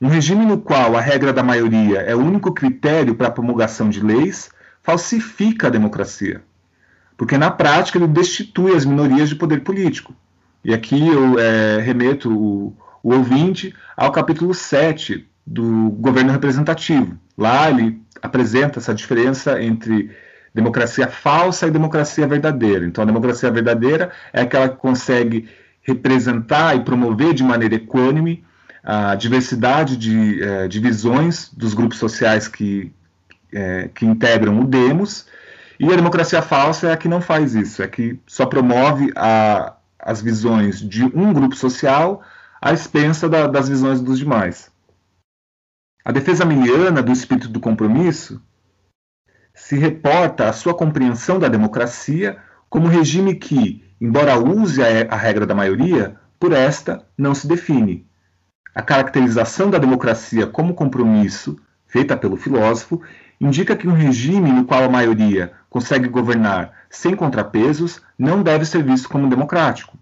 Um 0.00 0.08
regime 0.08 0.46
no 0.46 0.58
qual 0.58 0.96
a 0.96 1.00
regra 1.00 1.32
da 1.32 1.42
maioria 1.42 2.00
é 2.00 2.14
o 2.14 2.20
único 2.20 2.52
critério 2.52 3.14
para 3.14 3.28
a 3.28 3.30
promulgação 3.30 3.90
de 3.90 4.00
leis 4.00 4.50
falsifica 4.82 5.66
a 5.66 5.70
democracia, 5.70 6.42
porque 7.16 7.36
na 7.36 7.50
prática 7.50 7.98
ele 7.98 8.06
destitui 8.06 8.74
as 8.74 8.84
minorias 8.84 9.28
de 9.28 9.36
poder 9.36 9.60
político. 9.60 10.14
E 10.64 10.72
aqui 10.72 11.06
eu 11.06 11.38
é, 11.38 11.80
remeto 11.80 12.30
o, 12.30 12.76
o 13.02 13.14
ouvinte 13.14 13.74
ao 13.96 14.10
capítulo 14.10 14.54
7 14.54 15.28
do 15.46 15.90
governo 15.90 16.32
representativo. 16.32 17.18
Lá 17.36 17.70
ele 17.70 18.00
apresenta 18.22 18.78
essa 18.78 18.94
diferença 18.94 19.62
entre 19.62 20.10
democracia 20.54 21.08
falsa 21.08 21.66
e 21.66 21.70
democracia 21.70 22.26
verdadeira. 22.26 22.84
Então, 22.84 23.02
a 23.02 23.06
democracia 23.06 23.50
verdadeira 23.50 24.10
é 24.32 24.42
aquela 24.42 24.68
que 24.68 24.76
consegue 24.76 25.48
representar 25.82 26.76
e 26.76 26.84
promover 26.84 27.34
de 27.34 27.42
maneira 27.42 27.74
equânime 27.74 28.44
a 28.82 29.14
diversidade 29.14 29.96
de, 29.96 30.42
é, 30.42 30.68
de 30.68 30.80
visões 30.80 31.50
dos 31.52 31.74
grupos 31.74 31.98
sociais 31.98 32.48
que, 32.48 32.92
é, 33.52 33.90
que 33.94 34.06
integram 34.06 34.58
o 34.60 34.64
demos, 34.64 35.26
e 35.78 35.90
a 35.90 35.96
democracia 35.96 36.42
falsa 36.42 36.88
é 36.88 36.92
a 36.92 36.96
que 36.96 37.08
não 37.08 37.20
faz 37.20 37.54
isso, 37.54 37.82
é 37.82 37.88
que 37.88 38.18
só 38.26 38.44
promove 38.44 39.12
a, 39.16 39.74
as 39.98 40.20
visões 40.20 40.80
de 40.80 41.04
um 41.04 41.32
grupo 41.32 41.54
social 41.54 42.22
à 42.60 42.72
expensa 42.72 43.28
da, 43.28 43.46
das 43.46 43.68
visões 43.68 44.00
dos 44.00 44.18
demais. 44.18 44.70
A 46.04 46.12
defesa 46.12 46.44
miliana 46.44 47.02
do 47.02 47.12
espírito 47.12 47.48
do 47.48 47.60
compromisso 47.60 48.42
se 49.62 49.76
reporta 49.76 50.48
à 50.48 50.52
sua 50.52 50.74
compreensão 50.74 51.38
da 51.38 51.46
democracia 51.46 52.38
como 52.68 52.88
regime 52.88 53.36
que, 53.36 53.84
embora 54.00 54.36
use 54.36 54.82
a, 54.82 55.14
regra 55.14 55.46
da 55.46 55.54
maioria, 55.54 56.16
por 56.40 56.52
esta 56.52 57.06
não 57.16 57.34
se 57.34 57.46
define. 57.46 58.04
A 58.74 58.82
caracterização 58.82 59.70
da 59.70 59.78
democracia 59.78 60.46
como 60.46 60.74
compromisso, 60.74 61.56
feita 61.86 62.16
pelo 62.16 62.36
filósofo, 62.36 63.00
indica 63.40 63.76
que 63.76 63.86
um 63.86 63.92
regime 63.92 64.50
no 64.50 64.64
qual 64.64 64.82
a 64.82 64.88
maioria 64.88 65.52
consegue 65.68 66.08
governar 66.08 66.72
sem 66.88 67.14
contrapesos 67.14 68.00
não 68.18 68.42
deve 68.42 68.64
ser 68.64 68.82
visto 68.82 69.08
como 69.08 69.28
democrático. 69.28 69.96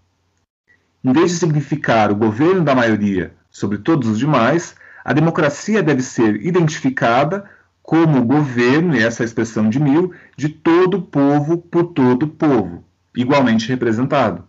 Em 1.03 1.13
vez 1.13 1.31
de 1.31 1.37
significar 1.37 2.11
o 2.11 2.15
governo 2.15 2.63
da 2.63 2.73
maioria 2.73 3.35
sobre 3.51 3.77
todos 3.77 4.07
os 4.07 4.17
demais, 4.17 4.75
a 5.05 5.13
democracia 5.13 5.83
deve 5.83 6.01
ser 6.01 6.43
identificada 6.43 7.45
como 7.89 8.23
governo, 8.23 8.95
e 8.95 9.01
essa 9.01 9.23
é 9.23 9.25
expressão 9.25 9.67
de 9.67 9.79
Mill, 9.79 10.13
de 10.37 10.47
todo 10.47 11.01
povo 11.01 11.57
por 11.57 11.85
todo 11.85 12.27
povo, 12.27 12.83
igualmente 13.15 13.67
representado. 13.67 14.47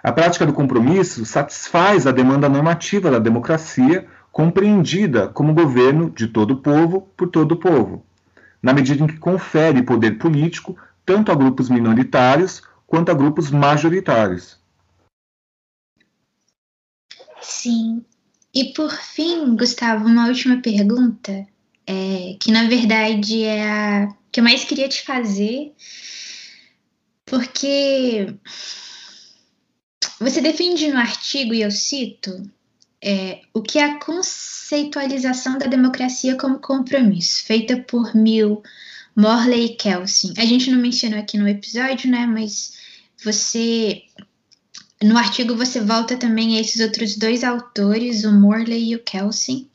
A 0.00 0.12
prática 0.12 0.46
do 0.46 0.52
compromisso 0.52 1.24
satisfaz 1.24 2.06
a 2.06 2.12
demanda 2.12 2.48
normativa 2.48 3.10
da 3.10 3.18
democracia, 3.18 4.06
compreendida 4.30 5.26
como 5.26 5.52
governo 5.52 6.10
de 6.10 6.28
todo 6.28 6.58
povo 6.58 7.08
por 7.16 7.28
todo 7.28 7.56
povo, 7.56 8.06
na 8.62 8.72
medida 8.72 9.02
em 9.02 9.08
que 9.08 9.18
confere 9.18 9.82
poder 9.82 10.16
político 10.18 10.76
tanto 11.04 11.32
a 11.32 11.34
grupos 11.34 11.68
minoritários 11.68 12.62
quanto 12.86 13.10
a 13.10 13.14
grupos 13.14 13.50
majoritários. 13.50 14.60
Sim. 17.40 18.04
E 18.54 18.66
por 18.72 18.92
fim, 18.92 19.56
Gustavo, 19.56 20.06
uma 20.06 20.28
última 20.28 20.62
pergunta, 20.62 21.48
é, 21.86 22.36
que 22.40 22.50
na 22.50 22.68
verdade 22.68 23.42
é 23.42 23.62
a 23.62 24.08
que 24.32 24.38
eu 24.40 24.44
mais 24.44 24.64
queria 24.64 24.88
te 24.88 25.02
fazer, 25.02 25.72
porque 27.24 28.32
você 30.20 30.40
defende 30.40 30.88
no 30.88 30.98
artigo, 30.98 31.52
e 31.52 31.62
eu 31.62 31.70
cito, 31.70 32.48
é, 33.02 33.40
o 33.54 33.62
que 33.62 33.78
é 33.78 33.84
a 33.84 33.98
conceitualização 33.98 35.58
da 35.58 35.66
democracia 35.66 36.36
como 36.36 36.60
compromisso, 36.60 37.42
feita 37.44 37.76
por 37.76 38.14
Mill, 38.14 38.62
Morley 39.16 39.66
e 39.66 39.76
Kelsen. 39.76 40.34
A 40.38 40.44
gente 40.44 40.70
não 40.70 40.78
mencionou 40.78 41.18
aqui 41.18 41.38
no 41.38 41.48
episódio, 41.48 42.10
né? 42.10 42.26
Mas 42.26 42.72
você. 43.24 44.02
No 45.02 45.16
artigo 45.16 45.56
você 45.56 45.80
volta 45.80 46.16
também 46.16 46.56
a 46.56 46.60
esses 46.60 46.80
outros 46.80 47.16
dois 47.16 47.42
autores, 47.42 48.24
o 48.24 48.32
Morley 48.32 48.90
e 48.90 48.96
o 48.96 49.02
Kelsen. 49.02 49.66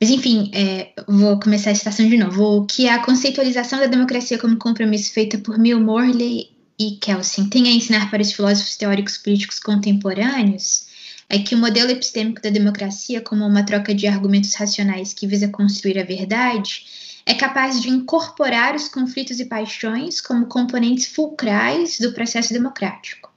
Mas 0.00 0.10
enfim, 0.10 0.50
é, 0.54 0.92
vou 1.08 1.40
começar 1.40 1.72
a 1.72 1.74
citação 1.74 2.08
de 2.08 2.16
novo. 2.16 2.58
O 2.58 2.66
que 2.66 2.86
é 2.86 2.92
a 2.92 3.02
conceitualização 3.02 3.80
da 3.80 3.86
democracia 3.86 4.38
como 4.38 4.56
compromisso 4.56 5.12
feita 5.12 5.38
por 5.38 5.58
Mill, 5.58 5.80
Morley 5.80 6.50
e 6.78 6.92
Kelsen 6.92 7.48
tem 7.48 7.66
a 7.68 7.72
ensinar 7.72 8.08
para 8.10 8.22
os 8.22 8.32
filósofos 8.32 8.76
teóricos 8.76 9.16
políticos 9.16 9.58
contemporâneos 9.58 10.86
é 11.28 11.38
que 11.38 11.54
o 11.54 11.58
modelo 11.58 11.90
epistêmico 11.90 12.40
da 12.40 12.48
democracia, 12.48 13.20
como 13.20 13.44
uma 13.44 13.62
troca 13.62 13.94
de 13.94 14.06
argumentos 14.06 14.54
racionais 14.54 15.12
que 15.12 15.26
visa 15.26 15.48
construir 15.48 15.98
a 15.98 16.04
verdade, 16.04 16.86
é 17.26 17.34
capaz 17.34 17.82
de 17.82 17.90
incorporar 17.90 18.74
os 18.74 18.88
conflitos 18.88 19.38
e 19.38 19.44
paixões 19.44 20.20
como 20.20 20.46
componentes 20.46 21.06
fulcrais 21.06 21.98
do 21.98 22.12
processo 22.12 22.54
democrático. 22.54 23.30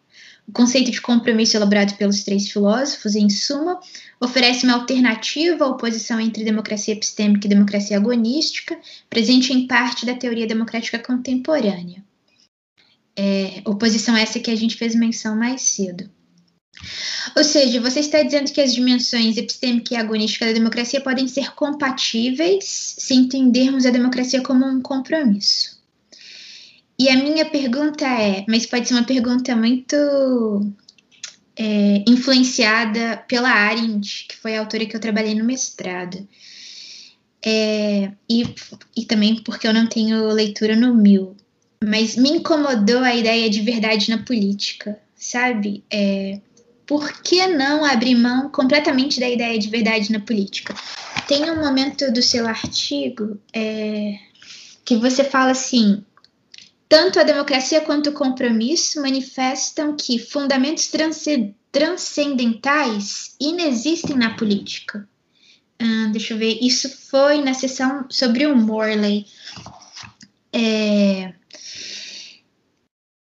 O 0.47 0.51
conceito 0.51 0.91
de 0.91 1.01
compromisso 1.01 1.55
elaborado 1.55 1.95
pelos 1.95 2.23
três 2.23 2.49
filósofos, 2.49 3.15
em 3.15 3.29
suma, 3.29 3.79
oferece 4.19 4.65
uma 4.65 4.73
alternativa 4.73 5.63
à 5.63 5.67
oposição 5.67 6.19
entre 6.19 6.43
democracia 6.43 6.93
epistêmica 6.93 7.47
e 7.47 7.49
democracia 7.49 7.97
agonística, 7.97 8.77
presente 9.09 9.53
em 9.53 9.67
parte 9.67 10.05
da 10.05 10.15
teoria 10.15 10.47
democrática 10.47 10.99
contemporânea. 10.99 12.03
É, 13.15 13.61
oposição 13.65 14.15
essa 14.15 14.39
que 14.39 14.51
a 14.51 14.55
gente 14.55 14.75
fez 14.75 14.95
menção 14.95 15.35
mais 15.35 15.61
cedo. 15.61 16.09
Ou 17.35 17.43
seja, 17.43 17.81
você 17.81 17.99
está 17.99 18.21
dizendo 18.23 18.51
que 18.51 18.61
as 18.61 18.73
dimensões 18.73 19.37
epistêmica 19.37 19.93
e 19.93 19.97
agonística 19.97 20.45
da 20.45 20.53
democracia 20.53 21.01
podem 21.01 21.27
ser 21.27 21.53
compatíveis 21.53 22.95
se 22.97 23.13
entendermos 23.13 23.85
a 23.85 23.91
democracia 23.91 24.41
como 24.41 24.65
um 24.65 24.81
compromisso. 24.81 25.80
E 27.01 27.09
a 27.09 27.15
minha 27.15 27.45
pergunta 27.45 28.05
é, 28.05 28.45
mas 28.47 28.67
pode 28.67 28.87
ser 28.87 28.93
uma 28.93 29.03
pergunta 29.03 29.55
muito 29.55 29.95
é, 31.57 32.03
influenciada 32.07 33.17
pela 33.27 33.49
Arendt, 33.49 34.27
que 34.29 34.37
foi 34.37 34.55
a 34.55 34.59
autora 34.59 34.85
que 34.85 34.95
eu 34.95 34.99
trabalhei 34.99 35.33
no 35.33 35.43
mestrado. 35.43 36.27
É, 37.43 38.11
e, 38.29 38.53
e 38.95 39.03
também 39.05 39.37
porque 39.37 39.67
eu 39.67 39.73
não 39.73 39.87
tenho 39.87 40.27
leitura 40.27 40.75
no 40.75 40.93
Mil. 40.93 41.35
Mas 41.83 42.15
me 42.15 42.29
incomodou 42.29 42.99
a 42.99 43.15
ideia 43.15 43.49
de 43.49 43.61
verdade 43.61 44.11
na 44.11 44.19
política, 44.19 44.99
sabe? 45.15 45.83
É, 45.91 46.39
por 46.85 47.19
que 47.23 47.47
não 47.47 47.83
abrir 47.83 48.13
mão 48.13 48.47
completamente 48.51 49.19
da 49.19 49.27
ideia 49.27 49.57
de 49.57 49.69
verdade 49.69 50.11
na 50.11 50.19
política? 50.19 50.75
Tem 51.27 51.49
um 51.49 51.61
momento 51.61 52.13
do 52.13 52.21
seu 52.21 52.47
artigo 52.47 53.39
é, 53.51 54.19
que 54.85 54.97
você 54.97 55.23
fala 55.23 55.49
assim: 55.49 56.05
tanto 56.91 57.17
a 57.21 57.23
democracia 57.23 57.79
quanto 57.79 58.09
o 58.09 58.13
compromisso 58.13 59.01
manifestam 59.01 59.95
que 59.95 60.19
fundamentos 60.19 60.91
transcendentais 61.71 63.33
inexistem 63.39 64.17
na 64.17 64.35
política. 64.35 65.07
Deixa 66.11 66.33
eu 66.33 66.37
ver, 66.37 66.59
isso 66.61 66.89
foi 67.09 67.41
na 67.41 67.53
sessão 67.53 68.05
sobre 68.09 68.45
o 68.45 68.57
Morley. 68.57 69.25
É, 70.51 71.33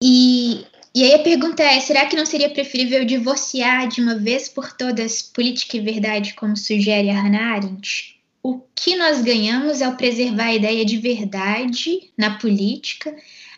e 0.02 0.66
e 0.96 1.04
aí 1.04 1.14
a 1.14 1.20
pergunta 1.20 1.62
é: 1.62 1.82
será 1.82 2.06
que 2.06 2.16
não 2.16 2.26
seria 2.26 2.50
preferível 2.50 3.04
divorciar 3.04 3.90
de 3.90 4.02
uma 4.02 4.16
vez 4.16 4.48
por 4.48 4.72
todas 4.72 5.22
política 5.22 5.76
e 5.76 5.82
verdade, 5.82 6.36
como 6.36 6.56
sugere 6.56 7.10
a 7.10 7.22
Hannah 7.22 7.56
Arendt? 7.56 8.21
O 8.44 8.60
que 8.76 8.96
nós 8.96 9.22
ganhamos 9.22 9.82
ao 9.82 9.96
preservar 9.96 10.46
a 10.46 10.56
ideia 10.56 10.84
de 10.84 10.98
verdade 10.98 12.12
na 12.18 12.38
política, 12.40 13.16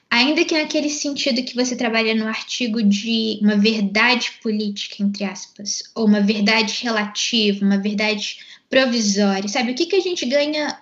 ainda 0.10 0.44
que 0.46 0.58
naquele 0.58 0.90
sentido 0.90 1.44
que 1.44 1.56
você 1.56 1.76
trabalha 1.76 2.14
no 2.14 2.28
artigo 2.28 2.84
de 2.84 3.40
uma 3.42 3.56
verdade 3.56 4.34
política, 4.44 5.02
entre 5.02 5.24
aspas, 5.24 5.84
ou 5.96 6.06
uma 6.06 6.22
verdade 6.22 6.84
relativa, 6.84 7.66
uma 7.66 7.78
verdade 7.78 8.38
provisória, 8.70 9.48
sabe? 9.48 9.72
O 9.72 9.76
que, 9.76 9.86
que 9.86 9.96
a 9.96 10.02
gente 10.02 10.26
ganha 10.26 10.80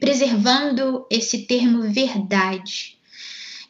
preservando 0.00 1.06
esse 1.10 1.46
termo 1.46 1.90
verdade? 1.90 2.98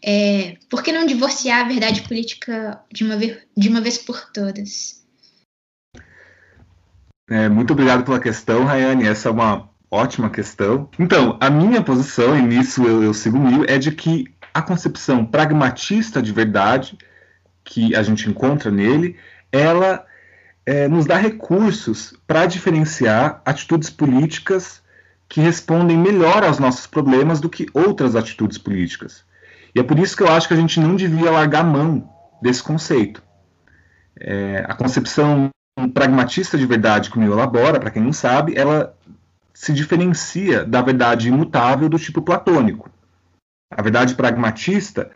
É, 0.02 0.56
por 0.68 0.82
que 0.82 0.92
não 0.92 1.06
divorciar 1.06 1.64
a 1.64 1.68
verdade 1.68 2.02
política 2.02 2.80
de 2.92 3.04
uma 3.04 3.16
de 3.16 3.68
uma 3.68 3.80
vez 3.80 3.98
por 3.98 4.30
todas? 4.32 5.05
É, 7.28 7.48
muito 7.48 7.72
obrigado 7.72 8.04
pela 8.04 8.20
questão, 8.20 8.64
Rayane. 8.64 9.06
Essa 9.06 9.28
é 9.28 9.32
uma 9.32 9.68
ótima 9.90 10.30
questão. 10.30 10.88
Então, 10.98 11.36
a 11.40 11.50
minha 11.50 11.82
posição, 11.82 12.36
e 12.38 12.42
nisso 12.42 12.86
eu, 12.86 13.02
eu 13.02 13.12
sigo 13.12 13.38
mil, 13.38 13.64
é 13.66 13.78
de 13.78 13.90
que 13.90 14.26
a 14.54 14.62
concepção 14.62 15.24
pragmatista 15.24 16.22
de 16.22 16.32
verdade 16.32 16.96
que 17.64 17.94
a 17.96 18.02
gente 18.02 18.28
encontra 18.28 18.70
nele, 18.70 19.16
ela 19.50 20.04
é, 20.64 20.88
nos 20.88 21.04
dá 21.04 21.16
recursos 21.16 22.14
para 22.26 22.46
diferenciar 22.46 23.42
atitudes 23.44 23.90
políticas 23.90 24.82
que 25.28 25.40
respondem 25.40 25.98
melhor 25.98 26.44
aos 26.44 26.58
nossos 26.58 26.86
problemas 26.86 27.40
do 27.40 27.50
que 27.50 27.66
outras 27.74 28.14
atitudes 28.14 28.56
políticas. 28.56 29.24
E 29.74 29.80
é 29.80 29.82
por 29.82 29.98
isso 29.98 30.16
que 30.16 30.22
eu 30.22 30.28
acho 30.28 30.46
que 30.46 30.54
a 30.54 30.56
gente 30.56 30.78
não 30.78 30.94
devia 30.94 31.30
largar 31.30 31.64
mão 31.64 32.08
desse 32.40 32.62
conceito. 32.62 33.22
É, 34.18 34.64
a 34.66 34.74
concepção 34.74 35.50
pragmatista 35.92 36.56
de 36.56 36.64
verdade 36.64 37.10
que 37.10 37.18
o 37.18 37.22
elabora, 37.22 37.78
para 37.78 37.90
quem 37.90 38.02
não 38.02 38.12
sabe, 38.12 38.56
ela 38.56 38.96
se 39.52 39.72
diferencia 39.72 40.64
da 40.64 40.80
verdade 40.80 41.28
imutável 41.28 41.88
do 41.88 41.98
tipo 41.98 42.22
platônico. 42.22 42.90
A 43.70 43.82
verdade 43.82 44.14
pragmatista 44.14 45.10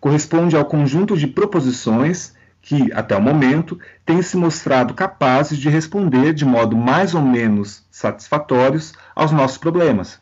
corresponde 0.00 0.56
ao 0.56 0.64
conjunto 0.64 1.16
de 1.16 1.26
proposições 1.26 2.34
que, 2.60 2.92
até 2.92 3.16
o 3.16 3.20
momento, 3.20 3.78
têm 4.04 4.22
se 4.22 4.36
mostrado 4.36 4.94
capazes 4.94 5.58
de 5.58 5.68
responder 5.68 6.32
de 6.32 6.44
modo 6.44 6.76
mais 6.76 7.14
ou 7.14 7.22
menos 7.22 7.86
satisfatórios 7.90 8.92
aos 9.14 9.32
nossos 9.32 9.58
problemas. 9.58 10.20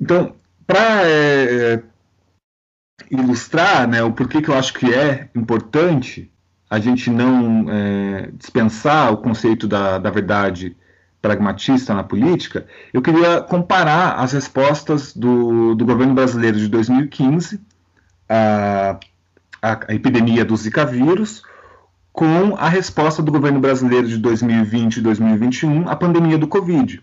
Então, 0.00 0.34
para 0.66 1.02
é, 1.04 1.82
ilustrar 3.10 3.88
né, 3.88 4.02
o 4.02 4.12
porquê 4.12 4.42
que 4.42 4.50
eu 4.50 4.54
acho 4.56 4.74
que 4.74 4.92
é 4.92 5.28
importante 5.34 6.30
a 6.68 6.78
gente 6.78 7.10
não 7.10 7.66
é, 7.70 8.30
dispensar 8.34 9.12
o 9.12 9.18
conceito 9.18 9.66
da, 9.66 9.98
da 9.98 10.10
verdade 10.10 10.76
pragmatista 11.22 11.94
na 11.94 12.04
política, 12.04 12.66
eu 12.92 13.02
queria 13.02 13.40
comparar 13.40 14.14
as 14.14 14.32
respostas 14.32 15.14
do, 15.14 15.74
do 15.74 15.84
governo 15.84 16.14
brasileiro 16.14 16.58
de 16.58 16.68
2015 16.68 17.60
à, 18.28 18.98
à 19.62 19.94
epidemia 19.94 20.44
do 20.44 20.56
Zika 20.56 20.84
vírus 20.84 21.42
com 22.12 22.56
a 22.56 22.68
resposta 22.68 23.22
do 23.22 23.30
governo 23.30 23.60
brasileiro 23.60 24.08
de 24.08 24.18
2020 24.18 24.96
e 24.96 25.00
2021 25.02 25.88
à 25.88 25.96
pandemia 25.96 26.38
do 26.38 26.46
Covid. 26.46 27.02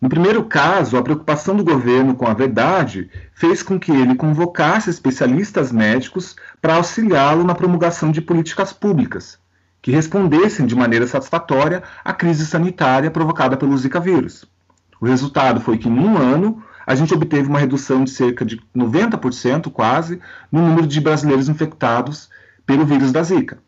No 0.00 0.08
primeiro 0.08 0.44
caso, 0.44 0.96
a 0.96 1.02
preocupação 1.02 1.56
do 1.56 1.64
governo 1.64 2.14
com 2.14 2.26
a 2.26 2.34
verdade 2.34 3.10
fez 3.32 3.62
com 3.62 3.78
que 3.78 3.90
ele 3.90 4.14
convocasse 4.14 4.90
especialistas 4.90 5.72
médicos 5.72 6.36
para 6.60 6.76
auxiliá-lo 6.76 7.44
na 7.44 7.54
promulgação 7.54 8.10
de 8.10 8.20
políticas 8.20 8.72
públicas 8.72 9.38
que 9.86 9.92
respondessem 9.92 10.66
de 10.66 10.74
maneira 10.74 11.06
satisfatória 11.06 11.80
à 12.04 12.12
crise 12.12 12.44
sanitária 12.44 13.08
provocada 13.08 13.56
pelo 13.56 13.78
Zika 13.78 14.00
vírus. 14.00 14.44
O 15.00 15.06
resultado 15.06 15.60
foi 15.60 15.78
que, 15.78 15.88
em 15.88 15.96
um 15.96 16.18
ano, 16.18 16.60
a 16.84 16.96
gente 16.96 17.14
obteve 17.14 17.48
uma 17.48 17.60
redução 17.60 18.02
de 18.02 18.10
cerca 18.10 18.44
de 18.44 18.60
90%, 18.76 19.70
quase, 19.70 20.20
no 20.50 20.60
número 20.60 20.88
de 20.88 21.00
brasileiros 21.00 21.48
infectados 21.48 22.28
pelo 22.66 22.84
vírus 22.84 23.12
da 23.12 23.22
Zika. 23.22 23.58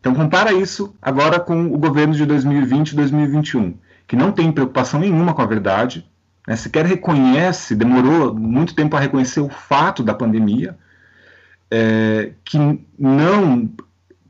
Então, 0.00 0.16
compara 0.16 0.52
isso 0.52 0.92
agora 1.00 1.38
com 1.38 1.66
o 1.66 1.78
governo 1.78 2.12
de 2.12 2.26
2020 2.26 2.90
e 2.90 2.96
2021 2.96 3.74
que 4.08 4.16
não 4.16 4.32
tem 4.32 4.50
preocupação 4.50 4.98
nenhuma 4.98 5.34
com 5.34 5.42
a 5.42 5.46
verdade, 5.46 6.04
né, 6.46 6.56
sequer 6.56 6.86
reconhece, 6.86 7.76
demorou 7.76 8.34
muito 8.34 8.74
tempo 8.74 8.96
a 8.96 9.00
reconhecer 9.00 9.40
o 9.40 9.50
fato 9.50 10.02
da 10.02 10.14
pandemia, 10.14 10.76
é, 11.70 12.32
que 12.42 12.58
não 12.98 13.70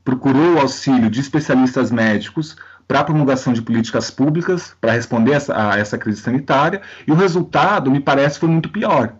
procurou 0.03 0.55
o 0.55 0.59
auxílio 0.59 1.09
de 1.09 1.21
especialistas 1.21 1.91
médicos 1.91 2.57
para 2.85 2.99
a 2.99 3.03
promulgação 3.03 3.53
de 3.53 3.61
políticas 3.61 4.11
públicas 4.11 4.75
para 4.81 4.91
responder 4.91 5.37
a, 5.49 5.77
essa 5.77 5.97
crise 5.97 6.19
sanitária, 6.19 6.81
e 7.07 7.11
o 7.11 7.15
resultado, 7.15 7.89
me 7.89 8.01
parece, 8.01 8.37
foi 8.37 8.49
muito 8.49 8.69
pior. 8.69 9.13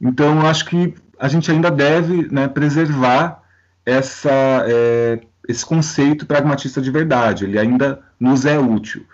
Então, 0.00 0.40
eu 0.40 0.46
acho 0.46 0.64
que 0.64 0.94
a 1.18 1.28
gente 1.28 1.50
ainda 1.50 1.70
deve 1.70 2.28
né, 2.32 2.48
preservar 2.48 3.42
essa, 3.84 4.64
é, 4.66 5.20
esse 5.46 5.66
conceito 5.66 6.24
pragmatista 6.24 6.80
de 6.80 6.90
verdade, 6.90 7.44
ele 7.44 7.58
ainda 7.58 8.00
nos 8.18 8.46
é 8.46 8.58
útil. 8.58 9.04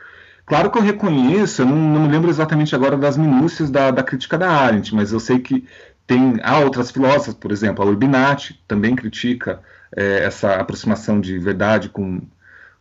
Claro 0.47 0.71
que 0.71 0.79
eu 0.79 0.83
reconheço, 0.83 1.63
eu 1.63 1.67
não, 1.67 1.77
não 1.77 2.03
me 2.03 2.09
lembro 2.09 2.31
exatamente 2.31 2.73
agora 2.73 2.97
das 2.97 3.17
minúcias 3.17 3.69
da, 3.69 3.91
da, 3.91 4.03
crítica 4.05 4.39
da 4.39 4.49
Arendt, 4.49 4.95
mas 4.95 5.11
eu 5.11 5.19
sei 5.19 5.41
que 5.41 5.67
tem 6.07 6.39
há 6.41 6.61
outras 6.61 6.93
filósofas, 6.93 7.35
por 7.35 7.51
exemplo, 7.51 7.85
a 7.85 7.89
Urbinati 7.89 8.63
também 8.69 8.95
critica 8.95 9.61
é, 9.95 10.25
essa 10.25 10.55
aproximação 10.55 11.21
de 11.21 11.37
verdade 11.37 11.89
com, 11.89 12.23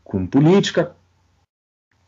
com 0.04 0.28
política. 0.28 0.92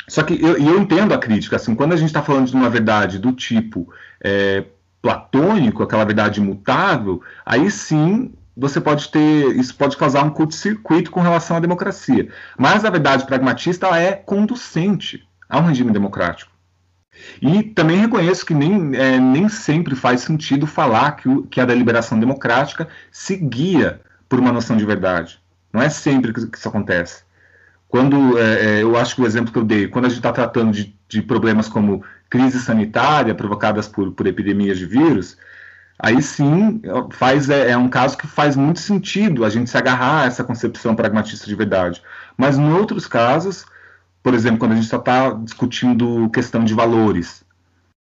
Só 0.07 0.21
que 0.21 0.39
eu, 0.39 0.57
eu 0.57 0.79
entendo 0.79 1.15
a 1.15 1.17
crítica, 1.17 1.55
assim, 1.55 1.73
quando 1.73 1.93
a 1.93 1.97
gente 1.97 2.09
está 2.09 2.21
falando 2.21 2.47
de 2.47 2.55
uma 2.55 2.69
verdade 2.69 3.17
do 3.17 3.31
tipo 3.31 3.91
é, 4.23 4.63
platônico, 5.01 5.81
aquela 5.81 6.05
verdade 6.05 6.39
imutável, 6.39 7.23
aí 7.43 7.71
sim 7.71 8.31
você 8.55 8.79
pode 8.79 9.09
ter, 9.09 9.55
isso 9.55 9.75
pode 9.75 9.97
causar 9.97 10.23
um 10.23 10.29
curto-circuito 10.29 11.09
com 11.09 11.19
relação 11.19 11.57
à 11.57 11.59
democracia. 11.59 12.29
Mas 12.57 12.85
a 12.85 12.91
verdade 12.91 13.25
pragmatista 13.25 13.87
ela 13.87 13.99
é 13.99 14.13
conducente 14.13 15.26
a 15.49 15.59
um 15.59 15.65
regime 15.65 15.91
democrático. 15.91 16.51
E 17.41 17.63
também 17.63 17.97
reconheço 17.97 18.45
que 18.45 18.53
nem, 18.53 18.95
é, 18.95 19.19
nem 19.19 19.49
sempre 19.49 19.95
faz 19.95 20.21
sentido 20.21 20.67
falar 20.67 21.13
que, 21.13 21.27
o, 21.27 21.43
que 21.43 21.59
a 21.59 21.65
deliberação 21.65 22.19
democrática 22.19 22.87
se 23.11 23.35
guia 23.35 24.01
por 24.29 24.39
uma 24.39 24.51
noção 24.51 24.77
de 24.77 24.85
verdade. 24.85 25.39
Não 25.71 25.81
é 25.81 25.89
sempre 25.89 26.33
que, 26.33 26.47
que 26.47 26.57
isso 26.57 26.67
acontece. 26.67 27.23
Quando, 27.87 28.37
é, 28.37 28.79
é 28.79 28.83
eu 28.83 28.97
acho 28.97 29.15
que 29.15 29.21
o 29.21 29.25
exemplo 29.25 29.51
que 29.51 29.57
eu 29.57 29.63
dei, 29.63 29.87
quando 29.87 30.05
a 30.05 30.09
gente 30.09 30.19
está 30.19 30.31
tratando 30.31 30.71
de, 30.71 30.95
de 31.07 31.21
problemas 31.21 31.67
como 31.67 32.03
crise 32.29 32.59
sanitária 32.59 33.33
provocadas 33.33 33.87
por, 33.87 34.11
por 34.11 34.27
epidemias 34.27 34.77
de 34.77 34.85
vírus, 34.85 35.37
aí 35.97 36.21
sim 36.21 36.81
faz 37.11 37.49
é, 37.49 37.71
é, 37.71 37.77
um 37.77 37.87
caso 37.89 38.17
que 38.17 38.27
faz 38.27 38.55
muito 38.55 38.79
sentido 38.79 39.45
a 39.45 39.49
gente 39.49 39.69
se 39.69 39.77
agarrar 39.77 40.23
a 40.23 40.25
essa 40.25 40.43
concepção 40.43 40.95
pragmatista 40.95 41.47
de 41.47 41.55
verdade. 41.55 42.01
Mas 42.37 42.57
em 42.57 42.71
outros 42.71 43.07
casos, 43.07 43.65
por 44.27 44.33
exemplo, 44.33 44.59
quando 44.59 44.73
a 44.73 44.75
gente 44.75 44.89
só 44.89 44.97
está 44.97 45.29
discutindo 45.29 46.29
questão 46.31 46.65
de 46.65 46.73
valores, 46.73 47.45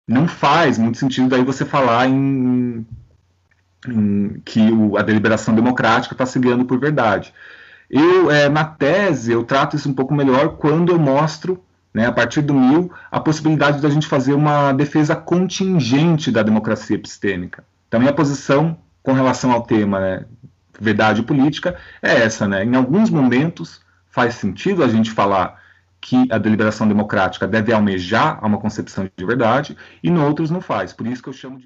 não 0.08 0.26
faz 0.26 0.78
muito 0.78 0.96
sentido 0.96 1.28
daí 1.28 1.44
você 1.44 1.66
falar 1.66 2.08
em, 2.08 2.86
em 3.86 4.40
que 4.42 4.72
o, 4.72 4.96
a 4.96 5.02
deliberação 5.02 5.54
democrática 5.54 6.14
está 6.14 6.24
se 6.24 6.38
guiando 6.38 6.64
por 6.64 6.80
verdade. 6.80 7.34
Eu, 7.90 8.30
é, 8.30 8.48
na 8.48 8.64
tese, 8.64 9.32
eu 9.32 9.44
trato 9.44 9.76
isso 9.76 9.86
um 9.86 9.92
pouco 9.92 10.14
melhor 10.14 10.56
quando 10.56 10.92
eu 10.92 10.98
mostro 10.98 11.62
né, 11.92 12.06
a 12.06 12.12
partir 12.12 12.40
do 12.40 12.54
mil, 12.54 12.90
a 13.10 13.20
possibilidade 13.20 13.82
da 13.82 13.90
gente 13.90 14.06
fazer 14.06 14.32
uma 14.32 14.72
defesa 14.72 15.14
contingente 15.14 16.30
da 16.30 16.42
democracia 16.42 16.96
epistêmica. 16.96 17.66
Então, 17.86 18.00
minha 18.00 18.14
posição 18.14 18.78
com 19.02 19.12
relação 19.12 19.52
ao 19.52 19.60
tema 19.60 20.00
né, 20.00 20.24
verdade 20.80 21.22
política 21.22 21.76
é 22.00 22.22
essa. 22.22 22.48
Né? 22.48 22.64
Em 22.64 22.74
alguns 22.74 23.10
momentos 23.10 23.82
faz 24.08 24.36
sentido 24.36 24.82
a 24.82 24.88
gente 24.88 25.10
falar 25.10 25.62
que 26.04 26.26
a 26.30 26.36
deliberação 26.36 26.86
democrática 26.86 27.48
deve 27.48 27.72
almejar 27.72 28.38
a 28.42 28.46
uma 28.46 28.58
concepção 28.58 29.08
de 29.16 29.24
verdade, 29.24 29.74
e 30.02 30.10
em 30.10 30.18
outros 30.18 30.50
não 30.50 30.60
faz. 30.60 30.92
Por 30.92 31.06
isso 31.06 31.22
que 31.22 31.30
eu 31.30 31.32
chamo 31.32 31.56
de 31.56 31.62